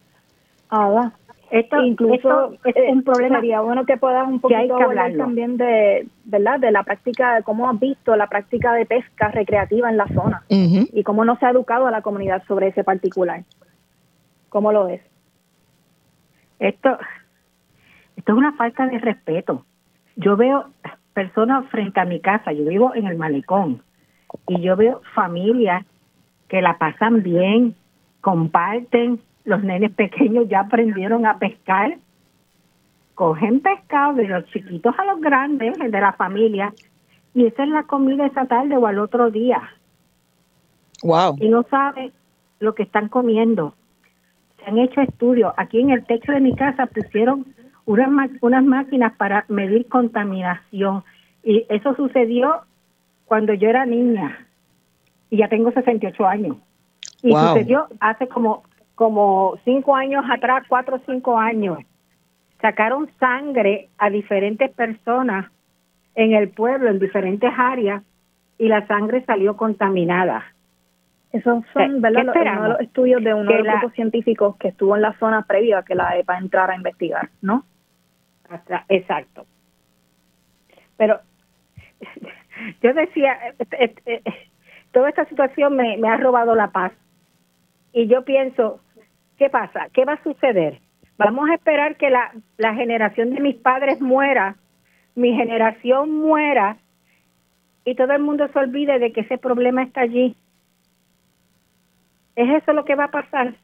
Ahora, 0.70 1.14
Esto, 1.50 1.82
Incluso 1.82 2.54
esto 2.66 2.70
es 2.80 2.92
un 2.92 3.04
problema. 3.04 3.36
Sería 3.38 3.62
bueno 3.62 3.86
que 3.86 3.96
puedas 3.96 4.28
un 4.28 4.40
poquito 4.40 4.60
hay 4.60 4.68
que 4.68 4.84
hablar 4.84 5.14
también 5.16 5.56
de, 5.56 6.08
¿verdad? 6.26 6.60
De 6.60 6.72
la 6.72 6.84
práctica, 6.84 7.36
de 7.36 7.44
cómo 7.44 7.70
has 7.70 7.80
visto 7.80 8.16
la 8.16 8.28
práctica 8.28 8.74
de 8.74 8.86
pesca 8.86 9.30
recreativa 9.30 9.90
en 9.90 9.98
la 9.98 10.08
zona 10.08 10.44
y 10.50 11.04
cómo 11.04 11.24
no 11.24 11.38
se 11.38 11.46
ha 11.46 11.52
educado 11.52 11.88
a 11.88 11.92
la 11.92 12.02
comunidad 12.02 12.44
sobre 12.48 12.68
ese 12.68 12.84
particular. 12.84 13.44
¿Cómo 14.50 14.72
lo 14.72 14.86
ves? 14.86 15.02
Esto, 16.60 16.98
esto 18.16 18.32
es 18.32 18.38
una 18.38 18.54
falta 18.54 18.88
de 18.88 18.98
respeto. 18.98 19.66
Yo 20.16 20.36
veo 20.36 20.66
personas 21.18 21.68
frente 21.72 22.00
a 22.00 22.06
mi 22.06 22.20
casa, 22.20 22.52
yo 22.52 22.64
vivo 22.64 22.94
en 22.94 23.08
el 23.08 23.18
malecón, 23.18 23.82
y 24.48 24.62
yo 24.62 24.76
veo 24.76 25.02
familias 25.16 25.84
que 26.48 26.62
la 26.62 26.78
pasan 26.78 27.24
bien, 27.24 27.74
comparten, 28.22 29.20
los 29.44 29.64
nenes 29.64 29.94
pequeños 29.94 30.48
ya 30.48 30.60
aprendieron 30.60 31.26
a 31.26 31.40
pescar, 31.40 31.98
cogen 33.16 33.62
pescado 33.62 34.14
de 34.14 34.28
los 34.28 34.46
chiquitos 34.52 34.94
a 35.00 35.06
los 35.06 35.20
grandes, 35.20 35.76
el 35.80 35.90
de 35.90 36.02
la 36.02 36.14
familia, 36.14 36.72
y 37.34 37.48
esa 37.48 37.64
es 37.64 37.70
la 37.70 37.82
comida 37.82 38.28
esa 38.28 38.46
tarde 38.46 38.78
o 38.78 38.86
al 38.86 39.00
otro 39.00 39.32
día. 39.32 39.68
Wow. 41.02 41.38
Y 41.40 41.50
no 41.50 41.64
saben 41.64 42.12
lo 42.60 42.76
que 42.76 42.84
están 42.84 43.10
comiendo. 43.10 43.74
Se 44.60 44.66
han 44.70 44.78
hecho 44.78 45.02
estudios. 45.02 45.52
Aquí 45.58 45.80
en 45.80 45.90
el 45.90 46.06
techo 46.06 46.32
de 46.32 46.42
mi 46.42 46.56
casa 46.56 46.86
pusieron 46.86 47.44
unas, 47.88 48.10
ma- 48.12 48.30
unas 48.42 48.64
máquinas 48.64 49.14
para 49.18 49.46
medir 49.48 49.88
contaminación. 49.88 51.04
Y 51.44 51.66
eso 51.70 51.96
sucedió 51.96 52.62
cuando 53.26 53.54
yo 53.54 53.70
era 53.70 53.86
niña. 53.86 54.46
Y 55.30 55.38
ya 55.38 55.48
tengo 55.48 55.72
68 55.72 56.28
años. 56.28 56.58
Y 57.24 57.32
Wow. 57.32 57.40
sucedió 57.48 57.88
hace 58.00 58.28
como, 58.28 58.64
como 58.96 59.58
cinco 59.66 59.96
años 59.96 60.24
atrás, 60.30 60.64
cuatro 60.68 60.98
o 60.98 61.02
cinco 61.06 61.40
años. 61.40 61.80
Sacaron 62.62 63.10
sangre 63.20 63.90
a 63.98 64.10
diferentes 64.10 64.70
personas 64.72 65.50
en 66.16 66.34
el 66.34 66.50
pueblo, 66.50 66.90
en 66.90 67.00
diferentes 67.00 67.52
áreas, 67.58 68.04
y 68.58 68.68
la 68.68 68.86
sangre 68.88 69.24
salió 69.26 69.56
contaminada. 69.56 70.44
Esos 71.32 71.64
Eh, 71.64 71.68
son, 71.74 72.02
¿verdad? 72.02 72.34
de 72.34 72.70
los 72.70 72.80
estudios 72.80 73.24
de 73.24 73.34
uno 73.34 73.48
Que 73.48 73.58
de 73.58 73.60
los 73.60 73.68
la- 73.68 73.74
grupos 73.80 73.94
científicos 73.96 74.56
que 74.58 74.70
estuvo 74.70 74.96
en 74.96 75.02
la 75.04 75.14
zona 75.20 75.44
previa 75.44 75.80
a 75.80 75.84
que 75.84 75.94
la 75.96 76.18
EPA 76.18 76.38
entrara 76.40 76.74
a 76.74 76.76
investigar, 76.78 77.30
¿no? 77.42 77.64
Exacto. 78.90 79.46
Pero 80.98 81.20
yo 82.82 82.94
decía, 82.94 83.38
toda 84.92 85.10
esta 85.10 85.26
situación 85.26 85.76
me, 85.76 85.98
ha 86.08 86.18
robado 86.18 86.56
la 86.56 86.72
paz. 86.72 86.92
Y 87.94 88.08
yo 88.08 88.24
pienso, 88.26 88.82
¿qué 89.38 89.50
pasa? 89.50 89.88
¿Qué 89.94 90.06
va 90.06 90.14
a 90.14 90.24
suceder? 90.24 90.80
Vamos 91.18 91.50
a 91.50 91.56
esperar 91.56 91.96
que 91.98 92.10
la, 92.10 92.32
la 92.58 92.76
generación 92.76 93.32
de 93.34 93.40
mis 93.42 93.56
padres 93.56 94.02
muera, 94.02 94.56
mi 95.16 95.34
generación 95.34 96.12
muera, 96.14 96.78
y 97.86 97.96
todo 97.96 98.14
el 98.14 98.22
mundo 98.22 98.48
se 98.50 98.60
olvide 98.60 99.00
de 99.00 99.12
que 99.14 99.22
ese 99.22 99.38
problema 99.38 99.82
está 99.84 100.02
allí. 100.02 100.36
¿Es 102.36 102.50
eso 102.62 102.74
lo 102.74 102.86
que 102.86 102.96
va 102.96 103.06
a 103.06 103.12
pasar? 103.12 103.56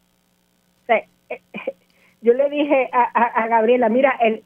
Yo 2.22 2.34
le 2.34 2.50
dije 2.50 2.90
a, 2.92 3.04
a- 3.04 3.44
a 3.44 3.48
Gabriela, 3.48 3.90
mira, 3.90 4.12
el, 4.22 4.44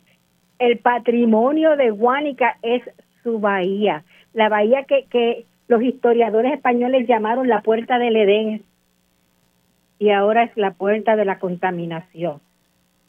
el 0.60 0.80
patrimonio 0.80 1.76
de 1.76 1.92
Guánica 1.92 2.58
es 2.62 2.84
su 3.24 3.40
bahía, 3.40 4.04
la 4.34 4.50
bahía 4.50 4.84
que, 4.84 5.06
que 5.06 5.46
los 5.68 5.82
historiadores 5.82 6.54
españoles 6.54 7.08
llamaron 7.08 7.48
la 7.48 7.62
puerta 7.62 8.00
del 8.00 8.16
Edén 8.16 8.64
y 10.00 10.12
ahora 10.12 10.44
es 10.44 10.52
la 10.56 10.72
puerta 10.72 11.16
de 11.16 11.26
la 11.26 11.40
contaminación. 11.40 12.40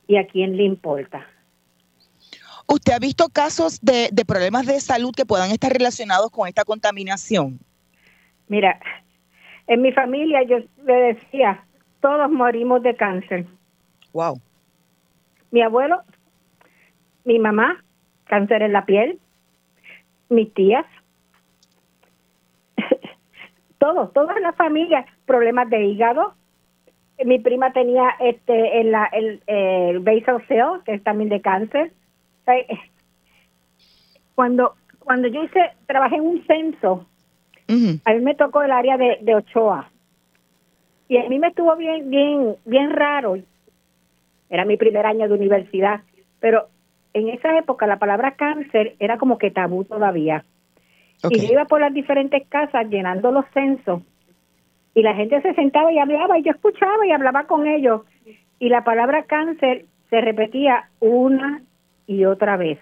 ¿Y 0.06 0.16
a 0.16 0.26
quién 0.26 0.56
le 0.56 0.64
importa? 0.64 1.26
¿Usted 2.66 2.94
ha 2.94 2.98
visto 2.98 3.28
casos 3.28 3.80
de, 3.80 4.08
de 4.12 4.24
problemas 4.24 4.66
de 4.66 4.80
salud 4.80 5.12
que 5.14 5.26
puedan 5.26 5.50
estar 5.50 5.70
relacionados 5.72 6.30
con 6.30 6.48
esta 6.48 6.64
contaminación? 6.64 7.58
Mira, 8.48 8.80
en 9.66 9.82
mi 9.82 9.92
familia 9.92 10.42
yo 10.44 10.58
le 10.84 10.94
decía, 11.14 11.62
todos 12.00 12.30
morimos 12.30 12.82
de 12.82 12.96
cáncer. 12.96 13.46
Wow. 14.12 14.40
Mi 15.50 15.62
abuelo, 15.62 16.02
mi 17.28 17.38
mamá, 17.38 17.84
cáncer 18.24 18.62
en 18.62 18.72
la 18.72 18.86
piel, 18.86 19.18
mis 20.30 20.52
tías, 20.54 20.86
todos, 23.78 24.14
toda 24.14 24.40
la 24.40 24.54
familia, 24.54 25.04
problemas 25.26 25.68
de 25.68 25.84
hígado. 25.84 26.34
Mi 27.22 27.38
prima 27.38 27.70
tenía 27.74 28.14
este 28.18 28.80
en 28.80 28.92
la, 28.92 29.04
el, 29.12 29.42
el 29.46 29.98
basal 29.98 30.42
cell, 30.48 30.80
que 30.86 30.94
es 30.94 31.04
también 31.04 31.28
de 31.28 31.42
cáncer. 31.42 31.92
Cuando, 34.34 34.76
cuando 34.98 35.28
yo 35.28 35.44
hice, 35.44 35.72
trabajé 35.86 36.16
en 36.16 36.22
un 36.22 36.46
censo, 36.46 37.06
a 38.06 38.14
mí 38.14 38.20
me 38.20 38.36
tocó 38.36 38.62
el 38.62 38.70
área 38.70 38.96
de, 38.96 39.18
de 39.20 39.34
Ochoa. 39.34 39.90
Y 41.08 41.18
a 41.18 41.28
mí 41.28 41.38
me 41.38 41.48
estuvo 41.48 41.76
bien, 41.76 42.08
bien, 42.08 42.56
bien 42.64 42.90
raro. 42.90 43.36
Era 44.48 44.64
mi 44.64 44.78
primer 44.78 45.04
año 45.04 45.28
de 45.28 45.34
universidad. 45.34 46.00
Pero 46.40 46.68
en 47.14 47.28
esa 47.28 47.56
época 47.58 47.86
la 47.86 47.98
palabra 47.98 48.32
cáncer 48.36 48.96
era 48.98 49.18
como 49.18 49.38
que 49.38 49.50
tabú 49.50 49.84
todavía. 49.84 50.44
Y 51.30 51.40
yo 51.40 51.52
iba 51.52 51.64
por 51.64 51.80
las 51.80 51.92
diferentes 51.92 52.46
casas 52.48 52.86
llenando 52.88 53.32
los 53.32 53.44
censos 53.52 54.02
y 54.94 55.02
la 55.02 55.14
gente 55.14 55.40
se 55.42 55.54
sentaba 55.54 55.92
y 55.92 55.98
hablaba 55.98 56.38
y 56.38 56.42
yo 56.44 56.52
escuchaba 56.52 57.06
y 57.06 57.10
hablaba 57.12 57.44
con 57.46 57.66
ellos 57.66 58.02
y 58.60 58.68
la 58.68 58.84
palabra 58.84 59.24
cáncer 59.24 59.86
se 60.10 60.20
repetía 60.20 60.88
una 61.00 61.62
y 62.06 62.24
otra 62.24 62.56
vez. 62.56 62.78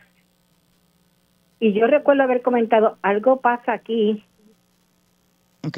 Y 1.59 1.73
yo 1.73 1.87
recuerdo 1.87 2.23
haber 2.25 2.43
comentado, 2.43 2.99
algo 3.03 3.41
pasa 3.41 3.73
aquí, 3.73 4.23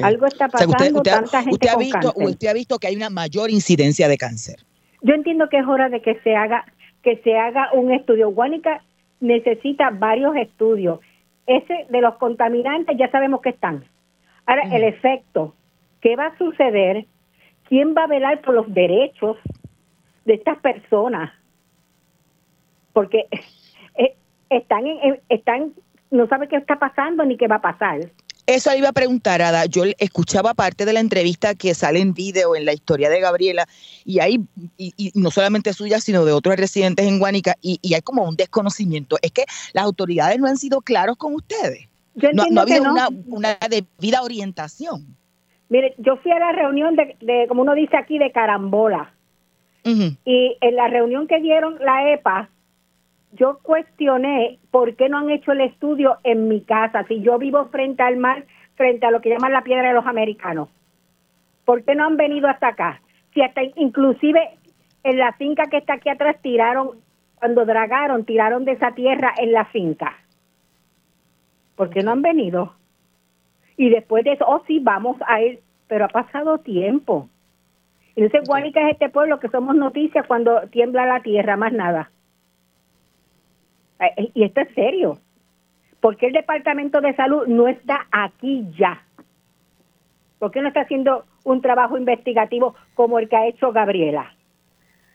algo 0.03 0.27
está 0.27 0.45
O 0.47 0.49
sea, 0.57 0.67
pasando, 0.67 0.75
usted, 0.75 0.95
usted 0.97 1.11
ha- 1.11 1.15
tanta 1.21 1.37
gente 1.39 1.51
usted 1.53 1.67
ha 1.69 1.73
con 1.73 1.79
visto, 1.83 1.99
cáncer. 1.99 2.23
usted 2.27 2.47
ha 2.47 2.53
visto 2.53 2.79
que 2.79 2.87
hay 2.87 2.95
una 2.95 3.09
mayor 3.09 3.49
incidencia 3.49 4.07
de 4.07 4.17
cáncer. 4.17 4.57
Yo 5.01 5.13
entiendo 5.13 5.47
que 5.49 5.57
es 5.59 5.65
hora 5.65 5.87
de 5.89 6.01
que 6.01 6.19
se 6.19 6.35
haga 6.35 6.65
que 7.03 7.17
se 7.17 7.37
haga 7.37 7.69
un 7.73 7.91
estudio. 7.91 8.29
Guánica 8.31 8.83
necesita 9.19 9.89
varios 9.91 10.35
estudios. 10.35 10.99
Ese 11.47 11.85
de 11.89 12.01
los 12.01 12.15
contaminantes 12.15 12.97
ya 12.97 13.09
sabemos 13.11 13.41
que 13.41 13.49
están. 13.49 13.83
Ahora 14.45 14.63
el 14.71 14.83
efecto, 14.83 15.53
¿qué 16.01 16.15
va 16.15 16.27
a 16.27 16.37
suceder? 16.37 17.05
¿Quién 17.67 17.93
va 17.95 18.03
a 18.03 18.07
velar 18.07 18.41
por 18.41 18.53
los 18.55 18.71
derechos 18.73 19.37
de 20.25 20.33
estas 20.35 20.57
personas? 20.59 21.31
Porque 22.93 23.25
eh, 23.97 24.15
están 24.49 24.87
en, 24.87 24.97
en- 25.03 25.19
están 25.29 25.73
no 26.11 26.25
sabe 26.27 26.47
qué 26.47 26.55
está 26.55 26.79
pasando 26.79 27.23
ni 27.23 27.37
qué 27.37 27.47
va 27.47 27.57
a 27.57 27.61
pasar. 27.61 27.99
Eso 28.49 28.71
le 28.71 28.79
iba 28.79 28.89
a 28.89 28.93
preguntar, 28.93 29.43
Ada. 29.43 29.67
Yo 29.67 29.83
escuchaba 29.99 30.55
parte 30.55 30.83
de 30.83 30.91
la 30.91 31.01
entrevista 31.01 31.53
que 31.53 31.75
sale 31.75 31.99
en 31.99 32.15
video 32.15 32.55
en 32.55 32.65
la 32.65 32.73
historia 32.73 33.07
de 33.07 33.19
Gabriela, 33.19 33.67
y 34.03 34.21
hay, 34.21 34.39
y, 34.75 34.91
y 34.97 35.11
no 35.13 35.29
solamente 35.29 35.71
suya, 35.71 35.99
sino 35.99 36.25
de 36.25 36.31
otros 36.31 36.55
residentes 36.55 37.05
en 37.05 37.19
Guánica, 37.19 37.53
y, 37.61 37.77
y 37.83 37.93
hay 37.93 38.01
como 38.01 38.23
un 38.23 38.35
desconocimiento. 38.35 39.17
Es 39.21 39.31
que 39.31 39.43
las 39.73 39.83
autoridades 39.83 40.39
no 40.39 40.47
han 40.47 40.57
sido 40.57 40.81
claros 40.81 41.15
con 41.17 41.35
ustedes. 41.35 41.87
Yo 42.15 42.29
no, 42.33 42.41
entiendo 42.41 42.53
no 42.55 42.61
ha 42.61 42.63
habido 42.63 42.83
no. 42.85 42.91
una, 42.91 43.07
una 43.27 43.57
debida 43.69 44.23
orientación. 44.23 45.15
Mire, 45.69 45.93
yo 45.99 46.17
fui 46.17 46.31
a 46.31 46.39
la 46.39 46.51
reunión 46.51 46.95
de, 46.95 47.17
de, 47.21 47.45
como 47.47 47.61
uno 47.61 47.75
dice 47.75 47.97
aquí, 47.97 48.17
de 48.17 48.31
carambola. 48.31 49.13
Y 49.83 50.57
en 50.61 50.75
la 50.75 50.87
reunión 50.87 51.27
que 51.27 51.39
dieron 51.39 51.77
la 51.79 52.13
EPA, 52.13 52.49
yo 53.31 53.59
cuestioné 53.61 54.59
por 54.71 54.95
qué 54.95 55.09
no 55.09 55.19
han 55.19 55.29
hecho 55.29 55.51
el 55.51 55.61
estudio 55.61 56.17
en 56.23 56.47
mi 56.47 56.61
casa, 56.61 57.03
si 57.07 57.21
yo 57.21 57.37
vivo 57.37 57.65
frente 57.65 58.03
al 58.03 58.17
mar, 58.17 58.45
frente 58.75 59.05
a 59.05 59.11
lo 59.11 59.21
que 59.21 59.29
llaman 59.29 59.53
la 59.53 59.63
piedra 59.63 59.89
de 59.89 59.93
los 59.93 60.05
americanos. 60.05 60.69
¿Por 61.65 61.83
qué 61.83 61.95
no 61.95 62.05
han 62.05 62.17
venido 62.17 62.47
hasta 62.47 62.69
acá? 62.69 63.01
Si 63.33 63.41
hasta 63.41 63.61
inclusive 63.75 64.57
en 65.03 65.17
la 65.17 65.33
finca 65.33 65.67
que 65.67 65.77
está 65.77 65.93
aquí 65.93 66.09
atrás 66.09 66.37
tiraron, 66.41 66.91
cuando 67.35 67.65
dragaron, 67.65 68.25
tiraron 68.25 68.65
de 68.65 68.73
esa 68.73 68.91
tierra 68.91 69.33
en 69.37 69.51
la 69.51 69.65
finca. 69.65 70.17
¿Por 71.75 71.89
qué 71.89 72.03
no 72.03 72.11
han 72.11 72.21
venido? 72.21 72.73
Y 73.77 73.89
después 73.89 74.25
de 74.25 74.33
eso, 74.33 74.45
oh 74.45 74.63
sí, 74.67 74.79
vamos 74.79 75.17
a 75.25 75.41
ir, 75.41 75.61
pero 75.87 76.05
ha 76.05 76.09
pasado 76.09 76.57
tiempo. 76.57 77.29
Entonces, 78.15 78.49
Guánica 78.49 78.81
es 78.81 78.93
este 78.93 79.07
pueblo 79.09 79.39
que 79.39 79.47
somos 79.47 79.75
noticias 79.75 80.27
cuando 80.27 80.61
tiembla 80.71 81.05
la 81.05 81.21
tierra, 81.21 81.55
más 81.55 81.71
nada. 81.71 82.11
Eh, 83.99 84.31
Y 84.33 84.43
esto 84.43 84.61
es 84.61 84.73
serio. 84.73 85.19
¿Por 85.99 86.15
qué 86.17 86.27
el 86.27 86.33
Departamento 86.33 87.01
de 87.01 87.15
Salud 87.15 87.45
no 87.47 87.67
está 87.67 88.07
aquí 88.11 88.65
ya? 88.77 89.03
¿Por 90.39 90.51
qué 90.51 90.61
no 90.61 90.69
está 90.69 90.81
haciendo 90.81 91.25
un 91.43 91.61
trabajo 91.61 91.97
investigativo 91.97 92.75
como 92.95 93.19
el 93.19 93.27
que 93.27 93.35
ha 93.35 93.47
hecho 93.47 93.71
Gabriela? 93.73 94.33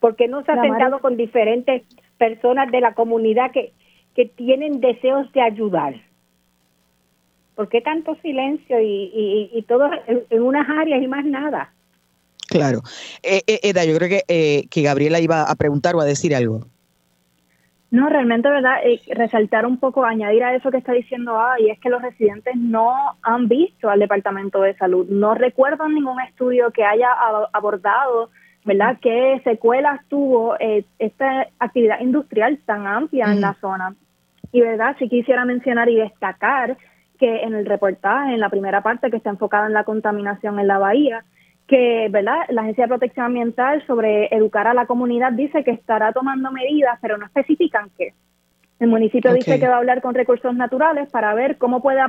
¿Por 0.01 0.17
qué 0.17 0.29
no 0.29 0.45
se 0.45 0.53
ha 0.53 0.57
La 0.57 0.63
sentado 0.63 0.99
con 0.99 1.17
diferentes 1.17 1.83
personas 2.19 2.71
de 2.71 2.81
la 2.81 2.93
comunidad 2.95 3.51
que, 3.51 3.73
que 4.15 4.27
tienen 4.27 4.81
deseos 4.81 5.33
de 5.33 5.41
ayudar? 5.41 5.95
¿Por 7.55 7.69
qué 7.69 7.81
tanto 7.81 8.17
silencio 8.17 8.81
y, 8.81 9.11
y, 9.15 9.51
y 9.55 9.63
todo 9.63 9.89
en, 10.07 10.25
en 10.29 10.43
unas 10.43 10.69
áreas 10.69 11.03
y 11.03 11.07
más 11.07 11.25
nada? 11.25 11.73
Claro. 12.51 12.81
Eh, 13.23 13.41
eh, 13.47 13.61
Eda, 13.63 13.85
yo 13.85 13.97
creo 13.97 14.09
que, 14.09 14.23
eh, 14.29 14.67
que 14.71 14.83
Gabriela 14.83 15.21
iba 15.21 15.43
a 15.43 15.55
preguntar 15.55 15.95
o 15.95 16.01
a 16.01 16.05
decir 16.05 16.35
algo. 16.35 16.67
No, 17.95 18.09
realmente, 18.09 18.49
¿verdad? 18.49 18.79
Eh, 18.83 19.01
resaltar 19.15 19.65
un 19.65 19.79
poco, 19.79 20.05
añadir 20.05 20.43
a 20.43 20.53
eso 20.53 20.73
que 20.73 20.79
está 20.79 20.93
diciendo 20.93 21.39
Ada, 21.39 21.61
y 21.61 21.71
es 21.71 21.79
que 21.79 21.91
los 21.91 22.03
residentes 22.03 22.57
no 22.57 22.93
han 23.23 23.47
visto 23.47 23.89
al 23.89 24.01
Departamento 24.01 24.61
de 24.63 24.75
Salud. 24.75 25.07
No 25.09 25.37
recuerdo 25.37 25.89
ningún 25.89 26.21
estudio 26.21 26.73
que 26.73 26.83
haya 26.83 27.07
abordado, 27.53 28.31
¿verdad?, 28.65 28.97
qué 29.01 29.41
secuelas 29.45 30.01
tuvo 30.09 30.57
eh, 30.59 30.85
esta 30.99 31.47
actividad 31.61 32.01
industrial 32.01 32.59
tan 32.67 32.85
amplia 32.89 33.27
en 33.27 33.41
la 33.41 33.55
zona. 33.61 33.95
Y, 34.51 34.61
¿verdad?, 34.61 34.97
sí 34.99 35.09
quisiera 35.09 35.45
mencionar 35.45 35.89
y 35.89 35.95
destacar 35.95 36.77
que 37.21 37.43
en 37.43 37.55
el 37.55 37.65
reportaje, 37.65 38.35
en 38.35 38.41
la 38.41 38.49
primera 38.49 38.81
parte 38.81 39.09
que 39.09 39.19
está 39.19 39.31
enfocada 39.31 39.69
en 39.69 39.73
la 39.73 39.85
contaminación 39.85 40.59
en 40.59 40.67
la 40.67 40.79
bahía, 40.79 41.25
que 41.75 42.07
¿verdad? 42.09 42.37
la 42.51 42.63
Agencia 42.63 42.85
de 42.85 42.89
Protección 42.89 43.27
Ambiental 43.27 43.85
sobre 43.85 44.33
educar 44.33 44.69
a 44.69 44.75
la 44.75 44.87
comunidad 44.87 45.33
dice 45.33 45.65
que 45.65 45.73
estará 45.73 46.13
tomando 46.13 46.53
medidas, 46.53 47.01
pero 47.03 47.19
no 47.19 47.27
especifican 47.27 47.91
qué. 47.99 48.15
El 48.79 48.87
municipio 48.87 49.33
dice 49.35 49.59
que 49.59 49.67
va 49.67 49.75
a 49.75 49.79
hablar 49.79 50.01
con 50.01 50.15
recursos 50.15 50.55
naturales 50.55 51.11
para 51.11 51.35
ver 51.35 51.59
cómo 51.59 51.83
puede 51.83 52.01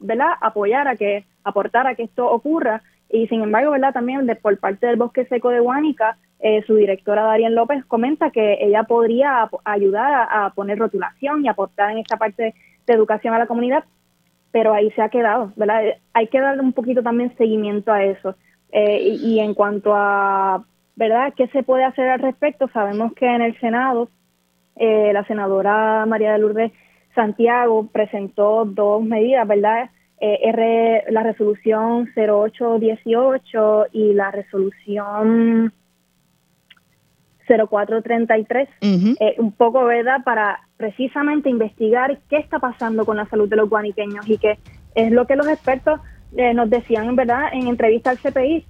¿verdad? 0.00 0.28
apoyar 0.40 0.88
a 0.88 0.96
que, 0.96 1.26
aportar 1.42 1.86
a 1.86 1.94
que 1.94 2.04
esto 2.04 2.30
ocurra. 2.30 2.80
Y 3.10 3.26
sin 3.26 3.42
embargo, 3.42 3.72
¿verdad? 3.72 3.92
también 3.92 4.24
de, 4.24 4.36
por 4.36 4.58
parte 4.58 4.86
del 4.86 4.96
Bosque 4.96 5.26
Seco 5.26 5.50
de 5.50 5.60
Huánica, 5.60 6.16
eh, 6.40 6.62
su 6.66 6.76
directora 6.76 7.24
Darien 7.24 7.54
López 7.54 7.84
comenta 7.84 8.30
que 8.30 8.56
ella 8.58 8.84
podría 8.84 9.50
ayudar 9.66 10.28
a, 10.30 10.48
poner 10.54 10.78
rotulación 10.78 11.44
y 11.44 11.48
aportar 11.48 11.90
en 11.90 11.98
esta 11.98 12.16
parte 12.16 12.54
de 12.86 12.94
educación 12.94 13.34
a 13.34 13.38
la 13.38 13.46
comunidad, 13.46 13.84
pero 14.50 14.72
ahí 14.72 14.90
se 14.92 15.02
ha 15.02 15.10
quedado, 15.10 15.52
¿verdad? 15.56 15.82
Hay 16.14 16.28
que 16.28 16.40
darle 16.40 16.62
un 16.62 16.72
poquito 16.72 17.02
también 17.02 17.36
seguimiento 17.36 17.92
a 17.92 18.02
eso. 18.02 18.34
Eh, 18.76 19.18
y, 19.22 19.38
en 19.38 19.54
cuanto 19.54 19.94
a, 19.94 20.64
¿verdad?, 20.96 21.32
qué 21.36 21.46
se 21.48 21.62
puede 21.62 21.84
hacer 21.84 22.08
al 22.08 22.18
respecto, 22.18 22.68
sabemos 22.72 23.12
que 23.14 23.24
en 23.24 23.40
el 23.40 23.56
Senado 23.60 24.08
eh, 24.74 25.12
la 25.12 25.24
senadora 25.26 26.04
María 26.06 26.32
de 26.32 26.40
Lourdes 26.40 26.72
Santiago 27.14 27.86
presentó 27.86 28.64
dos 28.64 29.04
medidas, 29.04 29.46
¿verdad? 29.46 29.90
Eh, 30.20 30.40
R, 30.42 31.04
la 31.10 31.22
resolución 31.22 32.08
0818 32.16 33.86
y 33.92 34.12
la 34.12 34.32
resolución 34.32 35.72
0433, 37.46 38.68
un 39.38 39.52
poco, 39.52 39.84
¿verdad?, 39.84 40.24
para 40.24 40.58
precisamente 40.76 41.48
investigar 41.48 42.18
qué 42.28 42.38
está 42.38 42.58
pasando 42.58 43.04
con 43.04 43.18
la 43.18 43.26
salud 43.26 43.48
de 43.48 43.54
los 43.54 43.70
guaniqueños 43.70 44.28
y 44.28 44.36
que 44.38 44.58
es 44.96 45.12
lo 45.12 45.28
que 45.28 45.36
los 45.36 45.46
expertos 45.46 46.00
eh, 46.36 46.54
nos 46.54 46.68
decían, 46.70 47.08
en 47.08 47.16
verdad, 47.16 47.48
en 47.52 47.68
entrevista 47.68 48.10
al 48.10 48.18
CPI, 48.18 48.66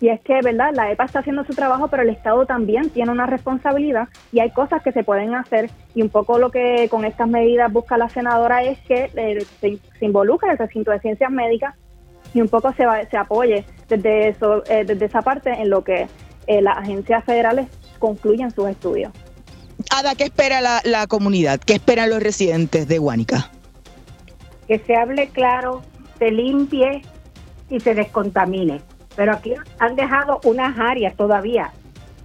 y 0.00 0.08
es 0.10 0.20
que, 0.20 0.40
¿verdad? 0.42 0.70
La 0.74 0.92
EPA 0.92 1.04
está 1.04 1.18
haciendo 1.18 1.44
su 1.44 1.54
trabajo, 1.54 1.88
pero 1.88 2.04
el 2.04 2.10
Estado 2.10 2.46
también 2.46 2.88
tiene 2.90 3.10
una 3.10 3.26
responsabilidad 3.26 4.08
y 4.30 4.38
hay 4.38 4.50
cosas 4.50 4.80
que 4.82 4.92
se 4.92 5.02
pueden 5.02 5.34
hacer. 5.34 5.70
Y 5.94 6.02
un 6.02 6.08
poco 6.08 6.38
lo 6.38 6.52
que 6.52 6.86
con 6.88 7.04
estas 7.04 7.26
medidas 7.26 7.72
busca 7.72 7.98
la 7.98 8.08
senadora 8.08 8.62
es 8.62 8.78
que 8.80 9.10
eh, 9.16 9.44
se, 9.60 9.78
involucre 10.00 10.52
el 10.52 10.58
recinto 10.58 10.92
de 10.92 11.00
ciencias 11.00 11.32
médicas 11.32 11.74
y 12.32 12.40
un 12.40 12.48
poco 12.48 12.72
se, 12.74 12.84
se 13.10 13.16
apoye 13.16 13.64
desde, 13.88 14.28
eso, 14.28 14.62
eh, 14.66 14.84
desde 14.84 15.06
esa 15.06 15.22
parte 15.22 15.50
en 15.50 15.68
lo 15.68 15.82
que 15.82 16.06
las 16.46 16.78
agencias 16.78 17.24
federales 17.24 17.66
concluyen 17.98 18.50
sus 18.50 18.68
estudios. 18.68 19.12
Ada, 19.94 20.14
¿qué 20.14 20.24
espera 20.24 20.60
la, 20.60 20.80
la 20.84 21.06
comunidad? 21.06 21.60
¿Qué 21.60 21.74
esperan 21.74 22.08
los 22.08 22.22
residentes 22.22 22.88
de 22.88 22.98
Huánica? 22.98 23.50
Que 24.66 24.78
se 24.78 24.96
hable 24.96 25.28
claro 25.28 25.82
se 26.18 26.30
limpie 26.30 27.02
y 27.70 27.80
se 27.80 27.94
descontamine. 27.94 28.80
Pero 29.16 29.32
aquí 29.32 29.54
han 29.78 29.96
dejado 29.96 30.40
unas 30.44 30.78
áreas 30.78 31.16
todavía, 31.16 31.72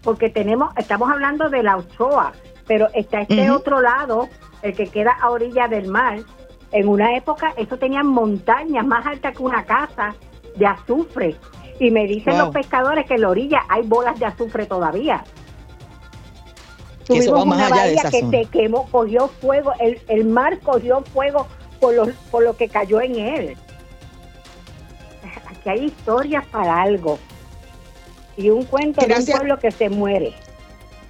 porque 0.04 0.30
tenemos, 0.30 0.76
estamos 0.78 1.10
hablando 1.12 1.50
de 1.50 1.64
la 1.64 1.78
Ochoa, 1.78 2.34
pero 2.68 2.88
está 2.94 3.22
este 3.22 3.50
otro 3.52 3.82
lado, 3.82 4.30
el 4.62 4.76
que 4.76 4.88
queda 4.88 5.18
a 5.20 5.30
orilla 5.30 5.68
del 5.68 5.88
mar. 5.88 6.20
En 6.72 6.88
una 6.88 7.16
época 7.16 7.54
eso 7.58 7.78
tenía 7.78 8.04
montañas 8.04 8.86
más 8.86 9.06
altas 9.06 9.36
que 9.36 9.44
una 9.44 9.64
casa 9.64 10.16
de 10.56 10.66
azufre. 10.66 11.36
Y 11.80 11.90
me 11.90 12.06
dicen 12.06 12.38
los 12.38 12.50
pescadores 12.50 13.06
que 13.06 13.16
en 13.16 13.22
la 13.22 13.30
orilla 13.30 13.62
hay 13.68 13.82
bolas 13.84 14.20
de 14.20 14.26
azufre 14.26 14.66
todavía. 14.66 15.24
Tuvimos 17.06 17.46
una 17.46 17.70
bahía 17.70 18.04
que 18.04 18.30
se 18.30 18.46
quemó, 18.46 18.88
cogió 18.90 19.28
fuego, 19.28 19.74
el, 19.80 20.00
el 20.08 20.26
mar 20.26 20.60
cogió 20.60 21.02
fuego 21.02 21.48
por 21.82 21.94
lo, 21.94 22.06
por 22.32 22.44
lo 22.44 22.56
que 22.56 22.70
cayó 22.70 23.02
en 23.02 23.16
él 23.16 23.58
que 25.64 25.70
hay 25.70 25.86
historias 25.86 26.46
para 26.48 26.82
algo. 26.82 27.20
Y 28.36 28.50
un 28.50 28.64
cuento 28.66 29.06
de 29.06 29.14
un 29.14 29.26
pueblo 29.26 29.60
que 29.60 29.72
se 29.72 29.90
muere. 29.90 30.34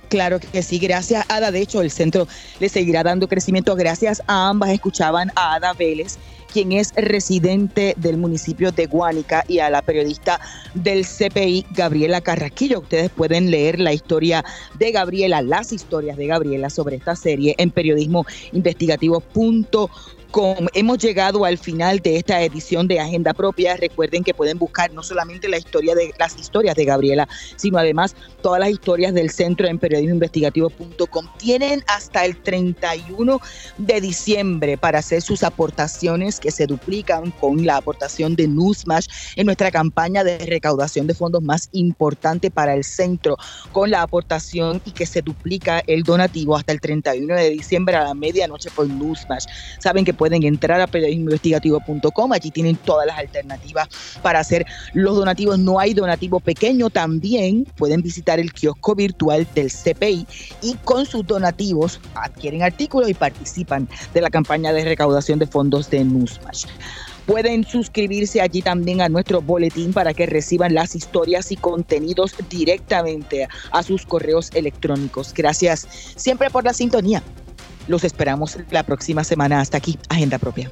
Claro 0.10 0.40
que 0.40 0.62
sí, 0.62 0.78
gracias 0.78 1.26
Ada. 1.30 1.52
De 1.52 1.60
hecho, 1.60 1.82
el 1.82 1.90
centro 1.90 2.28
le 2.60 2.70
seguirá 2.70 3.02
dando 3.02 3.28
crecimiento. 3.28 3.76
Gracias 3.76 4.22
a 4.28 4.50
ambas. 4.50 4.70
Escuchaban 4.70 5.32
a 5.36 5.56
Ada 5.56 5.74
Vélez, 5.74 6.18
quien 6.54 6.72
es 6.72 6.94
residente 6.96 7.96
del 7.98 8.18
municipio 8.18 8.72
de 8.72 8.86
Guánica, 8.86 9.44
y 9.48 9.58
a 9.60 9.72
la 9.72 9.82
periodista 9.82 10.40
del 10.76 11.06
CPI, 11.06 11.66
Gabriela 11.72 12.22
Carraquillo. 12.22 12.82
Ustedes 12.82 13.10
pueden 13.10 13.50
leer 13.50 13.80
la 13.80 13.92
historia 13.92 14.46
de 14.78 14.92
Gabriela, 14.92 15.42
las 15.42 15.74
historias 15.74 16.16
de 16.16 16.28
Gabriela 16.28 16.70
sobre 16.70 16.98
esta 16.98 17.16
serie 17.16 17.56
en 17.58 17.72
periodismoinvestigativo.com 17.72 19.90
hemos 20.74 20.98
llegado 20.98 21.46
al 21.46 21.58
final 21.58 22.00
de 22.00 22.18
esta 22.18 22.42
edición 22.42 22.88
de 22.88 23.00
Agenda 23.00 23.34
Propia. 23.34 23.78
Recuerden 23.78 24.24
que 24.24 24.34
pueden 24.34 24.58
buscar 24.58 24.92
no 24.92 25.04
solamente 25.04 25.48
la 25.48 25.58
historia 25.58 25.94
de 25.94 26.12
las 26.18 26.38
historias 26.38 26.76
de 26.76 26.86
Gabriela, 26.86 27.28
sino 27.56 27.78
además 27.78 28.16
todas 28.42 28.60
las 28.60 28.70
historias 28.70 29.14
del 29.14 29.30
centro 29.30 29.68
en 29.68 29.78
periodismoinvestigativo.com. 29.78 31.28
Tienen 31.38 31.84
hasta 31.88 32.26
el 32.26 32.42
31 32.42 33.40
de 33.78 34.02
diciembre 34.02 34.78
para 34.78 35.00
hacer 35.00 35.22
sus 35.22 35.44
aportaciones 35.44 36.40
que 36.44 36.52
se 36.52 36.68
duplican 36.68 37.32
con 37.32 37.66
la 37.66 37.78
aportación 37.78 38.36
de 38.36 38.50
Newsmash 38.50 39.08
en 39.38 39.46
nuestra 39.46 39.72
campaña 39.72 40.26
de 40.26 40.38
recaudación 40.40 41.08
de 41.08 41.14
fondos 41.14 41.42
más 41.42 41.70
importante 41.72 42.52
para 42.52 42.74
el 42.74 42.84
centro, 42.84 43.38
con 43.72 43.90
la 43.90 44.02
aportación 44.02 44.82
y 44.84 44.92
que 44.92 45.06
se 45.06 45.22
duplica 45.22 45.82
el 45.88 46.04
donativo 46.04 46.58
hasta 46.58 46.74
el 46.74 46.82
31 46.82 47.34
de 47.34 47.50
diciembre 47.52 47.96
a 47.96 48.04
la 48.04 48.14
medianoche 48.14 48.70
por 48.76 48.90
Newsmash. 48.90 49.46
Saben 49.80 50.04
que 50.04 50.14
pueden 50.14 50.44
entrar 50.44 50.82
a 50.82 50.88
periodismoinvestigativo.com, 50.88 52.34
allí 52.34 52.52
tienen 52.52 52.76
todas 52.76 53.08
las 53.08 53.18
alternativas 53.18 53.88
para 54.22 54.40
hacer 54.40 54.66
los 54.94 55.16
donativos. 55.16 55.58
No 55.60 55.80
hay 55.80 55.94
donativo 55.94 56.42
pequeño, 56.42 56.90
también 56.90 57.64
pueden 57.78 58.02
visitar 58.02 58.38
el 58.38 58.52
kiosco 58.52 58.96
virtual 58.96 59.48
del 59.56 59.72
CPI 59.72 60.28
y 60.62 60.76
con 60.84 61.06
sus 61.06 61.26
donativos 61.26 62.02
adquieren 62.16 62.64
artículos 62.64 63.10
y 63.10 63.14
participan 63.14 63.88
de 64.14 64.20
la 64.20 64.30
campaña 64.30 64.74
de 64.74 64.84
recaudación 64.84 65.40
de 65.40 65.48
fondos 65.48 65.90
de 65.90 66.04
Pueden 67.26 67.64
suscribirse 67.64 68.42
allí 68.42 68.62
también 68.62 69.02
a 69.02 69.10
nuestro 69.10 69.42
boletín 69.42 69.94
para 69.94 70.14
que 70.14 70.26
reciban 70.26 70.74
las 70.74 70.96
historias 70.96 71.52
y 71.52 71.56
contenidos 71.56 72.36
directamente 72.50 73.48
a 73.72 73.84
sus 73.84 74.06
correos 74.06 74.50
electrónicos. 74.54 75.34
Gracias 75.34 75.88
siempre 76.16 76.50
por 76.50 76.66
la 76.66 76.74
sintonía. 76.74 77.24
Los 77.88 78.04
esperamos 78.04 78.58
la 78.72 78.84
próxima 78.84 79.24
semana. 79.24 79.62
Hasta 79.62 79.78
aquí, 79.78 79.98
Agenda 80.10 80.38
Propia. 80.38 80.72